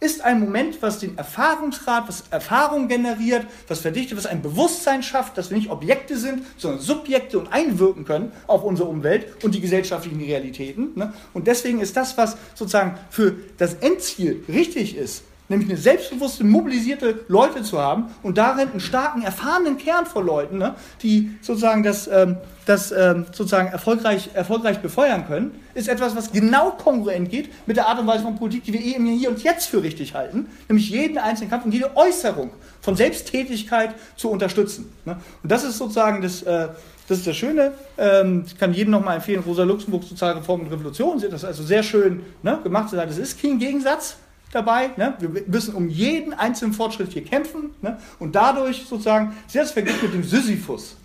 ist 0.00 0.20
ein 0.20 0.40
Moment, 0.40 0.82
was 0.82 0.98
den 0.98 1.16
Erfahrungsgrad, 1.16 2.08
was 2.08 2.24
Erfahrung 2.30 2.88
generiert, 2.88 3.46
was 3.68 3.80
verdichtet, 3.80 4.18
was 4.18 4.26
ein 4.26 4.42
Bewusstsein 4.42 5.02
schafft, 5.02 5.38
dass 5.38 5.50
wir 5.50 5.56
nicht 5.56 5.70
Objekte 5.70 6.18
sind, 6.18 6.42
sondern 6.58 6.80
Subjekte 6.80 7.38
und 7.38 7.52
einwirken 7.52 8.04
können 8.04 8.32
auf 8.46 8.64
unsere 8.64 8.88
Umwelt 8.88 9.42
und 9.42 9.54
die 9.54 9.60
gesellschaftlichen 9.60 10.20
Realitäten. 10.20 10.92
Ne? 10.94 11.14
Und 11.32 11.46
deswegen 11.46 11.80
ist 11.80 11.96
das, 11.96 12.18
was 12.18 12.36
sozusagen 12.54 12.98
für 13.08 13.36
das 13.56 13.74
Endziel 13.74 14.44
richtig 14.46 14.96
ist, 14.96 15.22
nämlich 15.48 15.68
eine 15.68 15.78
selbstbewusste, 15.78 16.44
mobilisierte 16.44 17.20
Leute 17.28 17.62
zu 17.62 17.78
haben 17.78 18.06
und 18.22 18.38
darin 18.38 18.70
einen 18.70 18.80
starken, 18.80 19.22
erfahrenen 19.22 19.76
Kern 19.76 20.06
von 20.06 20.24
Leuten, 20.24 20.58
ne, 20.58 20.74
die 21.02 21.30
sozusagen 21.42 21.82
das, 21.82 22.08
ähm, 22.08 22.36
das 22.66 22.92
ähm, 22.92 23.26
sozusagen 23.26 23.68
erfolgreich, 23.68 24.30
erfolgreich 24.32 24.80
befeuern 24.80 25.26
können, 25.26 25.60
ist 25.74 25.88
etwas, 25.88 26.16
was 26.16 26.32
genau 26.32 26.70
kongruent 26.70 27.28
geht 27.28 27.50
mit 27.66 27.76
der 27.76 27.88
Art 27.88 27.98
und 27.98 28.06
Weise 28.06 28.22
von 28.22 28.36
Politik, 28.36 28.64
die 28.64 28.72
wir 28.72 28.80
eben 28.80 29.06
hier 29.06 29.28
und 29.28 29.42
jetzt 29.42 29.66
für 29.66 29.82
richtig 29.82 30.14
halten, 30.14 30.46
nämlich 30.68 30.88
jeden 30.88 31.18
einzelnen 31.18 31.50
Kampf 31.50 31.66
und 31.66 31.72
jede 31.72 31.94
Äußerung 31.94 32.50
von 32.80 32.96
Selbsttätigkeit 32.96 33.94
zu 34.16 34.30
unterstützen. 34.30 34.92
Ne. 35.04 35.16
Und 35.42 35.52
das 35.52 35.64
ist 35.64 35.76
sozusagen 35.76 36.22
das, 36.22 36.42
äh, 36.42 36.68
das 37.06 37.18
ist 37.18 37.26
das 37.26 37.36
Schöne. 37.36 37.72
Ähm, 37.98 38.44
ich 38.46 38.56
kann 38.56 38.72
jedem 38.72 38.92
nochmal 38.92 39.16
empfehlen, 39.16 39.42
Rosa 39.46 39.64
Luxemburg, 39.64 40.04
Sozialreform 40.04 40.62
und 40.62 40.72
Revolution, 40.72 41.20
das 41.20 41.42
ist 41.42 41.44
also 41.44 41.62
sehr 41.62 41.82
schön 41.82 42.22
ne, 42.42 42.58
gemacht. 42.62 42.88
Das 42.94 43.18
ist 43.18 43.42
kein 43.42 43.58
Gegensatz 43.58 44.16
dabei. 44.54 44.90
Ne? 44.96 45.14
Wir 45.18 45.28
müssen 45.46 45.74
um 45.74 45.88
jeden 45.88 46.32
einzelnen 46.32 46.72
Fortschritt 46.72 47.12
hier 47.12 47.24
kämpfen 47.24 47.70
ne? 47.82 47.98
und 48.18 48.34
dadurch 48.34 48.84
sozusagen, 48.88 49.36
Sie 49.46 49.58
haben 49.58 49.66
es 49.66 49.72
verglichen 49.72 50.02
mit 50.02 50.14
dem 50.14 50.24
Sisyphus. 50.24 50.96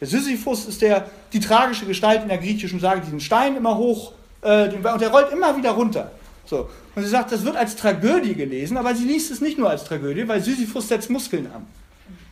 Der 0.00 0.08
Sisyphus 0.08 0.66
ist 0.66 0.82
der, 0.82 1.08
die 1.32 1.40
tragische 1.40 1.86
Gestalt 1.86 2.22
in 2.22 2.28
der 2.28 2.38
griechischen 2.38 2.80
Sage, 2.80 3.00
diesen 3.00 3.20
Stein 3.20 3.56
immer 3.56 3.76
hoch 3.76 4.12
äh, 4.42 4.68
und 4.68 5.00
der 5.00 5.08
rollt 5.08 5.32
immer 5.32 5.56
wieder 5.56 5.70
runter. 5.70 6.10
So. 6.46 6.68
Und 6.94 7.02
sie 7.02 7.08
sagt, 7.08 7.32
das 7.32 7.44
wird 7.44 7.56
als 7.56 7.76
Tragödie 7.76 8.34
gelesen, 8.34 8.76
aber 8.76 8.94
sie 8.94 9.04
liest 9.04 9.30
es 9.30 9.40
nicht 9.40 9.58
nur 9.58 9.70
als 9.70 9.84
Tragödie, 9.84 10.26
weil 10.28 10.42
Sisyphus 10.42 10.88
setzt 10.88 11.10
Muskeln 11.10 11.46
an. 11.52 11.66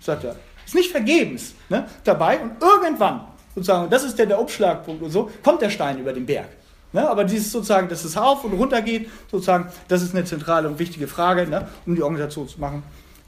Sagt 0.00 0.24
er. 0.24 0.36
Ist 0.64 0.74
nicht 0.74 0.90
vergebens 0.90 1.54
ne, 1.68 1.86
dabei 2.04 2.38
und 2.40 2.52
irgendwann, 2.62 3.26
sozusagen, 3.54 3.84
und 3.84 3.92
das 3.92 4.04
ist 4.04 4.18
der, 4.18 4.26
der 4.26 4.40
Umschlagpunkt 4.40 5.02
und 5.02 5.10
so, 5.10 5.30
kommt 5.42 5.60
der 5.60 5.70
Stein 5.70 5.98
über 5.98 6.12
den 6.12 6.24
Berg. 6.24 6.48
Ne? 6.92 7.08
Aber 7.08 7.24
dieses 7.24 7.50
sozusagen, 7.50 7.88
dass 7.88 8.04
es 8.04 8.16
auf 8.16 8.44
und 8.44 8.52
runter 8.52 8.82
geht, 8.82 9.08
sozusagen, 9.30 9.68
das 9.88 10.02
ist 10.02 10.14
eine 10.14 10.24
zentrale 10.24 10.68
und 10.68 10.78
wichtige 10.78 11.08
Frage, 11.08 11.46
ne? 11.46 11.68
um 11.86 11.94
die 11.94 12.02
Organisation 12.02 12.48
zu 12.48 12.60
machen. 12.60 12.82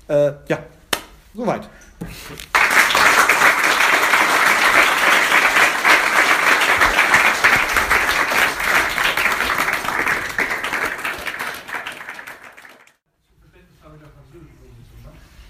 Äh, 0.09 0.33
ja, 0.48 0.59
soweit. 1.35 1.68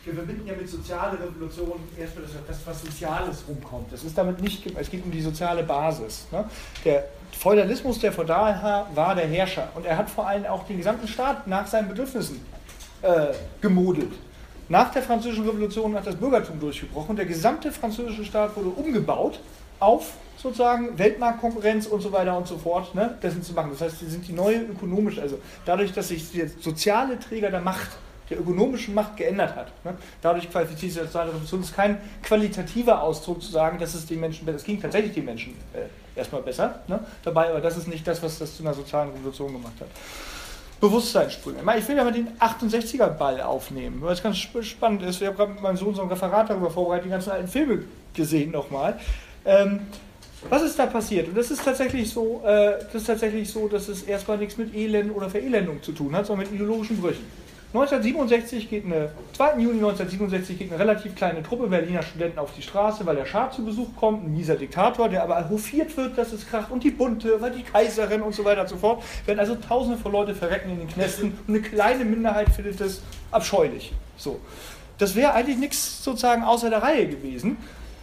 wir 0.05 0.15
verbinden 0.15 0.47
ja 0.47 0.55
mit 0.55 0.69
sozialer 0.69 1.19
Revolution 1.19 1.81
erstmal 1.99 2.27
das, 2.47 2.59
was 2.65 2.83
Soziales 2.83 3.45
rumkommt. 3.49 3.93
Das 3.93 4.05
ist 4.05 4.17
damit 4.17 4.41
nicht, 4.41 4.67
es 4.77 4.91
geht 4.91 5.05
um 5.05 5.11
die 5.11 5.23
soziale 5.23 5.65
Basis. 5.65 6.27
Ne? 6.31 6.45
Der 6.85 7.09
Feudalismus, 7.39 7.99
der 7.99 8.13
Feudalherr, 8.13 8.87
war 8.95 9.15
der 9.15 9.27
Herrscher 9.27 9.69
und 9.75 9.85
er 9.85 9.97
hat 9.97 10.09
vor 10.09 10.27
allem 10.27 10.47
auch 10.47 10.67
den 10.67 10.79
gesamten 10.79 11.09
Staat 11.09 11.47
nach 11.47 11.67
seinen 11.67 11.89
Bedürfnissen 11.89 12.41
äh, 13.03 13.27
gemodelt. 13.61 14.13
Nach 14.69 14.91
der 14.91 15.03
Französischen 15.03 15.47
Revolution 15.47 15.95
hat 15.95 16.07
das 16.07 16.17
Bürgertum 16.17 16.59
durchgebrochen 16.59 17.17
der 17.17 17.27
gesamte 17.27 17.71
französische 17.71 18.25
Staat 18.25 18.57
wurde 18.57 18.71
umgebaut 18.71 19.41
auf, 19.79 20.13
sozusagen, 20.39 20.99
Weltmarktkonkurrenz 20.99 21.87
und 21.87 22.01
so 22.01 22.13
weiter 22.13 22.37
und 22.37 22.47
so 22.47 22.57
fort, 22.57 22.95
ne, 22.95 23.19
dessen 23.23 23.43
zu 23.43 23.53
machen. 23.53 23.71
Das 23.73 23.83
heißt, 23.83 23.99
sie 23.99 24.07
sind 24.07 24.27
die 24.27 24.33
neue 24.33 24.63
ökonomische, 24.63 25.21
also 25.21 25.39
dadurch, 25.67 25.93
dass 25.93 26.09
sich 26.09 26.33
der 26.33 26.49
soziale 26.49 27.19
Träger 27.19 27.51
der 27.51 27.61
Macht 27.61 27.91
der 28.31 28.41
ökonomischen 28.41 28.95
Macht 28.95 29.17
geändert 29.17 29.55
hat. 29.55 29.73
Ne? 29.85 29.95
Dadurch 30.23 30.51
qualifiziert 30.51 30.93
die 30.93 30.99
soziale 30.99 31.31
Revolution. 31.31 31.61
Ist 31.61 31.75
kein 31.75 31.99
qualitativer 32.23 33.03
Ausdruck 33.03 33.43
zu 33.43 33.51
sagen, 33.51 33.79
dass 33.79 33.95
es 33.95 34.07
den 34.07 34.21
Menschen 34.21 34.47
besser. 34.47 34.57
Es 34.57 34.65
ging 34.65 34.81
tatsächlich 34.81 35.13
den 35.13 35.25
Menschen 35.25 35.55
äh, 35.73 36.19
erstmal 36.19 36.43
besser 36.43 36.81
ne? 36.89 37.01
dabei, 37.23 37.51
aber 37.51 37.61
das 37.61 37.77
ist 37.77 37.89
nicht 37.89 38.07
das, 38.07 38.23
was 38.23 38.39
das 38.39 38.57
zu 38.57 38.63
einer 38.63 38.75
sozialen 38.75 39.11
Revolution 39.11 39.53
gemacht 39.53 39.75
hat. 39.81 39.89
Bewusstseinssprünge. 40.81 41.59
Ich 41.79 41.89
will 41.89 41.97
ja 41.97 42.05
mal 42.05 42.13
den 42.13 42.29
68er 42.39 43.09
Ball 43.09 43.41
aufnehmen, 43.41 44.03
weil 44.03 44.13
es 44.13 44.23
ganz 44.23 44.37
spannend 44.37 45.03
ist. 45.03 45.21
Ich 45.21 45.27
habe 45.27 45.37
gerade 45.37 45.53
mit 45.53 45.63
meinem 45.63 45.77
Sohn 45.77 45.95
so 45.95 46.03
ein 46.03 46.09
Referat 46.09 46.51
darüber 46.51 46.71
vorbereitet, 46.71 47.07
die 47.07 47.11
ganzen 47.11 47.31
alten 47.31 47.49
Filme 47.49 47.85
gesehen 48.13 48.51
nochmal. 48.51 48.99
Ähm, 49.45 49.81
was 50.51 50.63
ist 50.63 50.79
da 50.79 50.87
passiert? 50.87 51.29
Und 51.29 51.39
das 51.39 51.51
ist 51.51 51.65
tatsächlich 51.65 52.11
so, 52.11 52.43
äh, 52.45 52.79
das 52.93 52.97
ist 52.97 53.07
tatsächlich 53.07 53.51
so, 53.51 53.67
dass 53.69 53.89
es 53.89 54.03
erstmal 54.03 54.37
nichts 54.37 54.59
mit 54.59 54.75
Elend 54.75 55.15
oder 55.15 55.31
Verelendung 55.31 55.83
zu 55.83 55.93
tun 55.93 56.15
hat, 56.15 56.27
sondern 56.27 56.47
mit 56.47 56.55
ideologischen 56.55 57.01
Brüchen. 57.01 57.25
1967 57.75 58.71
geht 58.71 58.85
eine, 58.85 59.11
2. 59.33 59.55
Juni 59.59 59.79
1967 59.79 60.59
geht 60.61 60.71
eine 60.71 60.79
relativ 60.79 61.17
kleine 61.17 61.43
Truppe 61.43 61.67
Berliner 61.67 62.05
Studenten 62.05 62.39
auf 62.39 62.55
die 62.55 62.63
Straße, 62.63 63.05
weil 63.05 63.17
der 63.17 63.27
Schah 63.27 63.51
zu 63.51 63.65
Besuch 63.65 63.89
kommt, 63.97 64.25
ein 64.25 64.33
mieser 64.33 64.55
Diktator, 64.55 65.09
der 65.09 65.25
aber 65.25 65.51
hofiert 65.51 65.97
wird, 65.97 66.17
dass 66.17 66.33
es 66.33 66.47
kracht 66.47 66.71
und 66.71 66.85
die 66.85 66.93
Bunte, 66.93 67.41
weil 67.41 67.51
die 67.51 67.65
Kaiserin 67.65 68.23
und 68.23 68.33
so 68.33 68.45
weiter 68.45 68.61
und 68.61 68.69
so 68.69 68.77
fort. 68.77 69.03
Werden 69.27 69.41
also 69.41 69.57
tausende 69.57 69.99
von 69.99 70.13
Leuten 70.13 70.37
verrecken 70.37 70.71
in 70.71 70.79
den 70.79 70.89
Knästen 70.89 71.37
und 71.49 71.55
eine 71.57 71.63
kleine 71.63 72.05
Minderheit 72.05 72.49
findet 72.51 72.81
es 72.81 73.03
abscheulich. 73.33 73.93
So. 74.17 74.39
Das 74.99 75.17
wäre 75.17 75.35
eigentlich 75.35 75.59
nichts 75.59 76.05
sozusagen 76.05 76.45
außer 76.45 76.71
der 76.71 76.81
Reihe 76.81 77.09
gewesen. 77.09 77.57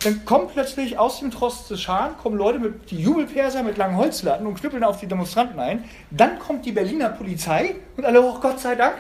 Dann 0.03 0.26
kommen 0.26 0.49
plötzlich 0.51 0.99
aus 0.99 1.19
dem 1.19 1.32
Trost 1.32 1.69
des 1.69 1.82
Schahn, 1.82 2.17
kommen 2.17 2.38
Leute 2.38 2.59
mit 2.59 2.91
die 2.91 3.01
Jubelperser 3.01 3.63
mit 3.63 3.78
langen 3.78 3.95
Holzlatten 3.95 4.45
und 4.45 4.59
knüppeln 4.59 4.84
auf 4.84 4.99
die 4.99 5.07
Demonstranten 5.07 5.61
ein. 5.61 5.86
Dann 6.09 6.39
kommt 6.39 6.65
die 6.65 6.74
Berliner 6.74 7.07
Polizei 7.07 7.76
und 7.95 8.03
alle, 8.03 8.22
oh 8.22 8.38
Gott 8.41 8.59
sei 8.59 8.76
Dank, 8.76 8.95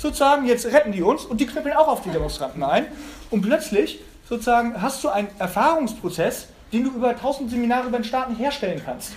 sozusagen, 0.00 0.46
jetzt 0.46 0.66
retten 0.66 0.92
die 0.92 1.02
uns 1.02 1.24
und 1.24 1.40
die 1.40 1.46
knüppeln 1.46 1.76
auch 1.76 1.88
auf 1.88 2.02
die 2.02 2.10
Demonstranten 2.10 2.62
ein. 2.62 2.86
Und 3.30 3.42
plötzlich 3.42 4.00
sozusagen 4.28 4.80
hast 4.80 5.04
du 5.04 5.08
einen 5.08 5.28
Erfahrungsprozess, 5.38 6.48
den 6.72 6.84
du 6.84 6.90
über 6.90 7.16
tausend 7.16 7.50
Seminare 7.50 7.88
über 7.88 7.98
den 7.98 8.04
Staat 8.04 8.30
nicht 8.30 8.40
herstellen 8.40 8.80
kannst. 8.84 9.12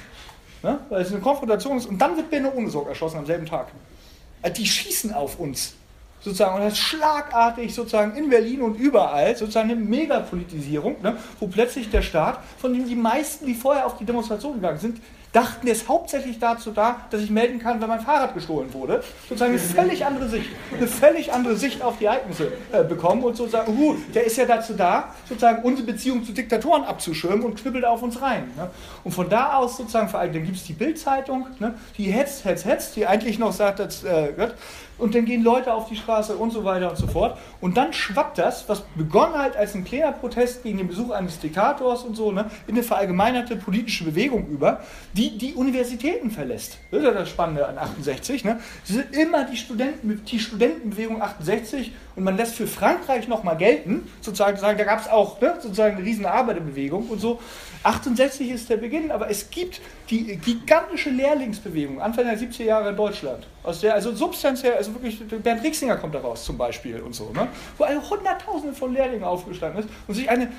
Ne? 0.61 0.79
Weil 0.89 1.01
es 1.01 1.11
eine 1.11 1.21
Konfrontation 1.21 1.77
ist. 1.77 1.85
Und 1.85 1.99
dann 1.99 2.17
wird 2.17 2.29
Benno 2.29 2.49
Ohnesorg 2.49 2.87
erschossen 2.87 3.17
am 3.17 3.25
selben 3.25 3.45
Tag. 3.45 3.67
Also 4.41 4.55
die 4.55 4.65
schießen 4.65 5.13
auf 5.13 5.39
uns. 5.39 5.75
Sozusagen, 6.21 6.55
und 6.55 6.61
das 6.61 6.73
ist 6.73 6.79
schlagartig 6.79 7.73
sozusagen 7.73 8.15
in 8.15 8.29
Berlin 8.29 8.61
und 8.61 8.75
überall, 8.75 9.35
sozusagen 9.35 9.71
eine 9.71 9.79
Megapolitisierung, 9.79 11.01
ne? 11.01 11.17
wo 11.39 11.47
plötzlich 11.47 11.89
der 11.89 12.01
Staat, 12.01 12.39
von 12.57 12.73
dem 12.73 12.87
die 12.87 12.95
meisten, 12.95 13.45
die 13.45 13.53
vorher 13.53 13.85
auf 13.85 13.97
die 13.97 14.05
Demonstration 14.05 14.55
gegangen 14.55 14.79
sind, 14.79 15.01
dachten 15.33 15.67
es 15.67 15.89
hauptsächlich 15.89 16.39
dazu 16.39 16.71
da, 16.71 17.01
dass 17.09 17.21
ich 17.21 17.29
melden 17.29 17.59
kann, 17.59 17.81
wenn 17.81 17.89
mein 17.89 17.99
Fahrrad 17.99 18.33
gestohlen 18.33 18.71
wurde. 18.73 19.03
Sozusagen 19.27 19.51
eine 19.51 19.59
völlig 19.59 20.05
andere 20.05 20.29
Sicht, 20.29 20.49
eine 20.75 20.87
völlig 20.87 21.33
andere 21.33 21.55
Sicht 21.55 21.81
auf 21.81 21.97
die 21.97 22.05
Ereignisse 22.05 22.53
äh, 22.71 22.83
bekommen 22.83 23.23
und 23.23 23.35
sozusagen, 23.35 23.75
uh, 23.77 23.95
der 24.13 24.25
ist 24.25 24.37
ja 24.37 24.45
dazu 24.45 24.73
da, 24.73 25.13
sozusagen 25.27 25.63
unsere 25.63 25.87
Beziehung 25.87 26.23
zu 26.23 26.31
Diktatoren 26.31 26.83
abzuschirmen 26.83 27.43
und 27.43 27.59
knüppelt 27.59 27.83
auf 27.83 28.03
uns 28.03 28.21
rein. 28.21 28.51
Ne? 28.55 28.69
Und 29.03 29.11
von 29.11 29.27
da 29.27 29.55
aus 29.55 29.75
sozusagen, 29.75 30.07
vor 30.07 30.19
allem, 30.19 30.33
dann 30.33 30.43
gibt 30.45 30.57
es 30.57 30.63
die 30.63 30.73
Bildzeitung, 30.73 31.47
ne? 31.59 31.73
die 31.97 32.11
hetzt, 32.11 32.45
hetzt, 32.45 32.65
hetzt, 32.65 32.95
die 32.95 33.07
eigentlich 33.07 33.39
noch 33.39 33.51
sagt, 33.51 33.79
dass, 33.79 34.03
äh, 34.03 34.33
und 35.03 35.13
dann 35.13 35.25
gehen 35.25 35.43
Leute 35.43 35.73
auf 35.73 35.89
die 35.89 35.97
Straße 35.97 36.37
und 36.37 36.51
so 36.51 36.63
weiter 36.63 36.89
und 36.89 36.95
so 36.95 37.07
fort. 37.07 37.37
Und 37.59 37.75
dann 37.75 37.91
schwappt 37.91 38.37
das, 38.37 38.69
was 38.69 38.83
begonnen 38.95 39.33
hat 39.33 39.57
als 39.57 39.75
ein 39.75 39.83
kleiner 39.83 40.13
Protest 40.13 40.63
gegen 40.63 40.77
den 40.77 40.87
Besuch 40.87 41.11
eines 41.11 41.39
Diktators 41.39 42.03
und 42.03 42.15
so, 42.15 42.31
ne, 42.31 42.49
in 42.67 42.75
eine 42.75 42.83
verallgemeinerte 42.83 43.57
politische 43.57 44.05
Bewegung 44.05 44.47
über, 44.47 44.81
die 45.11 45.37
die 45.37 45.55
Universitäten 45.55 46.31
verlässt. 46.31 46.77
Das 46.89 47.01
ist 47.01 47.05
ja 47.05 47.11
das 47.11 47.29
Spannende 47.29 47.67
an 47.67 47.77
68. 47.77 48.45
Ne? 48.45 48.61
Das 48.87 48.95
sind 48.95 49.13
immer 49.13 49.43
die, 49.43 49.57
Studenten, 49.57 50.23
die 50.25 50.39
Studentenbewegung 50.39 51.21
68 51.21 51.91
und 52.15 52.23
man 52.23 52.37
lässt 52.37 52.55
für 52.55 52.67
Frankreich 52.67 53.27
nochmal 53.27 53.57
gelten, 53.57 54.09
sozusagen, 54.21 54.57
sagen, 54.57 54.77
da 54.77 54.85
gab 54.85 55.01
es 55.01 55.09
auch 55.09 55.41
ne, 55.41 55.55
sozusagen 55.61 55.97
eine 55.97 56.05
riesen 56.05 56.25
Arbeiterbewegung 56.25 57.09
und 57.09 57.19
so. 57.19 57.41
68 57.83 58.49
ist 58.49 58.69
der 58.69 58.77
Beginn, 58.77 59.11
aber 59.11 59.29
es 59.29 59.49
gibt 59.49 59.81
die 60.09 60.37
gigantische 60.37 61.09
Lehrlingsbewegung 61.09 62.01
Anfang 62.01 62.25
der 62.25 62.37
70er 62.37 62.63
Jahre 62.63 62.89
in 62.89 62.95
Deutschland, 62.95 63.47
aus 63.63 63.81
der 63.81 63.93
also 63.93 64.13
substanziell, 64.13 64.73
also 64.73 64.93
wirklich, 64.93 65.19
Bernd 65.19 65.63
Rixinger 65.63 65.97
kommt 65.97 66.15
daraus 66.15 66.43
zum 66.43 66.57
Beispiel 66.57 66.99
und 67.01 67.15
so, 67.15 67.31
ne, 67.33 67.47
wo 67.77 67.83
eine 67.83 68.09
Hunderttausende 68.09 68.75
von 68.75 68.93
Lehrlingen 68.93 69.23
aufgestanden 69.23 69.83
ist 69.83 69.89
und 70.07 70.15
sich 70.15 70.29
eine, 70.29 70.51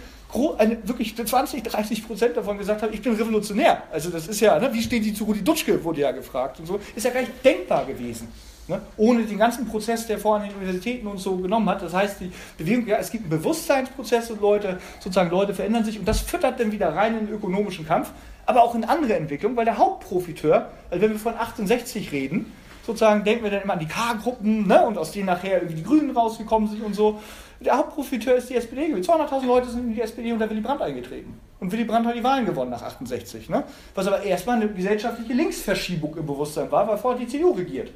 eine 0.58 0.88
wirklich 0.88 1.14
20, 1.16 1.62
30 1.62 2.06
Prozent 2.06 2.36
davon 2.36 2.58
gesagt 2.58 2.82
haben, 2.82 2.92
ich 2.92 3.02
bin 3.02 3.14
revolutionär. 3.14 3.82
Also 3.92 4.10
das 4.10 4.28
ist 4.28 4.40
ja, 4.40 4.58
ne, 4.58 4.72
wie 4.72 4.82
steht 4.82 5.04
die 5.04 5.14
zu 5.14 5.24
Rudi 5.24 5.42
Dutschke, 5.42 5.82
wurde 5.84 6.00
ja 6.00 6.12
gefragt 6.12 6.60
und 6.60 6.66
so, 6.66 6.80
ist 6.94 7.04
ja 7.04 7.10
gar 7.10 7.20
nicht 7.20 7.44
denkbar 7.44 7.84
gewesen. 7.84 8.28
Ne? 8.66 8.80
Ohne 8.96 9.24
den 9.24 9.38
ganzen 9.38 9.68
Prozess, 9.68 10.06
der 10.06 10.18
vorher 10.18 10.44
an 10.44 10.50
den 10.50 10.56
Universitäten 10.56 11.06
und 11.06 11.18
so 11.18 11.36
genommen 11.36 11.68
hat. 11.68 11.82
Das 11.82 11.92
heißt, 11.92 12.20
die 12.20 12.32
Bewegung, 12.56 12.86
ja, 12.86 12.96
es 12.96 13.10
gibt 13.10 13.24
einen 13.24 13.38
Bewusstseinsprozess 13.38 14.30
und 14.30 14.40
Leute, 14.40 14.78
sozusagen 15.00 15.30
Leute 15.30 15.52
verändern 15.52 15.84
sich 15.84 15.98
und 15.98 16.08
das 16.08 16.20
füttert 16.20 16.58
dann 16.58 16.72
wieder 16.72 16.94
rein 16.94 17.18
in 17.18 17.26
den 17.26 17.34
ökonomischen 17.34 17.86
Kampf, 17.86 18.12
aber 18.46 18.62
auch 18.62 18.74
in 18.74 18.84
andere 18.84 19.14
Entwicklungen, 19.14 19.56
weil 19.56 19.64
der 19.64 19.78
Hauptprofiteur, 19.78 20.70
also 20.90 21.02
wenn 21.02 21.12
wir 21.12 21.18
von 21.18 21.34
68 21.34 22.12
reden, 22.12 22.52
sozusagen 22.84 23.24
denken 23.24 23.44
wir 23.44 23.50
dann 23.50 23.62
immer 23.62 23.72
an 23.74 23.78
die 23.78 23.86
K-Gruppen 23.86 24.66
ne? 24.66 24.84
und 24.84 24.98
aus 24.98 25.12
denen 25.12 25.26
nachher 25.26 25.54
irgendwie 25.54 25.76
die 25.76 25.82
Grünen 25.82 26.10
rausgekommen 26.10 26.68
sind 26.68 26.82
und 26.82 26.94
so. 26.94 27.20
Der 27.60 27.78
Hauptprofiteur 27.78 28.36
ist 28.36 28.50
die 28.50 28.56
SPD 28.56 28.88
gewesen. 28.88 29.10
200.000 29.10 29.46
Leute 29.46 29.70
sind 29.70 29.80
in 29.88 29.94
die 29.94 30.00
SPD 30.00 30.32
unter 30.32 30.50
Willy 30.50 30.60
Brandt 30.60 30.82
eingetreten. 30.82 31.40
Und 31.60 31.72
Willy 31.72 31.84
Brandt 31.84 32.06
hat 32.06 32.14
die 32.14 32.22
Wahlen 32.22 32.44
gewonnen 32.44 32.70
nach 32.70 32.82
68. 32.82 33.48
Ne? 33.48 33.64
Was 33.94 34.06
aber 34.06 34.22
erstmal 34.22 34.56
eine 34.56 34.68
gesellschaftliche 34.68 35.32
Linksverschiebung 35.32 36.16
im 36.16 36.26
Bewusstsein 36.26 36.70
war, 36.70 36.86
weil 36.86 36.98
vorher 36.98 37.20
die 37.20 37.28
CDU 37.28 37.52
regiert. 37.52 37.90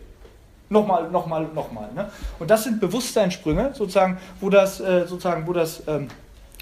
Nochmal, 0.71 1.11
nochmal, 1.11 1.49
nochmal. 1.55 1.89
Ne? 1.95 2.11
Und 2.39 2.51
das 2.51 2.65
sind 2.65 2.81
Bewusstseinssprünge, 2.81 3.73
sozusagen, 3.75 4.19
wo 4.41 4.49
das, 4.49 4.81
äh, 4.81 5.07
sozusagen, 5.07 5.47
wo 5.47 5.53
das, 5.53 5.83
ähm, 5.87 6.09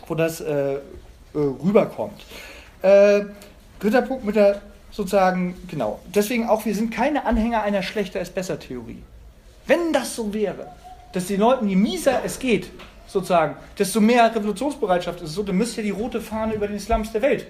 wo 0.06 0.14
das 0.14 0.40
äh, 0.40 0.74
äh, 0.74 0.78
rüberkommt. 1.34 2.24
Dritter 3.86 4.02
Punkt 4.02 4.24
mit 4.24 4.34
der 4.34 4.60
sozusagen, 4.90 5.54
genau. 5.68 6.00
Deswegen 6.12 6.48
auch, 6.48 6.64
wir 6.64 6.74
sind 6.74 6.90
keine 6.90 7.24
Anhänger 7.24 7.62
einer 7.62 7.82
schlechter 7.84 8.20
ist 8.20 8.34
besser 8.34 8.58
Theorie. 8.58 9.02
Wenn 9.66 9.92
das 9.92 10.16
so 10.16 10.34
wäre, 10.34 10.66
dass 11.12 11.26
den 11.26 11.38
Leuten, 11.38 11.68
je 11.68 11.76
mieser 11.76 12.22
es 12.24 12.40
geht, 12.40 12.70
sozusagen, 13.06 13.56
desto 13.78 14.00
mehr 14.00 14.34
Revolutionsbereitschaft 14.34 15.20
ist 15.20 15.34
so, 15.34 15.44
dann 15.44 15.56
müsst 15.56 15.76
ihr 15.76 15.84
die 15.84 15.90
rote 15.90 16.20
Fahne 16.20 16.54
über 16.54 16.66
den 16.66 16.76
Islams 16.76 17.12
der 17.12 17.22
Welt 17.22 17.46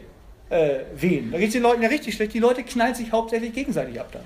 äh, 0.50 0.80
wählen. 0.94 1.30
Da 1.32 1.38
geht 1.38 1.48
es 1.48 1.52
den 1.54 1.62
Leuten 1.62 1.80
ja 1.80 1.88
richtig 1.88 2.14
schlecht. 2.14 2.34
Die 2.34 2.38
Leute 2.38 2.62
knallen 2.64 2.94
sich 2.94 3.12
hauptsächlich 3.12 3.54
gegenseitig 3.54 3.98
ab 3.98 4.08
dann. 4.12 4.22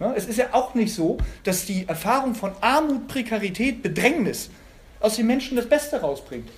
Ja, 0.00 0.14
es 0.14 0.26
ist 0.26 0.36
ja 0.36 0.46
auch 0.52 0.74
nicht 0.74 0.92
so, 0.92 1.16
dass 1.44 1.64
die 1.64 1.86
Erfahrung 1.86 2.34
von 2.34 2.50
Armut, 2.60 3.06
Prekarität, 3.06 3.84
Bedrängnis 3.84 4.50
aus 4.98 5.14
den 5.14 5.28
Menschen 5.28 5.56
das 5.56 5.68
Beste 5.68 6.00
rausbringt. 6.00 6.48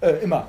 Äh, 0.00 0.22
immer. 0.22 0.46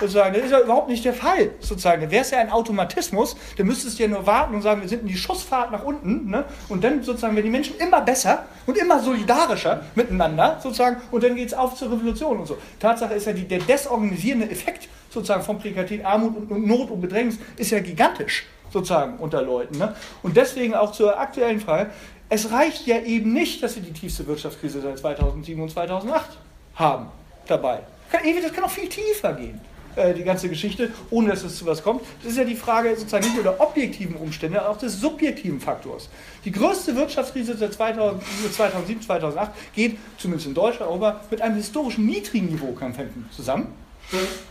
Sozusagen. 0.00 0.34
Das 0.34 0.44
ist 0.44 0.50
ja 0.50 0.60
überhaupt 0.60 0.88
nicht 0.88 1.04
der 1.04 1.14
Fall. 1.14 1.50
Sozusagen. 1.60 2.10
Wäre 2.10 2.22
es 2.22 2.30
ja 2.30 2.38
ein 2.38 2.50
Automatismus, 2.50 3.36
dann 3.56 3.66
müsstest 3.66 3.98
du 3.98 4.04
ja 4.04 4.08
nur 4.08 4.26
warten 4.26 4.54
und 4.54 4.62
sagen, 4.62 4.80
wir 4.80 4.88
sind 4.88 5.02
in 5.02 5.08
die 5.08 5.16
Schussfahrt 5.16 5.72
nach 5.72 5.84
unten. 5.84 6.30
Ne? 6.30 6.44
Und 6.68 6.84
dann 6.84 7.02
sozusagen 7.02 7.34
werden 7.34 7.46
die 7.46 7.52
Menschen 7.52 7.76
immer 7.78 8.00
besser 8.00 8.44
und 8.66 8.76
immer 8.76 9.00
solidarischer 9.00 9.82
miteinander. 9.94 10.58
Sozusagen, 10.62 10.96
und 11.10 11.22
dann 11.22 11.34
geht 11.34 11.48
es 11.48 11.54
auf 11.54 11.74
zur 11.74 11.92
Revolution 11.92 12.38
und 12.38 12.46
so. 12.46 12.58
Tatsache 12.78 13.14
ist 13.14 13.26
ja, 13.26 13.32
die, 13.32 13.46
der 13.46 13.58
desorganisierende 13.60 14.50
Effekt 14.50 14.88
sozusagen 15.10 15.42
von 15.42 15.58
Prekarität, 15.58 16.04
Armut 16.04 16.50
und 16.50 16.66
Not 16.66 16.90
und 16.90 17.00
Bedrängnis 17.00 17.38
ist 17.56 17.70
ja 17.70 17.80
gigantisch 17.80 18.46
sozusagen 18.70 19.18
unter 19.18 19.42
Leuten. 19.42 19.78
Ne? 19.78 19.94
Und 20.22 20.36
deswegen 20.36 20.74
auch 20.74 20.92
zur 20.92 21.18
aktuellen 21.18 21.60
Frage, 21.60 21.90
es 22.28 22.50
reicht 22.50 22.86
ja 22.86 23.00
eben 23.00 23.32
nicht, 23.32 23.62
dass 23.62 23.76
wir 23.76 23.82
die 23.82 23.92
tiefste 23.92 24.26
Wirtschaftskrise 24.26 24.80
seit 24.80 24.98
2007 24.98 25.62
und 25.62 25.70
2008 25.70 26.38
haben 26.74 27.06
dabei. 27.46 27.80
Das 28.10 28.52
kann 28.52 28.64
auch 28.64 28.70
viel 28.70 28.88
tiefer 28.88 29.32
gehen, 29.34 29.60
äh, 29.98 30.14
die 30.14 30.24
ganze 30.24 30.48
Geschichte, 30.48 30.90
ohne 31.10 31.30
dass 31.30 31.42
es 31.42 31.56
zu 31.56 31.66
was 31.66 31.82
kommt. 31.82 32.02
Das 32.22 32.32
ist 32.32 32.38
ja 32.38 32.44
die 32.44 32.54
Frage 32.54 32.94
sozusagen 32.96 33.24
nicht 33.24 33.34
nur 33.34 33.44
der 33.44 33.60
objektiven 33.60 34.16
Umstände, 34.16 34.58
sondern 34.58 34.74
auch 34.74 34.78
des 34.78 35.00
subjektiven 35.00 35.60
Faktors. 35.60 36.08
Die 36.44 36.52
größte 36.52 36.96
Wirtschaftskrise 36.96 37.56
seit 37.56 37.72
2007, 37.74 39.02
2008 39.02 39.50
geht, 39.74 39.96
zumindest 40.18 40.48
in 40.48 40.54
Deutschland, 40.54 40.90
aber 40.92 41.20
mit 41.30 41.40
einem 41.40 41.56
historisch 41.56 41.98
niedrigen 41.98 42.46
Niveau 42.46 42.72
Kampfhänden 42.72 43.28
zusammen. 43.34 43.68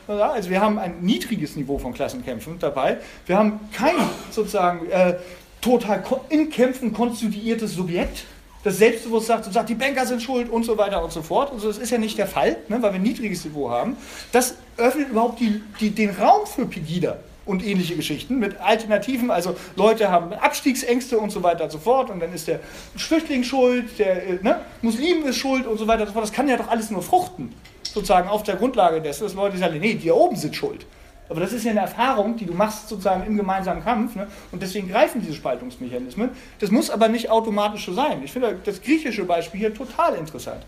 Also 0.07 0.49
wir 0.49 0.61
haben 0.61 0.77
ein 0.77 1.01
niedriges 1.01 1.55
Niveau 1.55 1.79
von 1.79 1.93
Klassenkämpfen 1.93 2.59
dabei. 2.59 2.97
Wir 3.25 3.37
haben 3.37 3.59
kein 3.73 3.95
sozusagen 4.29 4.87
äh, 4.89 5.15
total 5.61 6.03
in 6.29 6.49
Kämpfen 6.51 6.93
konstituiertes 6.93 7.73
Subjekt, 7.73 8.25
das 8.67 8.77
selbstbewusst 8.77 9.27
sagt, 9.27 9.47
und 9.47 9.53
sagt, 9.53 9.69
die 9.69 9.75
Banker 9.75 10.05
sind 10.05 10.21
schuld 10.21 10.49
und 10.49 10.63
so 10.63 10.77
weiter 10.77 11.03
und 11.03 11.11
so 11.11 11.21
fort. 11.21 11.51
Also 11.53 11.67
das 11.67 11.77
ist 11.77 11.89
ja 11.89 11.97
nicht 11.97 12.17
der 12.17 12.27
Fall, 12.27 12.57
ne, 12.67 12.81
weil 12.81 12.91
wir 12.91 12.99
ein 12.99 13.01
niedriges 13.01 13.45
Niveau 13.45 13.69
haben. 13.69 13.95
Das 14.31 14.55
öffnet 14.75 15.09
überhaupt 15.09 15.39
die, 15.39 15.61
die, 15.79 15.89
den 15.89 16.09
Raum 16.09 16.45
für 16.45 16.65
Pegida 16.65 17.17
und 17.45 17.65
ähnliche 17.65 17.95
Geschichten 17.95 18.39
mit 18.39 18.59
Alternativen. 18.59 19.31
Also 19.31 19.55
Leute 19.77 20.11
haben 20.11 20.33
Abstiegsängste 20.33 21.17
und 21.17 21.31
so 21.31 21.43
weiter 21.43 21.63
und 21.63 21.71
so 21.71 21.77
fort. 21.77 22.09
Und 22.09 22.19
dann 22.19 22.33
ist 22.33 22.49
der 22.49 22.59
Flüchtling 22.97 23.45
schuld, 23.45 23.97
der 23.99 24.27
äh, 24.27 24.39
ne, 24.41 24.59
Muslim 24.81 25.25
ist 25.25 25.37
schuld 25.37 25.65
und 25.65 25.77
so 25.77 25.87
weiter 25.87 26.01
und 26.01 26.07
so 26.07 26.13
fort. 26.13 26.25
Das 26.25 26.33
kann 26.33 26.49
ja 26.49 26.57
doch 26.57 26.67
alles 26.67 26.91
nur 26.91 27.01
fruchten 27.01 27.53
sozusagen 27.83 28.27
auf 28.27 28.43
der 28.43 28.57
Grundlage 28.57 29.01
dessen, 29.01 29.23
dass 29.23 29.33
Leute 29.33 29.57
sagen, 29.57 29.79
nee, 29.79 29.93
die 29.93 30.07
da 30.07 30.13
oben 30.13 30.35
sind 30.35 30.55
schuld. 30.55 30.85
Aber 31.29 31.39
das 31.39 31.53
ist 31.53 31.63
ja 31.65 31.71
eine 31.71 31.81
Erfahrung, 31.81 32.37
die 32.37 32.45
du 32.45 32.53
machst 32.53 32.87
sozusagen 32.87 33.25
im 33.25 33.35
gemeinsamen 33.35 33.83
Kampf. 33.83 34.15
Ne? 34.15 34.27
Und 34.51 34.61
deswegen 34.61 34.89
greifen 34.89 35.21
diese 35.21 35.33
Spaltungsmechanismen. 35.33 36.29
Das 36.59 36.71
muss 36.71 36.89
aber 36.89 37.07
nicht 37.09 37.29
automatisch 37.29 37.85
so 37.85 37.93
sein. 37.93 38.21
Ich 38.23 38.31
finde 38.31 38.57
das 38.63 38.81
griechische 38.81 39.25
Beispiel 39.25 39.59
hier 39.59 39.73
total 39.73 40.15
interessant. 40.15 40.63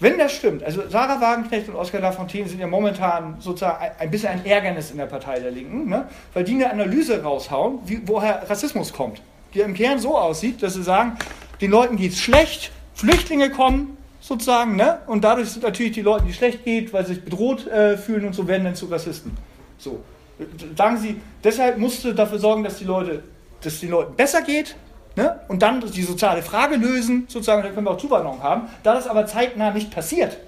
Wenn 0.00 0.18
das 0.18 0.32
stimmt, 0.32 0.64
also 0.64 0.88
Sarah 0.88 1.20
Wagenknecht 1.20 1.68
und 1.68 1.76
Oskar 1.76 2.00
Lafontaine 2.00 2.48
sind 2.48 2.58
ja 2.58 2.66
momentan 2.66 3.36
sozusagen 3.38 3.84
ein 4.00 4.10
bisschen 4.10 4.30
ein 4.30 4.44
Ärgernis 4.44 4.90
in 4.90 4.96
der 4.96 5.06
Partei 5.06 5.38
der 5.38 5.52
Linken, 5.52 5.88
ne? 5.88 6.08
weil 6.34 6.42
die 6.42 6.54
eine 6.54 6.70
Analyse 6.70 7.22
raushauen, 7.22 7.78
wie, 7.84 8.00
woher 8.04 8.50
Rassismus 8.50 8.92
kommt. 8.92 9.22
Die 9.54 9.60
im 9.60 9.74
Kern 9.74 10.00
so 10.00 10.18
aussieht, 10.18 10.60
dass 10.60 10.74
sie 10.74 10.82
sagen, 10.82 11.18
den 11.60 11.70
Leuten 11.70 11.96
geht 11.96 12.12
es 12.12 12.20
schlecht, 12.20 12.72
Flüchtlinge 12.94 13.50
kommen, 13.50 13.96
sozusagen, 14.32 14.76
ne? 14.76 14.98
Und 15.06 15.24
dadurch 15.24 15.50
sind 15.50 15.62
natürlich 15.62 15.92
die 15.92 16.00
Leute, 16.00 16.24
die 16.24 16.32
schlecht 16.32 16.64
geht, 16.64 16.92
weil 16.92 17.04
sie 17.04 17.14
sich 17.14 17.24
bedroht 17.24 17.66
äh, 17.66 17.98
fühlen 17.98 18.24
und 18.24 18.34
so 18.34 18.48
werden 18.48 18.64
dann 18.64 18.74
zu 18.74 18.86
Rassisten. 18.86 19.36
So. 19.76 20.02
Sagen 20.76 20.96
Sie, 20.96 21.20
deshalb 21.44 21.78
musst 21.78 22.02
du 22.04 22.14
dafür 22.14 22.38
sorgen, 22.38 22.64
dass 22.64 22.78
die 22.78 22.84
Leute, 22.84 23.22
dass 23.60 23.80
den 23.80 23.90
Leuten 23.90 24.16
besser 24.16 24.40
geht, 24.42 24.74
ne? 25.16 25.40
Und 25.48 25.62
dann 25.62 25.80
die 25.80 26.02
soziale 26.02 26.42
Frage 26.42 26.76
lösen, 26.76 27.26
sozusagen, 27.28 27.62
dann 27.62 27.74
können 27.74 27.86
wir 27.86 27.90
auch 27.90 27.98
Zuwanderung 27.98 28.42
haben. 28.42 28.68
Da 28.82 28.94
das 28.94 29.06
aber 29.06 29.26
zeitnah 29.26 29.70
nicht 29.70 29.90
passiert, 29.90 30.38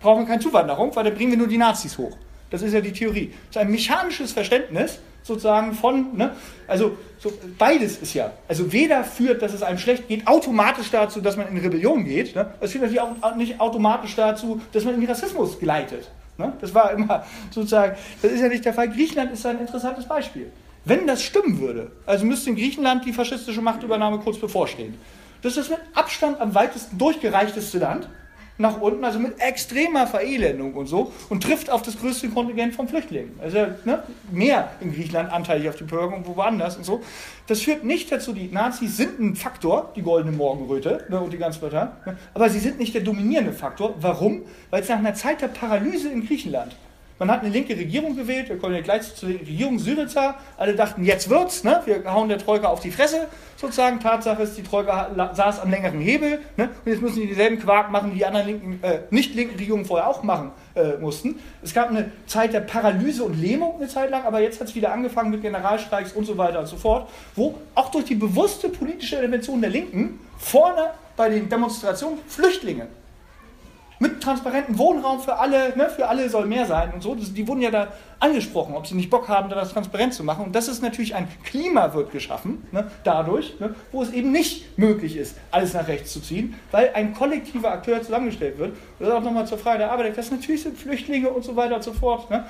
brauchen 0.00 0.20
wir 0.22 0.26
keine 0.28 0.40
Zuwanderung, 0.40 0.96
weil 0.96 1.04
dann 1.04 1.14
bringen 1.14 1.32
wir 1.32 1.38
nur 1.38 1.48
die 1.48 1.58
Nazis 1.58 1.98
hoch. 1.98 2.16
Das 2.50 2.62
ist 2.62 2.72
ja 2.72 2.80
die 2.80 2.92
Theorie. 2.92 3.32
Das 3.48 3.56
ist 3.56 3.66
ein 3.66 3.70
mechanisches 3.70 4.32
Verständnis 4.32 4.98
sozusagen 5.22 5.72
von, 5.74 6.16
ne? 6.16 6.32
also 6.66 6.96
so, 7.18 7.32
beides 7.58 7.98
ist 7.98 8.14
ja, 8.14 8.32
also 8.48 8.72
weder 8.72 9.04
führt, 9.04 9.42
dass 9.42 9.52
es 9.52 9.62
einem 9.62 9.78
schlecht 9.78 10.08
geht, 10.08 10.26
automatisch 10.26 10.90
dazu, 10.90 11.20
dass 11.20 11.36
man 11.36 11.48
in 11.48 11.58
Rebellion 11.58 12.04
geht, 12.04 12.34
ne? 12.34 12.52
das 12.60 12.72
führt 12.72 12.82
natürlich 12.82 13.00
auch 13.00 13.36
nicht 13.36 13.60
automatisch 13.60 14.14
dazu, 14.16 14.60
dass 14.72 14.84
man 14.84 15.00
in 15.00 15.06
Rassismus 15.06 15.58
gleitet. 15.58 16.10
Ne? 16.38 16.52
Das 16.60 16.74
war 16.74 16.90
immer 16.92 17.24
sozusagen, 17.50 17.96
das 18.20 18.32
ist 18.32 18.40
ja 18.40 18.48
nicht 18.48 18.64
der 18.64 18.74
Fall. 18.74 18.88
Griechenland 18.88 19.32
ist 19.32 19.46
ein 19.46 19.60
interessantes 19.60 20.06
Beispiel. 20.06 20.50
Wenn 20.84 21.06
das 21.06 21.22
stimmen 21.22 21.60
würde, 21.60 21.92
also 22.06 22.24
müsste 22.24 22.50
in 22.50 22.56
Griechenland 22.56 23.04
die 23.04 23.12
faschistische 23.12 23.62
Machtübernahme 23.62 24.18
kurz 24.18 24.38
bevorstehen. 24.38 24.94
Das 25.42 25.56
ist 25.56 25.70
mit 25.70 25.78
Abstand 25.94 26.40
am 26.40 26.54
weitesten 26.54 26.98
durchgereichteste 26.98 27.78
Land 27.78 28.08
nach 28.58 28.80
unten, 28.80 29.04
also 29.04 29.18
mit 29.18 29.40
extremer 29.40 30.06
Verelendung 30.06 30.74
und 30.74 30.86
so, 30.86 31.12
und 31.28 31.42
trifft 31.42 31.70
auf 31.70 31.82
das 31.82 31.98
größte 31.98 32.28
Kontingent 32.28 32.74
von 32.74 32.88
Flüchtlingen. 32.88 33.38
Also 33.42 33.58
ne, 33.84 34.02
mehr 34.30 34.70
in 34.80 34.92
Griechenland 34.92 35.32
anteilig 35.32 35.68
auf 35.68 35.76
die 35.76 35.84
Bürger 35.84 36.16
und 36.16 36.26
woanders 36.26 36.76
und 36.76 36.84
so. 36.84 37.02
Das 37.46 37.62
führt 37.62 37.84
nicht 37.84 38.10
dazu, 38.12 38.32
die 38.32 38.48
Nazis 38.48 38.96
sind 38.96 39.18
ein 39.20 39.36
Faktor, 39.36 39.92
die 39.96 40.02
goldene 40.02 40.36
Morgenröte 40.36 41.06
ne, 41.08 41.20
und 41.20 41.32
die 41.32 41.38
ganze 41.38 41.60
Partei, 41.60 41.88
ne, 42.06 42.16
aber 42.34 42.48
sie 42.48 42.60
sind 42.60 42.78
nicht 42.78 42.94
der 42.94 43.02
dominierende 43.02 43.52
Faktor. 43.52 43.94
Warum? 44.00 44.42
Weil 44.70 44.82
es 44.82 44.88
nach 44.88 44.98
einer 44.98 45.14
Zeit 45.14 45.40
der 45.42 45.48
Paralyse 45.48 46.08
in 46.08 46.26
Griechenland 46.26 46.76
man 47.22 47.30
hat 47.30 47.44
eine 47.44 47.52
linke 47.52 47.76
Regierung 47.76 48.16
gewählt, 48.16 48.48
wir 48.48 48.58
kommen 48.58 48.74
ja 48.74 48.80
gleich 48.80 49.14
zur 49.14 49.28
Regierung 49.28 49.78
Syriza. 49.78 50.34
Alle 50.56 50.74
dachten, 50.74 51.04
jetzt 51.04 51.30
wird's, 51.30 51.62
ne? 51.62 51.80
wir 51.84 52.02
hauen 52.12 52.28
der 52.28 52.38
Troika 52.38 52.66
auf 52.66 52.80
die 52.80 52.90
Fresse, 52.90 53.28
sozusagen. 53.56 54.00
Tatsache 54.00 54.42
ist, 54.42 54.58
die 54.58 54.64
Troika 54.64 55.32
saß 55.32 55.60
am 55.60 55.70
längeren 55.70 56.00
Hebel. 56.00 56.40
Ne? 56.56 56.70
Und 56.84 56.90
jetzt 56.90 57.00
müssen 57.00 57.20
die 57.20 57.28
dieselben 57.28 57.60
Quark 57.60 57.92
machen, 57.92 58.10
die 58.10 58.18
die 58.18 58.26
anderen 58.26 58.48
linken, 58.48 58.80
äh, 58.82 59.02
nicht 59.10 59.36
linken 59.36 59.56
Regierungen 59.56 59.84
vorher 59.84 60.08
auch 60.08 60.24
machen 60.24 60.50
äh, 60.74 60.96
mussten. 60.96 61.38
Es 61.62 61.72
gab 61.72 61.90
eine 61.90 62.10
Zeit 62.26 62.54
der 62.54 62.60
Paralyse 62.60 63.22
und 63.22 63.40
Lähmung 63.40 63.76
eine 63.76 63.86
Zeit 63.86 64.10
lang, 64.10 64.24
aber 64.24 64.40
jetzt 64.40 64.60
hat 64.60 64.66
es 64.66 64.74
wieder 64.74 64.92
angefangen 64.92 65.30
mit 65.30 65.42
Generalstreiks 65.42 66.14
und 66.14 66.24
so 66.24 66.36
weiter 66.36 66.58
und 66.58 66.66
so 66.66 66.76
fort, 66.76 67.08
wo 67.36 67.54
auch 67.76 67.92
durch 67.92 68.06
die 68.06 68.16
bewusste 68.16 68.68
politische 68.68 69.14
Intervention 69.14 69.60
der 69.60 69.70
Linken 69.70 70.18
vorne 70.38 70.90
bei 71.16 71.28
den 71.28 71.48
Demonstrationen 71.48 72.18
Flüchtlinge 72.26 72.88
mit 74.02 74.20
transparentem 74.20 74.76
Wohnraum 74.78 75.20
für 75.20 75.38
alle, 75.38 75.76
ne, 75.76 75.88
für 75.88 76.08
alle 76.08 76.28
soll 76.28 76.46
mehr 76.46 76.66
sein 76.66 76.92
und 76.92 77.04
so. 77.04 77.14
Das, 77.14 77.32
die 77.32 77.46
wurden 77.46 77.62
ja 77.62 77.70
da 77.70 77.92
angesprochen, 78.18 78.74
ob 78.74 78.84
sie 78.84 78.96
nicht 78.96 79.10
Bock 79.10 79.28
haben, 79.28 79.48
da 79.48 79.54
das 79.54 79.72
transparent 79.72 80.12
zu 80.12 80.24
machen. 80.24 80.44
Und 80.44 80.56
das 80.56 80.66
ist 80.66 80.82
natürlich 80.82 81.14
ein 81.14 81.28
Klima 81.44 81.94
wird 81.94 82.10
geschaffen, 82.10 82.66
ne, 82.72 82.90
dadurch, 83.04 83.60
ne, 83.60 83.76
wo 83.92 84.02
es 84.02 84.10
eben 84.10 84.32
nicht 84.32 84.76
möglich 84.76 85.16
ist, 85.16 85.36
alles 85.52 85.72
nach 85.74 85.86
rechts 85.86 86.12
zu 86.12 86.20
ziehen, 86.20 86.54
weil 86.72 86.90
ein 86.94 87.14
kollektiver 87.14 87.70
Akteur 87.70 88.02
zusammengestellt 88.02 88.58
wird. 88.58 88.76
Das 88.98 89.06
ist 89.06 89.14
auch 89.14 89.22
nochmal 89.22 89.46
zur 89.46 89.58
Frage 89.58 89.78
der 89.78 89.92
Arbeit. 89.92 90.18
Das 90.18 90.32
natürlich 90.32 90.64
sind 90.64 90.76
Flüchtlinge 90.76 91.30
und 91.30 91.44
so 91.44 91.54
weiter 91.54 91.76
und 91.76 91.84
so 91.84 91.92
fort. 91.92 92.28
Ne. 92.28 92.44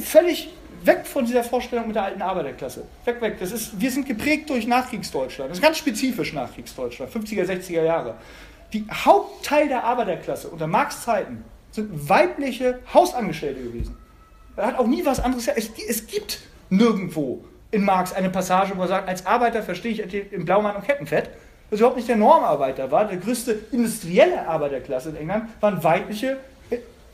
Völlig 0.00 0.52
weg 0.82 1.06
von 1.06 1.24
dieser 1.24 1.44
Vorstellung 1.44 1.86
mit 1.86 1.94
der 1.94 2.02
alten 2.02 2.22
Arbeiterklasse. 2.22 2.82
Weg, 3.04 3.20
weg. 3.20 3.36
Das 3.38 3.52
ist, 3.52 3.80
wir 3.80 3.90
sind 3.92 4.04
geprägt 4.04 4.50
durch 4.50 4.66
Nachkriegsdeutschland. 4.66 5.50
Das 5.50 5.58
ist 5.58 5.62
ganz 5.62 5.78
spezifisch 5.78 6.32
Nachkriegsdeutschland, 6.32 7.12
50er, 7.12 7.44
60er 7.44 7.84
Jahre 7.84 8.16
die 8.72 8.86
Hauptteil 8.90 9.68
der 9.68 9.84
Arbeiterklasse 9.84 10.48
unter 10.48 10.66
Marx 10.66 11.02
Zeiten 11.02 11.44
sind 11.70 12.08
weibliche 12.08 12.78
Hausangestellte 12.92 13.62
gewesen. 13.62 13.96
Er 14.56 14.66
hat 14.66 14.78
auch 14.78 14.86
nie 14.86 15.04
was 15.04 15.20
anderes 15.20 15.46
gesagt. 15.46 15.58
Es, 15.58 15.70
es, 15.88 16.06
gibt 16.06 16.40
nirgendwo 16.68 17.44
in 17.70 17.84
Marx 17.84 18.12
eine 18.12 18.30
Passage, 18.30 18.72
wo 18.76 18.82
er 18.82 18.88
sagt, 18.88 19.08
als 19.08 19.24
Arbeiter 19.24 19.62
verstehe 19.62 19.92
ich 19.92 20.32
im 20.32 20.44
Blaumann 20.44 20.76
und 20.76 20.86
Kettenfett. 20.86 21.30
Das 21.70 21.80
überhaupt 21.80 21.96
nicht 21.96 22.08
der 22.08 22.16
Normarbeiter 22.16 22.90
war. 22.90 23.06
Der 23.06 23.16
größte 23.16 23.58
industrielle 23.72 24.46
Arbeiterklasse 24.46 25.10
in 25.10 25.16
England 25.16 25.48
waren 25.60 25.82
weibliche 25.82 26.38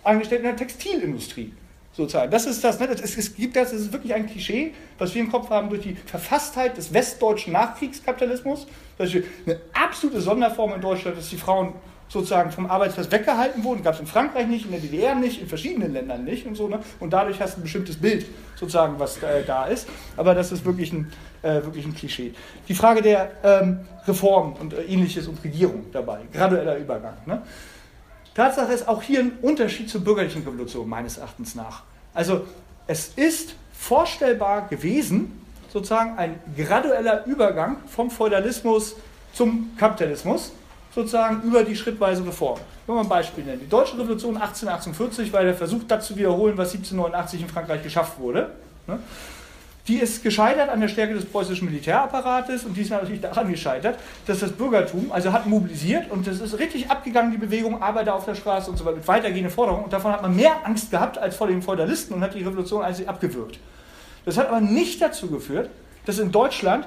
Angestellte 0.03 0.45
in 0.45 0.57
der 0.57 0.57
Textilindustrie 0.57 1.53
sozusagen. 1.99 2.31
Das 2.31 2.47
ist 2.47 2.63
das, 2.65 2.79
ne? 2.79 2.89
es, 2.91 3.17
es 3.17 3.35
gibt 3.35 3.57
das, 3.57 3.73
es 3.73 3.83
ist 3.83 3.93
wirklich 3.93 4.15
ein 4.15 4.27
Klischee, 4.27 4.73
was 4.99 5.15
wir 5.15 5.21
im 5.21 5.31
Kopf 5.31 5.51
haben 5.51 5.69
durch 5.69 5.83
die 5.83 5.95
Verfasstheit 5.95 6.77
des 6.77 6.95
westdeutschen 6.95 7.53
Nachkriegskapitalismus. 7.53 8.67
Das 8.97 9.13
ist 9.13 9.25
eine 9.45 9.61
absolute 9.75 10.21
Sonderform 10.21 10.75
in 10.75 10.81
Deutschland, 10.81 11.19
dass 11.19 11.29
die 11.29 11.37
Frauen 11.37 11.75
sozusagen 12.09 12.51
vom 12.51 12.71
Arbeitsplatz 12.71 13.11
weggehalten 13.11 13.63
wurden. 13.65 13.83
Gab 13.83 13.95
es 13.95 14.01
in 14.01 14.07
Frankreich 14.07 14.47
nicht, 14.47 14.65
in 14.65 14.71
der 14.71 14.81
DDR 14.81 15.15
nicht, 15.15 15.43
in 15.43 15.49
verschiedenen 15.49 15.93
Ländern 15.93 16.25
nicht 16.25 16.47
und 16.47 16.55
so. 16.55 16.69
Ne? 16.69 16.79
Und 17.01 17.13
dadurch 17.13 17.41
hast 17.41 17.57
du 17.57 17.61
ein 17.61 17.63
bestimmtes 17.65 17.97
Bild 17.97 18.27
sozusagen, 18.55 18.99
was 18.99 19.19
äh, 19.19 19.45
da 19.45 19.67
ist. 19.67 19.89
Aber 20.17 20.35
das 20.35 20.53
ist 20.53 20.65
wirklich 20.65 20.93
ein, 20.93 21.13
äh, 21.43 21.63
wirklich 21.65 21.85
ein 21.85 21.95
Klischee. 21.95 22.33
Die 22.69 22.75
Frage 22.75 23.03
der 23.03 23.33
ähm, 23.43 23.81
Reform 24.07 24.55
und 24.55 24.73
äh, 24.73 24.85
ähnliches 24.85 25.27
und 25.29 25.43
Regierung 25.45 25.87
dabei, 25.93 26.21
gradueller 26.33 26.79
Übergang. 26.79 27.17
Ne? 27.27 27.43
Tatsache 28.39 28.73
ist 28.73 28.87
auch 28.87 29.03
hier 29.03 29.19
ein 29.19 29.33
Unterschied 29.43 29.91
zur 29.91 30.03
bürgerlichen 30.03 30.45
Revolution 30.45 30.89
meines 30.89 31.19
Erachtens 31.19 31.57
nach. 31.57 31.83
Also 32.15 32.47
es 32.87 33.09
ist 33.17 33.57
vorstellbar 33.73 34.69
gewesen, 34.69 35.45
sozusagen 35.73 36.17
ein 36.17 36.39
gradueller 36.57 37.27
Übergang 37.27 37.79
vom 37.89 38.13
Feudalismus 38.13 38.95
zum 39.33 39.77
Kapitalismus, 39.77 40.53
sozusagen 40.95 41.43
über 41.43 41.65
die 41.65 41.75
schrittweise 41.75 42.25
Reform. 42.25 42.61
Wenn 42.87 42.95
wir 42.95 43.01
ein 43.01 43.09
Beispiel 43.09 43.43
nennen. 43.43 43.63
Die 43.65 43.69
Deutsche 43.69 43.99
Revolution 43.99 44.37
1848 44.37 45.33
war 45.33 45.43
der 45.43 45.55
Versuch, 45.55 45.83
das 45.89 46.07
zu 46.07 46.17
wiederholen, 46.17 46.57
was 46.57 46.69
1789 46.69 47.43
in 47.43 47.49
Frankreich 47.49 47.83
geschafft 47.83 48.21
wurde. 48.21 48.53
Ne? 48.87 49.01
Die 49.89 49.97
ist 49.97 50.23
gescheitert 50.23 50.69
an 50.69 50.83
der 50.83 50.89
Stärke 50.89 51.15
des 51.15 51.25
preußischen 51.25 51.67
Militärapparates 51.67 52.65
und 52.65 52.77
die 52.77 52.83
ist 52.83 52.91
natürlich 52.91 53.23
daran 53.23 53.51
gescheitert, 53.51 53.99
dass 54.27 54.41
das 54.41 54.53
Bürgertum, 54.53 55.11
also 55.11 55.33
hat 55.33 55.47
mobilisiert 55.47 56.11
und 56.11 56.27
das 56.27 56.41
ist 56.41 56.59
richtig 56.59 56.91
abgegangen, 56.91 57.33
die 57.33 57.39
Bewegung, 57.39 57.81
Arbeiter 57.81 58.15
auf 58.15 58.27
der 58.27 58.35
Straße 58.35 58.71
und 58.71 58.77
so 58.77 58.85
weiter, 58.85 58.97
mit 58.97 59.09
weitergehenden 59.09 59.51
Forderungen. 59.51 59.85
Und 59.85 59.93
davon 59.93 60.13
hat 60.13 60.21
man 60.21 60.37
mehr 60.37 60.55
Angst 60.65 60.91
gehabt 60.91 61.17
als 61.17 61.37
vor 61.37 61.47
den 61.47 61.63
Feudalisten 61.63 62.15
und 62.15 62.21
hat 62.21 62.35
die 62.35 62.43
Revolution 62.43 62.85
eigentlich 62.85 63.09
abgewürgt. 63.09 63.59
Das 64.27 64.37
hat 64.37 64.49
aber 64.49 64.61
nicht 64.61 65.01
dazu 65.01 65.29
geführt, 65.29 65.71
dass 66.05 66.19
in 66.19 66.31
Deutschland 66.31 66.87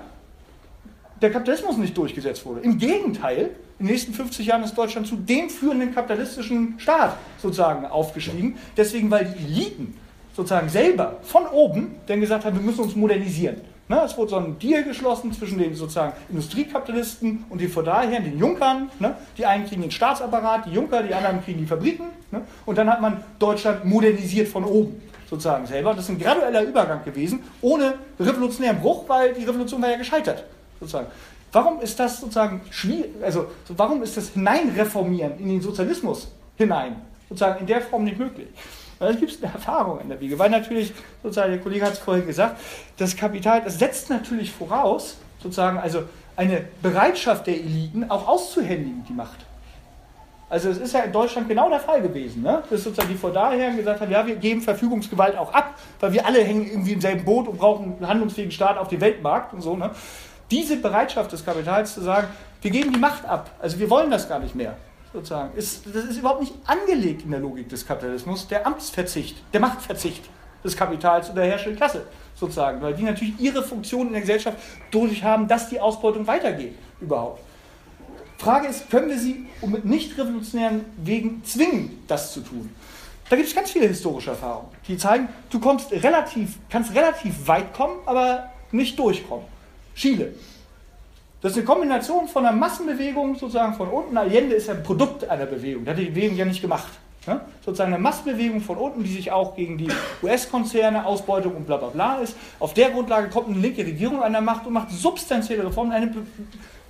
der 1.24 1.32
Kapitalismus 1.32 1.78
nicht 1.78 1.98
durchgesetzt 1.98 2.46
wurde. 2.46 2.62
Im 2.62 2.78
Gegenteil, 2.78 3.50
in 3.80 3.88
den 3.88 3.94
nächsten 3.94 4.14
50 4.14 4.46
Jahren 4.46 4.64
ist 4.64 4.76
Deutschland 4.78 5.08
zu 5.08 5.16
dem 5.16 5.50
führenden 5.50 5.94
kapitalistischen 5.94 6.76
Staat 6.80 7.18
sozusagen 7.42 7.86
aufgestiegen. 7.86 8.58
Deswegen, 8.78 9.10
weil 9.10 9.26
die 9.26 9.44
Eliten 9.44 9.98
sozusagen 10.36 10.70
selber 10.70 11.18
von 11.24 11.46
oben 11.48 11.96
dann 12.08 12.22
gesagt 12.22 12.46
haben, 12.46 12.56
wir 12.56 12.64
müssen 12.64 12.82
uns 12.82 12.96
modernisieren. 12.96 13.58
Ne, 13.92 14.02
es 14.06 14.18
wurde 14.18 14.30
so 14.30 14.38
ein 14.38 14.58
Deal 14.58 14.84
geschlossen 14.84 15.34
zwischen 15.34 15.58
den 15.58 15.76
sozusagen 15.76 16.14
Industriekapitalisten 16.30 17.44
und 17.50 17.60
den 17.60 17.70
Feudalherren, 17.70 18.24
den 18.24 18.38
Junkern. 18.38 18.90
Ne? 19.00 19.16
Die 19.38 19.46
einen 19.46 19.66
kriegen 19.66 19.82
den 19.82 19.92
Staatsapparat, 19.92 20.66
die 20.66 20.72
Junker, 20.72 21.04
die 21.04 21.14
anderen 21.14 21.44
kriegen 21.44 21.60
die 21.60 21.66
Fabriken. 21.66 22.06
Ne? 22.32 22.42
Und 22.66 22.78
dann 22.78 22.90
hat 22.90 23.02
man 23.02 23.22
Deutschland 23.38 23.84
modernisiert 23.84 24.48
von 24.48 24.64
oben 24.64 25.02
sozusagen 25.30 25.68
selber. 25.68 25.94
Das 25.94 26.06
ist 26.06 26.10
ein 26.10 26.20
gradueller 26.20 26.64
Übergang 26.64 27.04
gewesen, 27.04 27.44
ohne 27.62 27.96
revolutionären 28.18 28.80
Bruch, 28.80 29.10
weil 29.10 29.34
die 29.34 29.44
Revolution 29.44 29.82
war 29.82 29.90
ja 29.90 29.98
gescheitert. 29.98 30.46
Sozusagen. 30.80 31.08
Warum 31.52 31.82
ist 31.82 32.00
das 32.00 32.22
sozusagen 32.22 32.62
schwierig, 32.70 33.12
also 33.22 33.48
warum 33.76 34.02
ist 34.04 34.16
das 34.16 34.30
Hineinreformieren 34.30 35.38
in 35.38 35.50
den 35.50 35.62
Sozialismus 35.62 36.32
hinein 36.56 36.96
sozusagen 37.28 37.60
in 37.60 37.68
der 37.68 37.82
Form 37.82 38.06
nicht 38.06 38.18
möglich? 38.18 38.48
Weil 39.02 39.16
es 39.16 39.20
gibt 39.20 39.44
eine 39.44 39.52
Erfahrung 39.52 40.00
in 40.00 40.10
der 40.10 40.20
Wiege. 40.20 40.38
Weil 40.38 40.52
natürlich, 40.52 40.94
sozusagen, 41.24 41.52
der 41.52 41.60
Kollege 41.60 41.84
hat 41.84 41.94
es 41.94 42.00
vorhin 42.00 42.28
gesagt, 42.28 42.62
das 42.98 43.16
Kapital, 43.16 43.64
das 43.64 43.80
setzt 43.80 44.12
natürlich 44.12 44.52
voraus, 44.52 45.18
sozusagen, 45.42 45.80
also 45.80 46.04
eine 46.36 46.66
Bereitschaft 46.84 47.48
der 47.48 47.56
Eliten 47.56 48.12
auch 48.12 48.28
auszuhändigen, 48.28 49.04
die 49.10 49.14
Macht. 49.14 49.40
Also 50.52 50.70
es 50.70 50.78
ist 50.78 50.94
ja 50.94 51.00
in 51.00 51.12
Deutschland 51.12 51.50
genau 51.50 51.68
der 51.70 51.80
Fall 51.80 52.02
gewesen, 52.04 52.44
ne? 52.44 52.62
dass 52.70 52.84
sozusagen 52.84 53.10
die 53.10 53.18
Vordaherren 53.18 53.76
gesagt 53.76 54.02
haben, 54.02 54.12
ja, 54.12 54.28
wir 54.28 54.36
geben 54.36 54.62
Verfügungsgewalt 54.62 55.36
auch 55.36 55.52
ab, 55.52 55.74
weil 56.00 56.14
wir 56.14 56.24
alle 56.24 56.44
hängen 56.44 56.70
irgendwie 56.70 56.92
im 56.92 57.02
selben 57.02 57.26
Boot 57.26 57.48
und 57.48 57.58
brauchen 57.58 57.96
einen 57.96 58.08
handlungsfähigen 58.08 58.52
Staat 58.52 58.78
auf 58.78 58.90
dem 58.90 59.02
Weltmarkt 59.02 59.54
und 59.54 59.62
so. 59.62 59.76
Ne? 59.76 59.90
Diese 60.52 60.78
Bereitschaft 60.78 61.32
des 61.32 61.44
Kapitals 61.44 61.96
zu 61.96 62.02
sagen, 62.02 62.28
wir 62.62 62.70
geben 62.70 62.94
die 62.94 63.00
Macht 63.00 63.26
ab, 63.26 63.50
also 63.60 63.80
wir 63.80 63.90
wollen 63.90 64.12
das 64.12 64.30
gar 64.30 64.38
nicht 64.38 64.54
mehr 64.54 64.76
sozusagen. 65.14 65.56
Ist, 65.58 65.86
das 65.94 66.06
ist 66.06 66.18
überhaupt 66.18 66.42
nicht 66.42 66.54
angelegt 66.66 67.24
in 67.24 67.32
der 67.32 67.40
Logik 67.40 67.70
des 67.70 67.86
Kapitalismus, 67.86 68.48
der 68.48 68.66
Amtsverzicht, 68.66 69.38
der 69.54 69.60
Machtverzicht 69.60 70.24
des 70.64 70.76
Kapitals 70.76 71.30
und 71.30 71.36
der 71.36 71.46
herrschenden 71.46 71.78
Klasse 71.78 72.06
sozusagen, 72.36 72.82
weil 72.82 72.94
die 72.94 73.04
natürlich 73.04 73.40
ihre 73.40 73.64
Funktion 73.64 74.08
in 74.08 74.14
der 74.14 74.22
Gesellschaft 74.22 74.58
dadurch 74.92 75.24
haben, 75.24 75.48
dass 75.48 75.70
die 75.70 75.80
Ausbeutung 75.80 76.26
weitergeht 76.28 76.76
überhaupt. 77.00 77.42
Frage 78.38 78.68
ist, 78.68 78.90
können 78.90 79.10
wir 79.10 79.20
sie 79.20 79.46
mit 79.68 79.86
nicht 79.86 80.18
revolutionären 80.18 80.86
Wegen 80.98 81.44
zwingen, 81.44 82.04
das 82.08 82.34
zu 82.34 82.42
tun? 82.42 82.74
Da 83.30 83.36
gibt 83.36 83.48
es 83.48 83.56
ganz 83.56 83.72
viele 83.72 83.88
historische 83.88 84.32
Erfahrungen, 84.32 84.70
die 84.88 84.98
zeigen, 84.98 85.30
du 85.52 85.60
kommst 85.60 85.92
relativ, 85.92 86.58
kannst 86.70 86.94
relativ 86.96 87.48
weit 87.48 87.74
kommen, 87.74 88.00
aber 88.06 88.50
nicht 88.72 88.98
durchkommen. 88.98 89.46
Chile. 89.96 90.34
Das 91.42 91.54
ist 91.54 91.58
eine 91.58 91.66
Kombination 91.66 92.28
von 92.28 92.46
einer 92.46 92.56
Massenbewegung, 92.56 93.36
sozusagen 93.36 93.74
von 93.74 93.90
unten. 93.90 94.16
Allende 94.16 94.56
ist 94.56 94.70
ein 94.70 94.84
Produkt 94.84 95.28
einer 95.28 95.48
Bewegung. 95.48 95.84
Der 95.84 95.96
hat 95.96 96.00
die 96.00 96.06
Bewegung 96.06 96.38
ja 96.38 96.46
nicht 96.46 96.62
gemacht. 96.62 96.92
Ja? 97.26 97.42
Sozusagen 97.66 97.94
eine 97.94 98.02
Massenbewegung 98.02 98.62
von 98.62 98.78
unten, 98.78 99.04
die 99.04 99.12
sich 99.12 99.32
auch 99.32 99.56
gegen 99.56 99.78
die 99.78 99.90
US-Konzerne, 100.22 101.04
Ausbeutung 101.04 101.56
und 101.56 101.66
bla 101.66 101.78
bla 101.78 101.90
bla 101.90 102.16
ist. 102.18 102.36
Auf 102.60 102.76
der 102.76 102.92
Grundlage 102.92 103.30
kommt 103.30 103.50
eine 103.50 103.58
linke 103.58 103.84
Regierung 103.84 104.22
an 104.22 104.34
der 104.34 104.42
Macht 104.42 104.68
und 104.68 104.74
macht 104.74 104.92
substanzielle 104.92 105.66
Reformen, 105.66 105.92
eine 105.92 106.14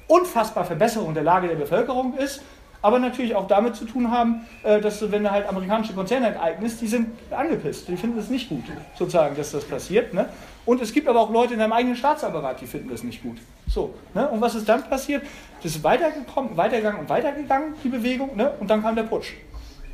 unfassbare 0.08 0.66
Verbesserung 0.66 1.14
der 1.14 1.24
Lage 1.24 1.47
der 1.47 1.56
Bevölkerung 1.56 2.18
ist 2.18 2.41
aber 2.82 3.00
natürlich 3.00 3.36
auch 3.36 3.48
damit 3.48 3.76
zu 3.76 3.86
tun 3.86 4.12
haben, 4.12 4.48
äh, 4.64 4.82
dass 4.82 5.12
wenn 5.12 5.24
du 5.24 5.32
halt 5.32 5.48
amerikanische 5.48 5.94
Konzerne 5.94 6.28
enteignest, 6.28 6.82
die 6.82 6.88
sind 6.88 7.10
angepisst, 7.32 7.88
die 7.88 7.98
finden 7.98 8.20
es 8.20 8.30
nicht 8.30 8.50
gut, 8.50 8.64
sozusagen, 8.98 9.36
dass 9.36 9.52
das 9.52 9.66
passiert. 9.66 10.14
Ne? 10.14 10.30
Und 10.66 10.82
es 10.82 10.94
gibt 10.94 11.08
aber 11.08 11.20
auch 11.20 11.32
Leute 11.32 11.54
in 11.54 11.60
deinem 11.60 11.74
eigenen 11.74 11.96
Staatsapparat, 11.96 12.62
die 12.62 12.68
finden 12.68 12.90
das 12.90 13.04
nicht 13.04 13.22
gut. 13.24 13.38
So, 13.68 13.94
ne? 14.14 14.28
Und 14.28 14.42
was 14.42 14.56
ist 14.56 14.68
dann 14.68 14.84
passiert? 14.84 15.24
Das 15.64 15.76
ist 15.76 15.84
weitergekommen, 15.84 16.58
weitergegangen 16.58 17.00
und 17.00 17.10
weitergegangen, 17.10 17.74
die 17.84 17.90
Bewegung, 17.90 18.36
ne? 18.36 18.52
und 18.60 18.70
dann 18.70 18.82
kam 18.82 18.96
der 18.96 19.04
Putsch, 19.04 19.34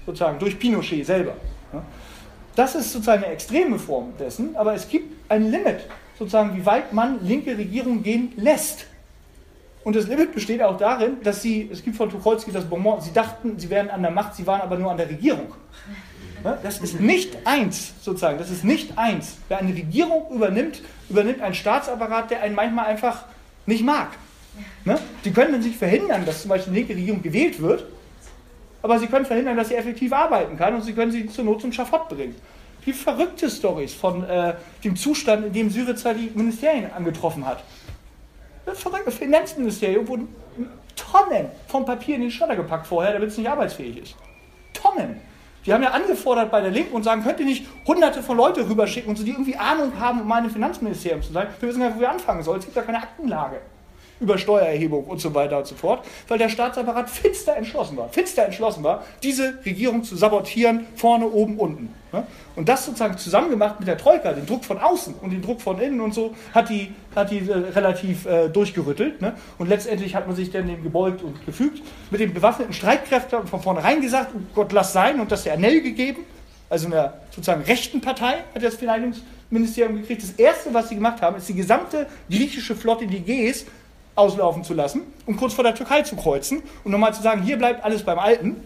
sozusagen, 0.06 0.40
durch 0.40 0.58
Pinochet 0.58 1.06
selber. 1.06 1.34
Ne? 1.72 1.82
Das 2.56 2.74
ist 2.74 2.92
sozusagen 2.92 3.24
eine 3.24 3.34
extreme 3.34 3.78
Form 3.78 4.14
dessen, 4.20 4.56
aber 4.56 4.74
es 4.74 4.90
gibt 4.90 5.30
ein 5.30 5.52
Limit, 5.52 5.82
sozusagen, 6.18 6.56
wie 6.58 6.66
weit 6.66 6.92
man 6.92 7.24
linke 7.24 7.56
Regierungen 7.56 8.02
gehen 8.02 8.34
lässt. 8.36 8.88
Und 9.88 9.96
das 9.96 10.06
Limit 10.08 10.34
besteht 10.34 10.62
auch 10.62 10.76
darin, 10.76 11.16
dass 11.24 11.42
sie, 11.42 11.70
es 11.72 11.82
gibt 11.82 11.96
von 11.96 12.10
Tucholsky 12.10 12.52
das 12.52 12.66
Bonmot, 12.66 13.04
sie 13.04 13.14
dachten, 13.14 13.58
sie 13.58 13.70
wären 13.70 13.90
an 13.90 14.02
der 14.02 14.12
Macht, 14.12 14.36
sie 14.36 14.46
waren 14.46 14.60
aber 14.60 14.78
nur 14.78 14.92
an 14.92 14.98
der 14.98 15.10
Regierung. 15.10 15.54
Das 16.62 16.80
ist 16.80 17.00
nicht 17.00 17.38
eins, 17.46 17.94
sozusagen, 18.02 18.38
das 18.38 18.50
ist 18.50 18.66
nicht 18.66 18.98
eins. 18.98 19.38
Wer 19.48 19.60
eine 19.60 19.74
Regierung 19.74 20.30
übernimmt, 20.30 20.82
übernimmt 21.10 21.40
einen 21.40 21.54
Staatsapparat, 21.54 22.32
der 22.32 22.42
einen 22.42 22.54
manchmal 22.54 22.88
einfach 22.88 23.24
nicht 23.66 23.86
mag. 23.86 24.10
Die 25.24 25.32
können 25.32 25.54
dann 25.54 25.62
nicht 25.62 25.78
verhindern, 25.78 26.26
dass 26.26 26.42
zum 26.42 26.50
Beispiel 26.50 26.72
eine 26.72 26.80
linke 26.80 26.94
Regierung 26.94 27.22
gewählt 27.22 27.62
wird, 27.62 27.86
aber 28.82 29.00
sie 29.00 29.08
können 29.08 29.26
verhindern, 29.26 29.56
dass 29.56 29.70
sie 29.70 29.76
effektiv 29.76 30.12
arbeiten 30.12 30.58
kann 30.58 30.76
und 30.76 30.82
sie 30.82 30.92
können 30.92 31.14
sie 31.14 31.28
zur 31.28 31.46
Not 31.46 31.62
zum 31.62 31.72
Schafott 31.72 32.10
bringen. 32.10 32.36
Wie 32.84 32.92
verrückte 32.92 33.50
Stories 33.50 33.94
von 33.94 34.26
äh, 34.26 34.56
dem 34.84 34.98
Zustand, 34.98 35.46
in 35.46 35.54
dem 35.54 35.70
Syriza 35.70 36.14
die 36.14 36.30
Ministerien 36.36 36.92
angetroffen 36.92 37.46
hat. 37.46 37.64
Das 38.68 38.82
verrückte 38.82 39.12
Finanzministerium 39.12 40.06
wurden 40.10 40.28
Tonnen 40.98 41.50
von 41.70 41.86
Papier 41.86 42.16
in 42.16 42.22
den 42.24 42.32
Schredder 42.32 42.58
gepackt 42.58 42.86
vorher, 42.86 43.14
damit 43.14 43.30
es 43.30 43.38
nicht 43.38 43.50
arbeitsfähig 43.50 43.98
ist. 43.98 44.16
Tonnen. 44.74 45.22
Die 45.66 45.72
haben 45.72 45.84
ja 45.84 45.92
angefordert 45.92 46.52
bei 46.52 46.60
der 46.60 46.72
Linken 46.72 46.94
und 46.94 47.04
sagen, 47.04 47.24
könnt 47.24 47.40
ihr 47.40 47.46
nicht 47.46 47.66
hunderte 47.88 48.22
von 48.22 48.36
Leute 48.36 48.70
rüberschicken 48.70 49.10
und 49.10 49.16
so, 49.16 49.24
die 49.24 49.32
irgendwie 49.32 49.56
Ahnung 49.56 49.98
haben, 49.98 50.20
um 50.20 50.28
mein 50.28 50.50
Finanzministerium 50.50 51.22
zu 51.22 51.32
sein. 51.32 51.48
Wir 51.62 51.70
wissen 51.70 51.80
gar 51.80 51.88
nicht, 51.88 51.96
wo 51.96 52.02
wir 52.02 52.10
anfangen 52.10 52.44
sollen. 52.44 52.60
Es 52.60 52.66
gibt 52.66 52.76
da 52.76 52.82
keine 52.82 52.98
Aktenlage 52.98 53.62
über 54.20 54.38
Steuererhebung 54.38 55.06
und 55.06 55.20
so 55.20 55.34
weiter 55.34 55.60
und 55.60 55.68
so 55.68 55.76
fort, 55.76 56.06
weil 56.28 56.38
der 56.38 56.50
Staatsapparat 56.50 57.10
finster 57.10 57.56
entschlossen 57.56 57.98
war, 57.98 58.10
finster 58.10 58.46
entschlossen 58.46 58.84
war, 58.84 59.04
diese 59.24 59.60
Regierung 59.66 60.04
zu 60.04 60.16
sabotieren, 60.16 60.86
vorne, 60.96 61.28
oben, 61.28 61.58
unten. 61.58 61.94
Und 62.56 62.70
das 62.70 62.86
sozusagen 62.86 63.18
zusammen 63.18 63.50
gemacht 63.50 63.80
mit 63.80 63.88
der 63.88 63.98
Troika, 63.98 64.34
den 64.34 64.46
Druck 64.46 64.66
von 64.66 64.80
außen 64.80 65.16
und 65.22 65.32
den 65.32 65.42
Druck 65.42 65.62
von 65.62 65.80
innen 65.80 66.02
und 66.02 66.14
so, 66.14 66.34
hat 66.54 66.70
die, 66.70 66.94
hat 67.16 67.32
die 67.32 67.50
äh, 67.50 67.54
relativ 67.54 68.26
äh, 68.26 68.50
durchgerüttelt. 68.50 69.22
Ne? 69.22 69.34
Und 69.58 69.68
letztendlich 69.68 70.16
hat 70.16 70.26
man 70.26 70.36
sich 70.36 70.50
dann 70.50 70.68
dem 70.68 70.82
gebeugt 70.84 71.22
und 71.22 71.46
gefügt. 71.46 71.84
Mit 72.10 72.22
den 72.22 72.34
bewaffneten 72.34 72.74
Streitkräften 72.74 73.46
von 73.46 73.62
vornherein 73.62 74.02
gesagt, 74.02 74.32
oh 74.36 74.40
Gott, 74.56 74.72
lass 74.72 74.94
sein 74.94 75.20
und 75.20 75.32
das 75.32 75.44
der 75.44 75.54
Ernell 75.54 75.82
gegeben. 75.82 76.24
Also 76.70 76.88
einer 76.88 77.14
sozusagen 77.30 77.62
rechten 77.62 78.02
Partei 78.02 78.44
hat 78.54 78.64
das 78.64 78.76
Verteidigungsministerium 78.76 80.02
gekriegt. 80.02 80.24
Das 80.24 80.32
Erste, 80.32 80.74
was 80.74 80.90
sie 80.90 80.96
gemacht 80.96 81.22
haben, 81.22 81.38
ist 81.38 81.48
die 81.48 81.54
gesamte 81.54 82.08
griechische 82.30 82.76
Flotte, 82.76 83.08
die 83.08 83.22
Gs, 83.22 83.66
auslaufen 84.18 84.64
zu 84.64 84.74
lassen, 84.74 85.02
um 85.26 85.38
kurz 85.38 85.54
vor 85.54 85.64
der 85.64 85.76
Türkei 85.76 86.02
zu 86.02 86.16
kreuzen 86.16 86.64
und 86.84 86.92
nochmal 86.92 87.14
zu 87.14 87.22
sagen, 87.22 87.44
hier 87.44 87.58
bleibt 87.58 87.84
alles 87.84 88.04
beim 88.04 88.20
Alten. 88.20 88.58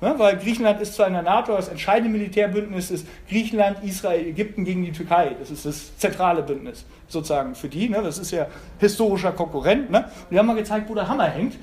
Ne, 0.00 0.14
weil 0.16 0.36
Griechenland 0.36 0.80
ist 0.80 0.94
zwar 0.94 1.08
in 1.08 1.14
der 1.14 1.22
NATO, 1.22 1.56
das 1.56 1.66
entscheidende 1.66 2.16
Militärbündnis 2.16 2.92
ist 2.92 3.04
Griechenland, 3.28 3.82
Israel, 3.82 4.28
Ägypten 4.28 4.64
gegen 4.64 4.84
die 4.84 4.92
Türkei. 4.92 5.34
Das 5.40 5.50
ist 5.50 5.66
das 5.66 5.98
zentrale 5.98 6.44
Bündnis 6.44 6.84
sozusagen 7.08 7.56
für 7.56 7.68
die. 7.68 7.88
Ne, 7.88 8.00
das 8.00 8.18
ist 8.18 8.30
ja 8.30 8.46
historischer 8.78 9.32
Konkurrent. 9.32 9.90
Ne? 9.90 10.04
Und 10.04 10.30
die 10.30 10.38
haben 10.38 10.46
mal 10.46 10.54
gezeigt, 10.54 10.88
wo 10.88 10.94
der 10.94 11.08
Hammer 11.08 11.24
hängt. 11.24 11.58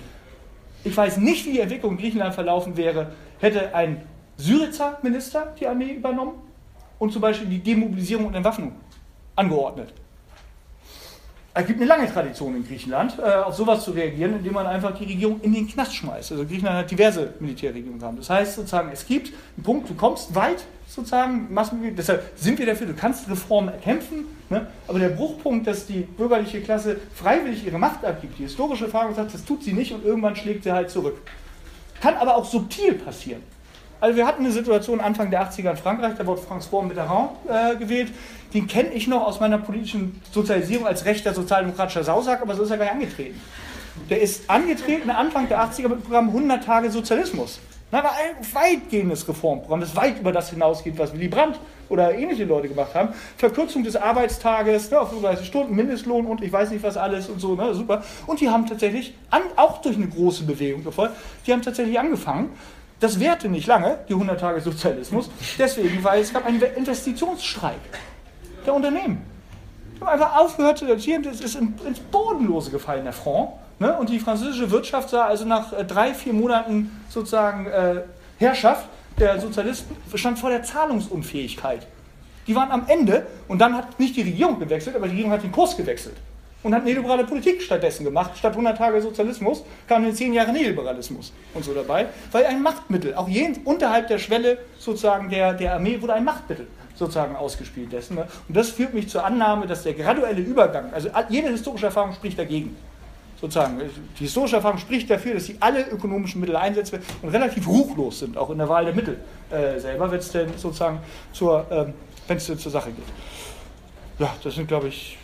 Ich 0.83 0.95
weiß 0.95 1.17
nicht, 1.17 1.45
wie 1.45 1.53
die 1.53 1.59
Entwicklung 1.61 1.93
in 1.93 1.97
Griechenland 1.97 2.35
verlaufen 2.35 2.75
wäre, 2.75 3.13
hätte 3.39 3.73
ein 3.73 4.01
Syriza-Minister 4.35 5.53
die 5.57 5.67
Armee 5.67 5.93
übernommen 5.93 6.33
und 6.99 7.13
zum 7.13 7.21
Beispiel 7.21 7.47
die 7.47 7.59
Demobilisierung 7.59 8.27
und 8.27 8.35
Entwaffnung 8.35 8.73
angeordnet. 9.37 9.93
Es 11.57 11.65
gibt 11.65 11.79
eine 11.79 11.87
lange 11.87 12.11
Tradition 12.11 12.53
in 12.53 12.67
Griechenland, 12.67 13.17
äh, 13.17 13.21
auf 13.21 13.55
sowas 13.55 13.85
zu 13.85 13.91
reagieren, 13.91 14.35
indem 14.35 14.51
man 14.51 14.67
einfach 14.67 14.93
die 14.93 15.05
Regierung 15.05 15.39
in 15.41 15.53
den 15.53 15.65
Knast 15.65 15.95
schmeißt. 15.95 16.33
Also 16.33 16.45
Griechenland 16.45 16.79
hat 16.79 16.91
diverse 16.91 17.33
Militärregierungen 17.39 17.97
gehabt. 17.97 18.19
Das 18.19 18.29
heißt 18.29 18.55
sozusagen, 18.55 18.89
es 18.91 19.07
gibt 19.07 19.31
einen 19.55 19.63
Punkt, 19.63 19.89
du 19.89 19.93
kommst 19.93 20.35
weit 20.35 20.65
sozusagen, 20.85 21.47
deshalb 21.97 22.29
sind 22.35 22.59
wir 22.59 22.65
dafür, 22.65 22.87
du 22.87 22.93
kannst 22.93 23.29
Reformen 23.29 23.69
erkämpfen, 23.69 24.25
ne? 24.49 24.67
aber 24.85 24.99
der 24.99 25.09
Bruchpunkt, 25.09 25.65
dass 25.65 25.87
die 25.87 26.01
bürgerliche 26.01 26.59
Klasse 26.59 26.97
freiwillig 27.13 27.65
ihre 27.65 27.79
Macht 27.79 28.03
abgibt, 28.03 28.37
die 28.37 28.43
historische 28.43 28.85
Erfahrung 28.85 29.15
sagt, 29.15 29.33
das 29.33 29.45
tut 29.45 29.63
sie 29.63 29.71
nicht 29.71 29.93
und 29.93 30.03
irgendwann 30.03 30.35
schlägt 30.35 30.65
sie 30.65 30.73
halt 30.73 30.89
zurück. 30.89 31.15
Kann 32.01 32.15
aber 32.15 32.35
auch 32.35 32.45
subtil 32.45 32.95
passieren. 32.95 33.41
Also 34.01 34.17
wir 34.17 34.27
hatten 34.27 34.43
eine 34.43 34.51
Situation 34.51 34.99
Anfang 34.99 35.31
der 35.31 35.49
80er 35.49 35.71
in 35.71 35.77
Frankreich, 35.77 36.15
da 36.17 36.27
wurde 36.27 36.41
François 36.41 36.83
Mitterrand 36.83 37.31
äh, 37.47 37.75
gewählt. 37.77 38.11
Den 38.53 38.67
kenne 38.67 38.89
ich 38.93 39.07
noch 39.07 39.25
aus 39.25 39.39
meiner 39.39 39.57
politischen 39.57 40.21
Sozialisierung 40.31 40.87
als 40.87 41.05
rechter 41.05 41.33
sozialdemokratischer 41.33 42.03
Sausack, 42.03 42.41
aber 42.41 42.55
so 42.55 42.63
ist 42.63 42.71
er 42.71 42.77
gar 42.77 42.85
nicht 42.85 42.93
angetreten. 42.93 43.41
Der 44.09 44.21
ist 44.21 44.49
angetreten 44.49 45.09
Anfang 45.09 45.47
der 45.47 45.59
80er 45.59 45.83
mit 45.83 45.91
dem 45.99 46.01
Programm 46.03 46.27
100 46.27 46.63
Tage 46.63 46.91
Sozialismus. 46.91 47.59
Das 47.91 48.03
war 48.03 48.11
ein 48.11 48.45
weitgehendes 48.53 49.27
Reformprogramm, 49.27 49.79
das 49.79 49.95
weit 49.95 50.19
über 50.19 50.31
das 50.31 50.49
hinausgeht, 50.49 50.97
was 50.97 51.13
Willy 51.13 51.27
Brandt 51.27 51.59
oder 51.87 52.13
ähnliche 52.13 52.43
Leute 52.43 52.67
gemacht 52.67 52.93
haben. 52.93 53.09
Verkürzung 53.37 53.83
des 53.83 53.95
Arbeitstages 53.95 54.91
ne, 54.91 54.99
auf 54.99 55.09
35 55.09 55.47
Stunden, 55.47 55.75
Mindestlohn 55.75 56.25
und 56.25 56.43
ich 56.43 56.51
weiß 56.51 56.71
nicht 56.71 56.83
was 56.83 56.97
alles 56.97 57.29
und 57.29 57.39
so, 57.39 57.55
ne, 57.55 57.73
super. 57.73 58.03
Und 58.25 58.41
die 58.41 58.49
haben 58.49 58.65
tatsächlich, 58.65 59.13
an, 59.29 59.43
auch 59.55 59.81
durch 59.81 59.95
eine 59.95 60.07
große 60.07 60.43
Bewegung 60.43 60.83
gefolgt, 60.83 61.15
die 61.45 61.53
haben 61.53 61.61
tatsächlich 61.61 61.97
angefangen, 61.99 62.49
das 62.99 63.19
währte 63.19 63.49
nicht 63.49 63.67
lange, 63.67 63.99
die 64.09 64.13
100 64.13 64.39
Tage 64.39 64.61
Sozialismus, 64.61 65.29
deswegen, 65.57 66.03
weil 66.03 66.21
es 66.21 66.33
gab 66.33 66.45
einen 66.45 66.61
Investitionsstreik 66.61 67.75
der 68.67 68.73
Unternehmen. 68.73 69.21
Die 69.95 70.01
haben 70.01 70.09
einfach 70.09 70.35
aufgehört 70.37 70.77
zu 70.77 70.85
investieren, 70.85 71.23
das 71.23 71.39
ist 71.39 71.55
ins 71.55 71.99
Bodenlose 71.99 72.71
gefallen, 72.71 73.03
der 73.03 73.13
Franc. 73.13 73.49
Ne? 73.79 73.97
Und 73.97 74.09
die 74.09 74.19
französische 74.19 74.69
Wirtschaft 74.71 75.09
sah 75.09 75.25
also 75.25 75.45
nach 75.45 75.73
äh, 75.73 75.83
drei, 75.83 76.13
vier 76.13 76.33
Monaten 76.33 76.91
sozusagen 77.09 77.65
äh, 77.67 78.01
Herrschaft 78.37 78.87
der 79.19 79.39
Sozialisten, 79.39 79.95
stand 80.15 80.39
vor 80.39 80.49
der 80.49 80.63
Zahlungsunfähigkeit. 80.63 81.87
Die 82.47 82.55
waren 82.55 82.71
am 82.71 82.83
Ende 82.87 83.25
und 83.47 83.59
dann 83.59 83.75
hat 83.75 83.99
nicht 83.99 84.15
die 84.15 84.21
Regierung 84.21 84.59
gewechselt, 84.59 84.95
aber 84.95 85.05
die 85.05 85.11
Regierung 85.11 85.31
hat 85.31 85.43
den 85.43 85.51
Kurs 85.51 85.75
gewechselt 85.75 86.15
und 86.63 86.73
hat 86.73 86.83
neoliberale 86.83 87.23
Politik 87.23 87.61
stattdessen 87.61 88.03
gemacht. 88.03 88.31
Statt 88.37 88.51
100 88.51 88.77
Tage 88.77 89.01
Sozialismus 89.01 89.63
kam 89.87 90.05
in 90.05 90.13
10 90.13 90.33
Jahre 90.33 90.51
Neoliberalismus 90.51 91.31
und 91.53 91.63
so 91.63 91.73
dabei, 91.73 92.07
weil 92.31 92.45
ein 92.45 92.61
Machtmittel, 92.61 93.15
auch 93.15 93.27
jeden, 93.27 93.63
unterhalb 93.63 94.07
der 94.07 94.19
Schwelle 94.19 94.57
sozusagen 94.77 95.29
der, 95.29 95.53
der 95.53 95.73
Armee 95.75 96.01
wurde 96.01 96.13
ein 96.13 96.23
Machtmittel 96.23 96.67
sozusagen 96.95 97.35
ausgespielt 97.35 97.91
dessen. 97.91 98.15
Ne? 98.15 98.27
Und 98.47 98.55
das 98.57 98.69
führt 98.69 98.93
mich 98.93 99.09
zur 99.09 99.23
Annahme, 99.23 99.67
dass 99.67 99.83
der 99.83 99.93
graduelle 99.93 100.41
Übergang, 100.41 100.91
also 100.93 101.09
jede 101.29 101.49
historische 101.49 101.87
Erfahrung 101.87 102.13
spricht 102.13 102.39
dagegen. 102.39 102.75
Sozusagen, 103.39 103.81
die 104.17 104.23
historische 104.23 104.55
Erfahrung 104.55 104.77
spricht 104.77 105.09
dafür, 105.09 105.33
dass 105.33 105.45
sie 105.45 105.57
alle 105.59 105.85
ökonomischen 105.89 106.39
Mittel 106.39 106.55
einsetzen 106.55 106.99
und 107.21 107.29
relativ 107.29 107.67
ruchlos 107.67 108.19
sind, 108.19 108.37
auch 108.37 108.49
in 108.49 108.57
der 108.57 108.69
Wahl 108.69 108.85
der 108.85 108.95
Mittel 108.95 109.19
äh, 109.51 109.77
selber, 109.77 110.09
wenn 110.09 110.19
es 110.19 110.31
denn 110.31 110.49
sozusagen 110.57 110.99
zur, 111.33 111.65
ähm, 111.69 111.93
wenn 112.27 112.37
es 112.37 112.45
zur 112.45 112.71
Sache 112.71 112.91
geht. 112.91 113.05
Ja, 114.19 114.33
das 114.41 114.55
sind, 114.55 114.67
glaube 114.67 114.87
ich, 114.87 115.17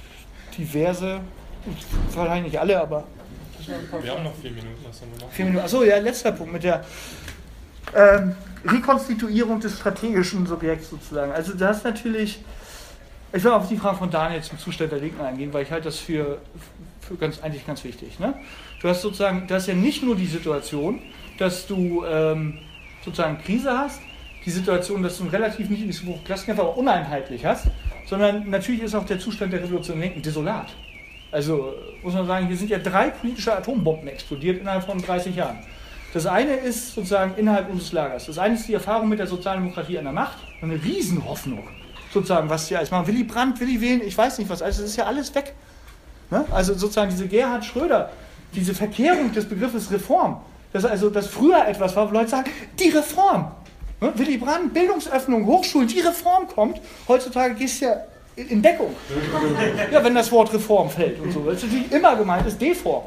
diverse, 0.57 1.21
wahrscheinlich 2.13 2.51
nicht 2.51 2.59
alle, 2.59 2.81
aber. 2.81 3.05
Wir 4.01 4.11
haben 4.11 4.23
noch 4.23 4.35
vier 4.35 4.51
Minuten. 4.51 4.85
Was 4.85 5.01
haben 5.01 5.11
wir 5.15 5.25
noch? 5.25 5.31
Vier 5.31 5.45
Minuten. 5.45 5.63
Achso, 5.63 5.83
ja, 5.83 5.97
letzter 5.99 6.31
Punkt 6.33 6.51
mit 6.51 6.63
der 6.63 6.83
ähm, 7.95 8.35
Rekonstituierung 8.65 9.59
des 9.59 9.77
strategischen 9.77 10.45
Subjekts 10.45 10.89
sozusagen. 10.89 11.31
Also, 11.31 11.53
das 11.53 11.77
ist 11.77 11.83
natürlich. 11.83 12.43
Ich 13.33 13.43
will 13.45 13.51
auf 13.51 13.69
die 13.69 13.77
Frage 13.77 13.97
von 13.97 14.11
Daniel 14.11 14.41
zum 14.41 14.59
Zustand 14.59 14.91
der 14.91 14.99
Linken 14.99 15.21
eingehen, 15.21 15.53
weil 15.53 15.63
ich 15.63 15.71
halte 15.71 15.85
das 15.85 15.99
für, 15.99 16.39
für 16.99 17.15
ganz, 17.15 17.41
eigentlich 17.41 17.65
ganz 17.65 17.81
wichtig. 17.85 18.19
Ne? 18.19 18.33
Du 18.81 18.89
hast 18.89 19.01
sozusagen, 19.01 19.47
das 19.47 19.63
ist 19.63 19.67
ja 19.69 19.73
nicht 19.73 20.03
nur 20.03 20.17
die 20.17 20.25
Situation, 20.25 21.01
dass 21.37 21.65
du 21.65 22.03
ähm, 22.03 22.57
sozusagen 23.05 23.37
Krise 23.41 23.71
hast, 23.71 24.01
die 24.45 24.51
Situation, 24.51 25.01
dass 25.01 25.17
du 25.17 25.23
ein 25.23 25.29
relativ 25.29 25.69
niedriges 25.69 26.03
Klassenkämpfer, 26.25 26.63
aber 26.63 26.77
uneinheitlich 26.77 27.45
hast, 27.45 27.67
sondern 28.07 28.49
natürlich 28.49 28.81
ist 28.81 28.95
auch 28.95 29.05
der 29.05 29.19
Zustand 29.19 29.53
der 29.53 29.63
Revolution 29.63 29.99
Linken 29.99 30.21
desolat. 30.21 30.67
Also 31.31 31.73
muss 32.03 32.13
man 32.13 32.27
sagen, 32.27 32.47
hier 32.47 32.57
sind 32.57 32.69
ja 32.69 32.79
drei 32.79 33.09
politische 33.09 33.55
Atombomben 33.55 34.07
explodiert 34.09 34.59
innerhalb 34.59 34.83
von 34.83 35.01
30 35.01 35.35
Jahren. 35.35 35.59
Das 36.13 36.25
eine 36.25 36.55
ist 36.55 36.93
sozusagen 36.93 37.35
innerhalb 37.37 37.69
unseres 37.69 37.93
Lagers. 37.93 38.25
Das 38.25 38.37
eine 38.37 38.55
ist 38.55 38.67
die 38.67 38.73
Erfahrung 38.73 39.07
mit 39.07 39.19
der 39.19 39.27
Sozialdemokratie 39.27 39.97
an 39.97 40.03
der 40.03 40.13
Macht. 40.13 40.37
Eine 40.61 40.81
Riesenhoffnung, 40.83 41.67
sozusagen, 42.13 42.49
was 42.49 42.67
sie 42.67 42.75
alles 42.75 42.91
machen. 42.91 43.07
Willy 43.07 43.23
Brandt, 43.23 43.59
Willy 43.59 43.79
Wählen, 43.79 44.01
ich 44.01 44.17
weiß 44.17 44.37
nicht 44.39 44.49
was, 44.49 44.61
also 44.61 44.81
das 44.81 44.91
ist 44.91 44.97
ja 44.97 45.05
alles 45.05 45.33
weg. 45.33 45.53
Ne? 46.29 46.45
Also 46.51 46.73
sozusagen 46.73 47.11
diese 47.11 47.27
Gerhard 47.27 47.63
Schröder, 47.63 48.09
diese 48.53 48.73
Verkehrung 48.73 49.31
des 49.31 49.47
Begriffes 49.47 49.89
Reform, 49.91 50.41
das 50.73 50.85
also 50.85 51.09
das 51.09 51.27
früher 51.27 51.65
etwas 51.65 51.95
war, 51.95 52.09
wo 52.09 52.13
Leute 52.13 52.29
sagen, 52.29 52.49
die 52.77 52.89
Reform. 52.89 53.51
Ne? 54.01 54.11
Willy 54.15 54.37
Brandt, 54.37 54.73
Bildungsöffnung, 54.73 55.45
Hochschulen, 55.45 55.87
die 55.87 56.01
Reform 56.01 56.47
kommt. 56.47 56.81
Heutzutage 57.07 57.55
gehst 57.55 57.81
du 57.81 57.85
ja 57.85 57.95
in 58.35 58.61
Deckung. 58.61 58.95
Ja, 59.91 60.03
wenn 60.03 60.15
das 60.15 60.31
Wort 60.31 60.53
Reform 60.53 60.89
fällt 60.89 61.19
und 61.19 61.31
so. 61.31 61.49
Ist 61.49 61.63
natürlich 61.63 61.91
immer 61.91 62.15
gemeint, 62.15 62.47
ist 62.47 62.61
Deform. 62.61 63.03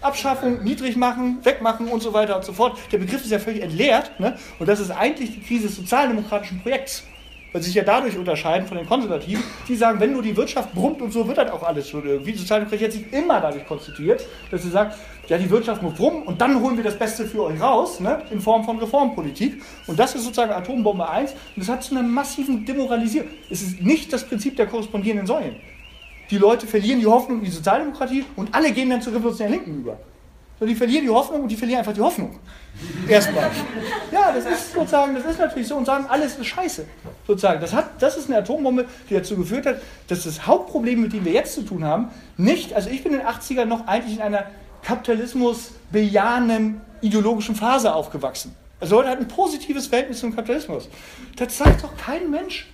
Abschaffung, 0.00 0.62
niedrig 0.62 0.96
machen, 0.96 1.38
wegmachen 1.42 1.88
und 1.88 2.02
so 2.02 2.12
weiter 2.12 2.36
und 2.36 2.44
so 2.44 2.52
fort. 2.52 2.78
Der 2.92 2.98
Begriff 2.98 3.22
ist 3.24 3.30
ja 3.30 3.38
völlig 3.38 3.62
entleert. 3.62 4.18
Ne? 4.20 4.36
Und 4.58 4.68
das 4.68 4.80
ist 4.80 4.90
eigentlich 4.90 5.34
die 5.34 5.40
Krise 5.40 5.66
des 5.66 5.76
sozialdemokratischen 5.76 6.60
Projekts. 6.60 7.04
Weil 7.52 7.62
sie 7.62 7.68
sich 7.68 7.76
ja 7.76 7.82
dadurch 7.82 8.16
unterscheiden 8.18 8.66
von 8.68 8.76
den 8.76 8.86
Konservativen, 8.86 9.42
die 9.66 9.74
sagen, 9.74 9.98
wenn 10.00 10.12
nur 10.12 10.22
die 10.22 10.36
Wirtschaft 10.36 10.74
brummt 10.74 11.00
und 11.00 11.12
so, 11.12 11.26
wird 11.26 11.38
das 11.38 11.50
auch 11.50 11.62
alles 11.62 11.88
schon 11.88 12.06
irgendwie. 12.06 12.32
Die 12.32 12.38
Sozialdemokratie 12.38 12.84
hat 12.84 12.92
sich 12.92 13.10
immer 13.10 13.40
dadurch 13.40 13.66
konstituiert, 13.66 14.22
dass 14.50 14.62
sie 14.62 14.70
sagt, 14.70 14.98
ja, 15.28 15.38
die 15.38 15.48
Wirtschaft 15.48 15.82
muss 15.82 15.94
brummen 15.94 16.24
und 16.24 16.40
dann 16.42 16.60
holen 16.60 16.76
wir 16.76 16.84
das 16.84 16.98
Beste 16.98 17.24
für 17.24 17.44
euch 17.44 17.58
raus, 17.58 18.00
ne, 18.00 18.22
in 18.30 18.40
Form 18.40 18.64
von 18.64 18.78
Reformpolitik. 18.78 19.62
Und 19.86 19.98
das 19.98 20.14
ist 20.14 20.24
sozusagen 20.24 20.52
Atombombe 20.52 21.08
1 21.08 21.32
und 21.32 21.38
das 21.56 21.68
hat 21.68 21.82
zu 21.82 21.96
einer 21.96 22.06
massiven 22.06 22.66
Demoralisierung. 22.66 23.28
Es 23.48 23.62
ist 23.62 23.80
nicht 23.80 24.12
das 24.12 24.24
Prinzip 24.24 24.56
der 24.56 24.66
korrespondierenden 24.66 25.26
Säulen. 25.26 25.56
Die 26.30 26.38
Leute 26.38 26.66
verlieren 26.66 27.00
die 27.00 27.06
Hoffnung 27.06 27.38
in 27.38 27.44
die 27.44 27.50
Sozialdemokratie 27.50 28.24
und 28.36 28.54
alle 28.54 28.72
gehen 28.72 28.90
dann 28.90 29.00
zur 29.00 29.14
revolutionären 29.14 29.52
Linken 29.52 29.80
über. 29.80 29.98
So, 30.60 30.66
die 30.66 30.74
verlieren 30.74 31.04
die 31.04 31.10
Hoffnung 31.10 31.42
und 31.42 31.48
die 31.48 31.56
verlieren 31.56 31.78
einfach 31.78 31.92
die 31.92 32.00
Hoffnung. 32.00 32.36
Erstmal. 33.08 33.50
Ja, 34.10 34.32
das 34.32 34.44
ist 34.44 34.72
sozusagen, 34.72 35.14
das 35.14 35.24
ist 35.24 35.38
natürlich 35.38 35.68
so 35.68 35.76
und 35.76 35.84
sagen, 35.84 36.06
alles 36.08 36.36
ist 36.36 36.46
scheiße. 36.46 36.84
Sozusagen. 37.26 37.60
Das, 37.60 37.72
hat, 37.72 38.02
das 38.02 38.16
ist 38.16 38.28
eine 38.28 38.38
Atombombe, 38.38 38.86
die 39.08 39.14
dazu 39.14 39.36
geführt 39.36 39.66
hat, 39.66 39.76
dass 40.08 40.24
das 40.24 40.46
Hauptproblem, 40.46 41.00
mit 41.00 41.12
dem 41.12 41.24
wir 41.24 41.32
jetzt 41.32 41.54
zu 41.54 41.62
tun 41.62 41.84
haben, 41.84 42.08
nicht, 42.36 42.74
also 42.74 42.90
ich 42.90 43.04
bin 43.04 43.12
in 43.12 43.20
den 43.20 43.28
80ern 43.28 43.66
noch 43.66 43.86
eigentlich 43.86 44.16
in 44.16 44.22
einer 44.22 44.46
Kapitalismus 44.82 45.72
bejahenden 45.92 46.80
ideologischen 47.02 47.54
Phase 47.54 47.94
aufgewachsen. 47.94 48.54
Also 48.80 48.96
Leute 48.96 49.10
hatten 49.10 49.22
ein 49.22 49.28
positives 49.28 49.86
Verhältnis 49.86 50.20
zum 50.20 50.34
Kapitalismus. 50.34 50.88
Das 51.36 51.56
sagt 51.56 51.84
doch 51.84 51.96
kein 51.96 52.30
Mensch. 52.30 52.68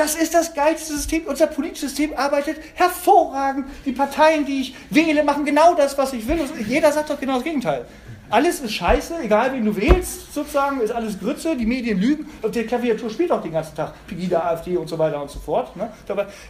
Das 0.00 0.14
ist 0.14 0.32
das 0.32 0.54
geilste 0.54 0.94
System. 0.94 1.24
Unser 1.26 1.46
politisches 1.46 1.90
System 1.90 2.16
arbeitet 2.16 2.56
hervorragend. 2.72 3.66
Die 3.84 3.92
Parteien, 3.92 4.46
die 4.46 4.62
ich 4.62 4.74
wähle, 4.88 5.22
machen 5.24 5.44
genau 5.44 5.74
das, 5.74 5.98
was 5.98 6.14
ich 6.14 6.26
will. 6.26 6.40
Und 6.40 6.66
jeder 6.66 6.90
sagt 6.90 7.10
doch 7.10 7.20
genau 7.20 7.34
das 7.34 7.44
Gegenteil. 7.44 7.84
Alles 8.30 8.60
ist 8.60 8.72
scheiße, 8.72 9.16
egal 9.22 9.52
wen 9.52 9.66
du 9.66 9.76
wählst, 9.76 10.32
sozusagen, 10.32 10.80
ist 10.80 10.90
alles 10.90 11.18
Grütze, 11.18 11.54
die 11.54 11.66
Medien 11.66 12.00
lügen 12.00 12.30
und 12.40 12.54
die 12.54 12.62
Klaviatur 12.62 13.10
spielt 13.10 13.30
auch 13.30 13.42
den 13.42 13.52
ganzen 13.52 13.74
Tag 13.74 13.92
Pegida, 14.06 14.40
AfD 14.40 14.78
und 14.78 14.88
so 14.88 14.98
weiter 14.98 15.20
und 15.20 15.30
so 15.30 15.38
fort. 15.38 15.76
Ne? 15.76 15.90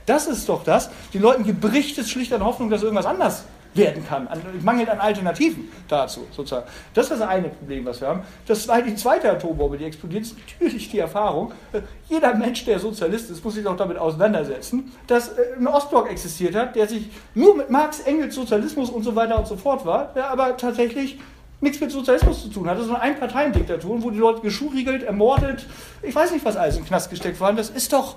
Das 0.06 0.28
ist 0.28 0.48
doch 0.48 0.62
das. 0.62 0.88
Den 1.12 1.22
Leuten 1.22 1.42
gebricht 1.42 1.98
es 1.98 2.08
schlicht 2.08 2.32
an 2.32 2.44
Hoffnung, 2.44 2.70
dass 2.70 2.84
irgendwas 2.84 3.06
anders 3.06 3.46
werden 3.74 4.04
kann. 4.06 4.28
mangelt 4.62 4.88
an 4.88 4.98
Alternativen 4.98 5.68
dazu, 5.88 6.26
sozusagen. 6.30 6.66
Das 6.94 7.10
ist 7.10 7.20
das 7.20 7.28
eine 7.28 7.48
Problem, 7.48 7.84
was 7.84 8.00
wir 8.00 8.08
haben. 8.08 8.22
Das 8.46 8.64
zweite, 8.64 8.88
die 8.88 8.96
zweite 8.96 9.30
Atombombe, 9.30 9.78
die 9.78 9.84
explodiert, 9.84 10.22
ist 10.22 10.36
natürlich 10.38 10.90
die 10.90 10.98
Erfahrung. 10.98 11.52
Äh, 11.72 11.82
jeder 12.08 12.34
Mensch, 12.34 12.64
der 12.64 12.78
Sozialist 12.78 13.30
ist, 13.30 13.44
muss 13.44 13.54
sich 13.54 13.66
auch 13.66 13.76
damit 13.76 13.96
auseinandersetzen, 13.96 14.92
dass 15.06 15.28
äh, 15.28 15.56
ein 15.58 15.66
Ostblock 15.66 16.10
existiert 16.10 16.54
hat, 16.54 16.74
der 16.74 16.88
sich 16.88 17.10
nur 17.34 17.56
mit 17.56 17.70
Marx, 17.70 18.00
Engels, 18.00 18.34
Sozialismus 18.34 18.90
und 18.90 19.02
so 19.02 19.14
weiter 19.14 19.38
und 19.38 19.46
so 19.46 19.56
fort 19.56 19.86
war, 19.86 20.12
der 20.14 20.30
aber 20.30 20.56
tatsächlich 20.56 21.18
nichts 21.60 21.80
mit 21.80 21.90
Sozialismus 21.90 22.42
zu 22.42 22.48
tun 22.48 22.68
hatte, 22.68 22.82
sondern 22.82 23.02
Einparteiendiktatur, 23.02 24.02
wo 24.02 24.10
die 24.10 24.18
Leute 24.18 24.40
geschuriegelt, 24.40 25.02
ermordet, 25.02 25.66
ich 26.02 26.14
weiß 26.14 26.32
nicht, 26.32 26.44
was 26.44 26.56
alles 26.56 26.76
im 26.78 26.86
Knast 26.86 27.10
gesteckt 27.10 27.38
waren. 27.40 27.56
Das 27.56 27.70
ist 27.70 27.92
doch 27.92 28.16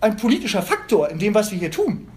ein 0.00 0.16
politischer 0.16 0.62
Faktor 0.62 1.08
in 1.08 1.18
dem, 1.18 1.34
was 1.34 1.52
wir 1.52 1.58
hier 1.58 1.70
tun. 1.70 2.08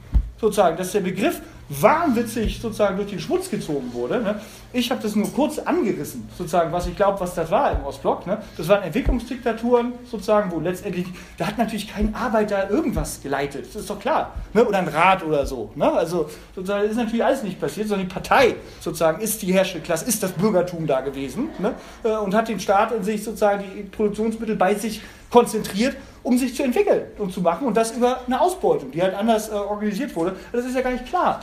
Sozusagen, 0.42 0.76
dass 0.76 0.92
der 0.92 1.02
Begriff 1.02 1.42
wahnwitzig 1.70 2.60
sozusagen 2.62 2.96
durch 2.96 3.10
den 3.10 3.20
Schmutz 3.20 3.50
gezogen 3.50 3.92
wurde. 3.94 4.22
Ne? 4.22 4.40
Ich 4.72 4.92
habe 4.92 5.02
das 5.02 5.16
nur 5.16 5.32
kurz 5.32 5.58
angerissen, 5.60 6.28
sozusagen, 6.38 6.72
was 6.72 6.88
ich 6.88 6.96
glaube, 6.96 7.20
was 7.20 7.34
das 7.34 7.50
war 7.50 7.72
im 7.72 7.84
Ostblock. 7.84 8.28
Ne? 8.28 8.38
Das 8.58 8.68
waren 8.68 8.84
Entwicklungsdiktaturen, 8.84 9.94
sozusagen, 10.10 10.52
wo 10.52 10.60
letztendlich, 10.60 11.08
da 11.38 11.48
hat 11.48 11.58
natürlich 11.58 11.92
kein 11.92 12.14
Arbeiter 12.14 12.70
irgendwas 12.70 13.22
geleitet, 13.22 13.68
das 13.68 13.82
ist 13.82 13.90
doch 13.90 14.00
klar. 14.00 14.34
Ne? 14.54 14.64
Oder 14.64 14.80
ein 14.80 14.88
Rat 14.88 15.24
oder 15.24 15.46
so. 15.46 15.72
Ne? 15.76 15.92
Also 15.92 16.30
sozusagen 16.54 16.88
ist 16.88 16.98
natürlich 16.98 17.24
alles 17.24 17.44
nicht 17.44 17.60
passiert, 17.60 17.88
sondern 17.88 18.08
die 18.08 18.14
Partei 18.14 18.56
sozusagen 18.80 19.22
ist 19.22 19.42
die 19.42 19.54
herrschende 19.54 19.84
Klasse, 19.84 20.06
ist 20.06 20.22
das 20.22 20.34
Bürgertum 20.34 20.86
da 20.86 21.02
gewesen 21.02 21.50
ne? 21.60 21.74
Äh, 22.04 22.16
und 22.18 22.36
hat 22.36 22.48
den 22.48 22.60
Staat 22.60 22.92
in 22.92 23.04
sich 23.04 23.24
sozusagen 23.24 23.64
die 23.76 23.84
Produktionsmittel 23.84 24.56
bei 24.56 24.76
sich 24.76 25.02
konzentriert, 25.30 25.98
um 26.24 26.38
sich 26.38 26.56
zu 26.56 26.64
entwickeln 26.64 27.04
und 27.18 27.34
zu 27.34 27.42
machen 27.42 27.68
und 27.68 27.76
das 27.76 27.92
über 27.92 28.22
eine 28.26 28.40
Ausbeutung, 28.40 28.92
die 28.92 29.02
halt 29.02 29.16
anders 29.16 29.50
äh, 29.50 29.54
organisiert 29.54 30.16
wurde. 30.16 30.36
Das 30.52 30.66
ist 30.66 30.76
ja 30.76 30.82
gar 30.82 30.92
nicht 30.92 31.06
klar. 31.06 31.42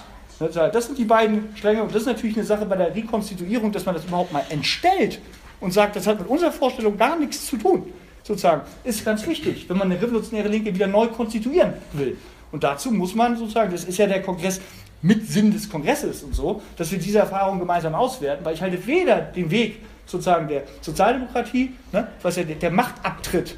Das 0.48 0.86
sind 0.86 0.98
die 0.98 1.04
beiden 1.04 1.54
Stränge 1.56 1.82
und 1.82 1.94
das 1.94 2.02
ist 2.02 2.06
natürlich 2.06 2.36
eine 2.36 2.44
Sache 2.44 2.66
bei 2.66 2.76
der 2.76 2.94
Rekonstituierung, 2.94 3.72
dass 3.72 3.84
man 3.84 3.94
das 3.94 4.04
überhaupt 4.04 4.32
mal 4.32 4.44
entstellt 4.48 5.20
und 5.60 5.72
sagt, 5.72 5.96
das 5.96 6.06
hat 6.06 6.18
mit 6.18 6.28
unserer 6.28 6.52
Vorstellung 6.52 6.96
gar 6.96 7.18
nichts 7.18 7.46
zu 7.46 7.56
tun. 7.56 7.92
Sozusagen 8.22 8.62
ist 8.84 9.04
ganz 9.04 9.26
wichtig, 9.26 9.68
wenn 9.68 9.78
man 9.78 9.90
eine 9.90 10.00
revolutionäre 10.00 10.48
Linke 10.48 10.74
wieder 10.74 10.86
neu 10.86 11.08
konstituieren 11.08 11.74
will. 11.92 12.16
Und 12.50 12.64
dazu 12.64 12.90
muss 12.90 13.14
man 13.14 13.36
sozusagen, 13.36 13.72
das 13.72 13.84
ist 13.84 13.98
ja 13.98 14.06
der 14.06 14.22
Kongress 14.22 14.60
mit 15.00 15.26
Sinn 15.28 15.50
des 15.52 15.68
Kongresses 15.68 16.22
und 16.22 16.34
so, 16.34 16.62
dass 16.76 16.92
wir 16.92 16.98
diese 16.98 17.18
Erfahrung 17.18 17.58
gemeinsam 17.58 17.94
auswerten, 17.94 18.44
weil 18.44 18.54
ich 18.54 18.62
halte 18.62 18.86
weder 18.86 19.20
den 19.20 19.50
Weg 19.50 19.80
sozusagen 20.06 20.48
der 20.48 20.64
Sozialdemokratie, 20.80 21.72
ne, 21.92 22.08
was 22.22 22.36
ja 22.36 22.44
der, 22.44 22.56
der 22.56 22.70
Machtabtritt 22.70 23.56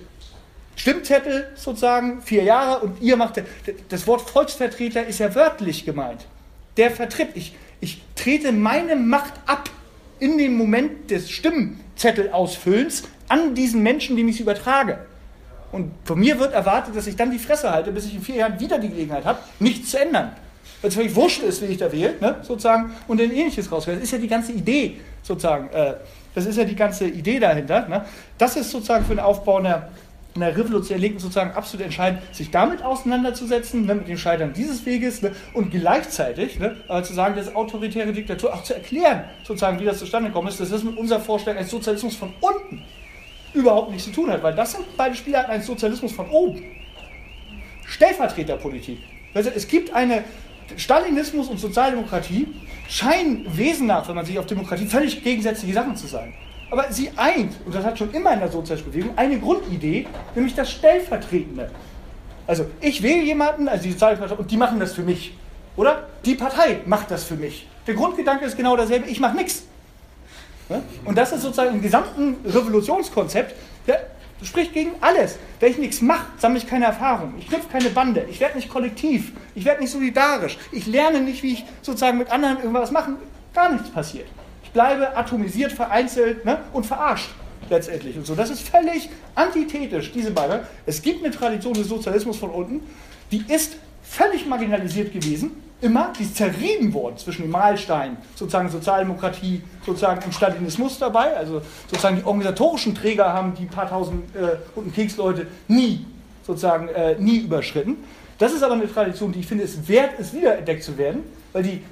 Stimmzettel 0.77 1.49
sozusagen, 1.55 2.21
vier 2.23 2.43
Jahre 2.43 2.81
und 2.81 3.01
ihr 3.01 3.17
macht, 3.17 3.43
das 3.89 4.07
Wort 4.07 4.23
Volksvertreter 4.23 5.07
ist 5.07 5.21
ja 5.21 5.35
wörtlich 5.35 5.85
gemeint 5.85 6.27
der 6.77 6.91
vertritt. 6.91 7.29
Ich, 7.35 7.55
ich 7.81 8.03
trete 8.17 8.53
meine 8.53 8.97
Macht 8.97 9.35
ab 9.47 9.71
in 10.21 10.39
den 10.39 10.57
Moment 10.57 11.11
des 11.11 11.31
Stimmzettelausfüllens 11.31 13.05
an 13.29 13.55
diesen 13.55 13.83
Menschen, 13.83 14.17
dem 14.17 14.29
ich 14.29 14.37
sie 14.37 14.43
übertrage. 14.43 14.99
Und 15.73 15.91
von 16.05 16.21
mir 16.21 16.39
wird 16.39 16.53
erwartet, 16.53 16.95
dass 16.95 17.07
ich 17.07 17.17
dann 17.17 17.31
die 17.31 17.39
Fresse 17.39 17.71
halte, 17.71 17.91
bis 17.91 18.07
ich 18.07 18.15
in 18.15 18.23
vier 18.23 18.37
Jahren 18.37 18.61
wieder 18.61 18.79
die 18.79 18.89
Gelegenheit 18.89 19.25
habe, 19.25 19.41
nichts 19.59 19.91
zu 19.91 19.99
ändern. 19.99 20.31
Weil 20.81 20.89
es 20.89 20.95
völlig 20.95 21.15
wurscht 21.17 21.43
ist, 21.43 21.63
wie 21.63 21.67
ich 21.67 21.79
da 21.79 21.91
wähle, 21.91 22.15
ne, 22.21 22.37
sozusagen, 22.43 22.93
und 23.09 23.19
dann 23.19 23.31
ähnliches 23.31 23.73
rauskommt. 23.73 23.97
Das 23.97 24.05
ist 24.05 24.13
ja 24.13 24.19
die 24.19 24.29
ganze 24.29 24.53
Idee, 24.53 24.99
sozusagen. 25.23 25.69
Äh, 25.71 25.95
das 26.35 26.47
ist 26.47 26.57
ja 26.57 26.65
die 26.65 26.77
ganze 26.77 27.07
Idee 27.07 27.39
dahinter. 27.39 27.89
Ne? 27.89 28.05
Das 28.39 28.57
ist 28.57 28.71
sozusagen 28.71 29.05
für 29.05 29.15
den 29.15 29.21
Aufbau 29.21 29.59
einer 29.59 29.89
in 30.35 30.41
der 30.41 30.57
revolutionären 30.57 31.01
Linken 31.01 31.19
sozusagen 31.21 31.53
absolut 31.53 31.85
entscheidend, 31.85 32.21
sich 32.35 32.51
damit 32.51 32.83
auseinanderzusetzen, 32.83 33.87
ne, 33.87 33.95
mit 33.95 34.09
dem 34.09 34.19
Scheitern 34.19 34.53
dieses 34.53 34.85
Weges 34.85 35.23
ne, 35.23 35.33
und 35.53 35.71
gleichzeitig 35.71 36.59
ne, 36.59 36.77
äh, 36.89 37.03
zu 37.03 37.15
sagen, 37.15 37.37
dass 37.37 37.55
autoritäre 37.55 38.13
Diktatur 38.13 38.53
auch 38.53 38.65
zu 38.65 38.75
erklären, 38.75 39.25
sozusagen, 39.45 39.79
wie 39.79 39.85
das 39.85 39.99
zustande 40.01 40.31
gekommen 40.31 40.49
ist, 40.49 40.59
dass 40.59 40.71
das 40.71 40.83
mit 40.83 40.97
unserer 40.97 41.21
Vorstellung 41.21 41.59
eines 41.59 41.71
Sozialismus 41.71 42.17
von 42.17 42.33
unten 42.41 42.83
überhaupt 43.53 43.93
nichts 43.93 44.07
zu 44.07 44.13
tun 44.13 44.29
hat, 44.31 44.43
weil 44.43 44.55
das 44.55 44.73
sind 44.73 44.85
beide 44.97 45.15
Spielarten 45.15 45.53
eines 45.53 45.67
Sozialismus 45.67 46.13
von 46.13 46.29
oben. 46.31 46.65
Stellvertreterpolitik. 47.87 48.99
Also 49.35 49.51
es 49.55 49.69
gibt 49.69 49.95
eine 49.95 50.25
Stalinismus 50.77 51.49
und 51.49 51.59
Sozialdemokratie 51.59 52.49
scheinen 52.89 53.47
Wesen 53.57 53.87
nach, 53.87 54.09
wenn 54.09 54.17
man 54.17 54.25
sich 54.25 54.39
auf 54.39 54.47
Demokratie 54.47 54.87
völlig 54.87 55.23
gegensätzliche 55.23 55.75
Sachen 55.75 55.95
zu 55.95 56.09
sein. 56.09 56.33
Aber 56.75 56.91
sie 56.91 57.09
eint, 57.15 57.53
und 57.65 57.73
das 57.73 57.85
hat 57.85 57.97
schon 57.97 58.13
immer 58.13 58.33
in 58.33 58.41
der 58.41 58.49
Sozialbewegung, 58.49 59.13
eine 59.15 59.39
Grundidee, 59.39 60.09
nämlich 60.35 60.57
das 60.57 60.73
Stellvertretende. 60.73 61.71
Also 62.49 62.67
ich 62.81 63.01
wähle 63.01 63.23
jemanden, 63.23 63.69
also 63.69 63.85
die 63.85 63.93
Sozialdemokraten, 63.93 64.43
und 64.43 64.51
die 64.51 64.57
machen 64.57 64.81
das 64.81 64.93
für 64.93 65.05
mich. 65.05 65.35
Oder? 65.77 66.09
Die 66.25 66.35
Partei 66.35 66.81
macht 66.85 67.13
das 67.13 67.23
für 67.23 67.37
mich. 67.37 67.69
Der 67.87 67.95
Grundgedanke 67.95 68.45
ist 68.45 68.57
genau 68.57 68.77
derselbe, 68.77 69.09
ich 69.09 69.21
mache 69.21 69.37
nichts. 69.37 69.63
Und 71.05 71.17
das 71.17 71.31
ist 71.31 71.43
sozusagen 71.43 71.77
im 71.77 71.81
gesamten 71.81 72.39
Revolutionskonzept, 72.45 73.55
der 73.87 74.09
spricht 74.43 74.73
gegen 74.73 74.97
alles. 75.01 75.39
Wenn 75.61 75.71
ich 75.71 75.79
nichts 75.79 76.01
mache, 76.01 76.27
sammle 76.39 76.59
ich 76.59 76.67
keine 76.67 76.87
Erfahrung. 76.87 77.35
Ich 77.39 77.47
knüpfe 77.47 77.69
keine 77.71 77.91
Bande. 77.91 78.27
Ich 78.29 78.41
werde 78.41 78.57
nicht 78.57 78.69
kollektiv. 78.69 79.31
Ich 79.55 79.65
werde 79.65 79.81
nicht 79.81 79.93
solidarisch. 79.93 80.59
Ich 80.73 80.89
lerne 80.89 81.21
nicht, 81.21 81.45
wie 81.45 81.53
ich 81.53 81.65
sozusagen 81.83 82.19
mit 82.19 82.33
anderen 82.33 82.57
irgendwas 82.57 82.91
machen. 82.91 83.19
Gar 83.55 83.75
nichts 83.75 83.91
passiert 83.91 84.27
bleibe 84.75 85.17
atomisiert, 85.17 85.73
vereinzelt 85.73 86.45
ne, 86.45 86.59
und 86.75 86.85
verarscht 86.85 87.31
letztendlich. 87.71 88.17
Und 88.17 88.27
so. 88.27 88.35
Das 88.35 88.51
ist 88.51 88.69
völlig 88.69 89.09
antithetisch, 89.35 90.13
diese 90.13 90.31
beiden. 90.31 90.61
Es 90.85 91.01
gibt 91.01 91.25
eine 91.25 91.35
Tradition 91.35 91.73
des 91.73 91.89
Sozialismus 91.89 92.37
von 92.37 92.51
unten, 92.51 92.83
die 93.33 93.43
ist 93.49 93.77
völlig 94.03 94.47
marginalisiert 94.47 95.13
gewesen 95.13 95.53
immer, 95.85 96.13
die 96.19 96.23
ist 96.23 96.37
zerrieben 96.37 96.93
worden 96.95 97.19
zwischen 97.19 97.43
dem 97.43 97.51
Mahlstein, 97.51 98.17
sozusagen 98.35 98.71
Sozialdemokratie, 98.71 99.63
sozusagen 99.85 100.25
im 100.25 100.33
Stalinismus 100.33 100.99
dabei, 100.99 101.37
also 101.37 101.61
sozusagen 101.91 102.17
die 102.17 102.25
organisatorischen 102.25 102.95
Träger 102.95 103.33
haben 103.33 103.55
die 103.55 103.67
paar 103.67 103.89
tausend 103.89 104.35
äh, 104.35 104.57
und 104.75 104.95
Keksleute 104.95 105.47
nie, 105.69 106.07
sozusagen, 106.47 106.89
äh, 106.89 107.17
nie 107.19 107.39
überschritten. 107.39 107.99
Das 108.39 108.53
ist 108.53 108.63
aber 108.63 108.75
eine 108.75 108.91
Tradition, 108.91 109.33
die 109.33 109.41
ich 109.41 109.47
finde, 109.47 109.65
es 109.65 109.87
wert 109.87 110.19
ist, 110.19 110.33
wiederentdeckt 110.33 110.83
zu 110.83 110.97
werden, 110.97 111.23
weil 111.53 111.63
die 111.63 111.83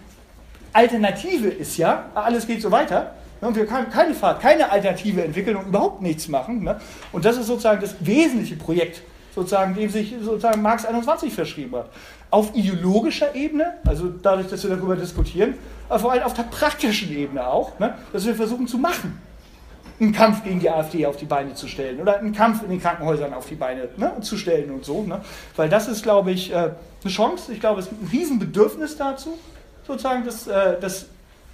Alternative 0.72 1.48
ist 1.48 1.76
ja, 1.76 2.10
alles 2.14 2.46
geht 2.46 2.62
so 2.62 2.70
weiter, 2.70 3.14
ne, 3.40 3.48
und 3.48 3.56
wir 3.56 3.66
können 3.66 3.90
keine 3.90 4.14
Fahrt, 4.14 4.40
keine 4.40 4.70
Alternative 4.70 5.22
entwickeln 5.22 5.56
und 5.56 5.68
überhaupt 5.68 6.02
nichts 6.02 6.28
machen. 6.28 6.64
Ne? 6.64 6.80
Und 7.12 7.24
das 7.24 7.36
ist 7.36 7.46
sozusagen 7.46 7.80
das 7.80 7.94
wesentliche 8.00 8.56
Projekt, 8.56 9.02
sozusagen, 9.34 9.74
dem 9.74 9.90
sich 9.90 10.14
sozusagen 10.22 10.62
Marx 10.62 10.84
21 10.84 11.32
verschrieben 11.32 11.76
hat. 11.76 11.90
Auf 12.30 12.54
ideologischer 12.54 13.34
Ebene, 13.34 13.74
also 13.84 14.08
dadurch, 14.08 14.48
dass 14.48 14.62
wir 14.62 14.70
darüber 14.74 14.96
diskutieren, 14.96 15.54
aber 15.88 15.98
vor 15.98 16.12
allem 16.12 16.22
auf 16.22 16.34
der 16.34 16.44
praktischen 16.44 17.14
Ebene 17.14 17.46
auch, 17.46 17.78
ne? 17.78 17.94
dass 18.12 18.24
wir 18.24 18.34
versuchen 18.34 18.66
zu 18.66 18.78
machen 18.78 19.20
einen 20.02 20.12
Kampf 20.12 20.42
gegen 20.42 20.58
die 20.58 20.68
AfD 20.68 21.06
auf 21.06 21.16
die 21.16 21.24
Beine 21.24 21.54
zu 21.54 21.68
stellen 21.68 22.00
oder 22.00 22.18
einen 22.18 22.32
Kampf 22.32 22.62
in 22.62 22.70
den 22.70 22.80
Krankenhäusern 22.80 23.32
auf 23.32 23.46
die 23.46 23.54
Beine 23.54 23.88
ne, 23.96 24.12
zu 24.20 24.36
stellen 24.36 24.70
und 24.70 24.84
so. 24.84 25.02
Ne? 25.04 25.20
Weil 25.56 25.68
das 25.68 25.88
ist, 25.88 26.02
glaube 26.02 26.32
ich, 26.32 26.52
äh, 26.52 26.56
eine 26.56 27.12
Chance. 27.12 27.52
Ich 27.52 27.60
glaube, 27.60 27.80
es 27.80 27.88
gibt 27.88 28.02
ein 28.02 28.08
Riesenbedürfnis 28.08 28.96
dazu, 28.96 29.38
sozusagen, 29.86 30.24
dass, 30.24 30.46
äh, 30.46 30.78
dass 30.80 31.06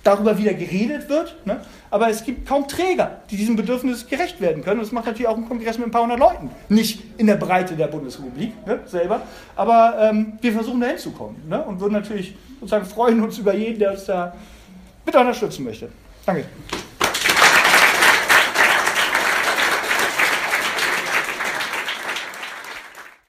darüber 0.05 0.39
wieder 0.39 0.55
geredet 0.55 1.09
wird. 1.09 1.35
Ne? 1.45 1.61
Aber 1.91 2.09
es 2.09 2.25
gibt 2.25 2.47
kaum 2.47 2.67
Träger, 2.69 3.21
die 3.31 3.37
diesem 3.37 3.57
Bedürfnis 3.57 4.07
gerecht 4.07 4.41
werden 4.41 4.63
können. 4.63 4.81
Und 4.81 4.87
das 4.87 4.93
macht 4.93 5.07
natürlich 5.07 5.29
auch 5.29 5.37
ein 5.37 5.49
Kongress 5.49 5.79
mit 5.79 5.89
ein 5.89 5.91
paar 5.91 6.03
hundert 6.03 6.19
Leuten. 6.19 6.51
Nicht 6.69 7.03
in 7.19 7.27
der 7.27 7.37
Breite 7.37 7.75
der 7.75 7.89
Bundesrepublik 7.89 8.67
ne, 8.67 8.81
selber. 8.87 9.23
Aber 9.57 9.97
ähm, 10.01 10.39
wir 10.41 10.53
versuchen 10.53 10.81
da 10.81 10.89
hinzukommen. 10.89 11.37
Ne? 11.49 11.63
Und 11.63 11.81
würden 11.81 11.95
natürlich 11.95 12.35
sozusagen 12.61 12.87
freuen 12.87 13.23
uns 13.23 13.39
über 13.39 13.55
jeden, 13.55 13.79
der 13.79 13.93
uns 13.93 14.05
da 14.05 14.35
mit 15.05 15.15
unterstützen 15.15 15.65
möchte. 15.65 15.89
Danke. 16.25 16.45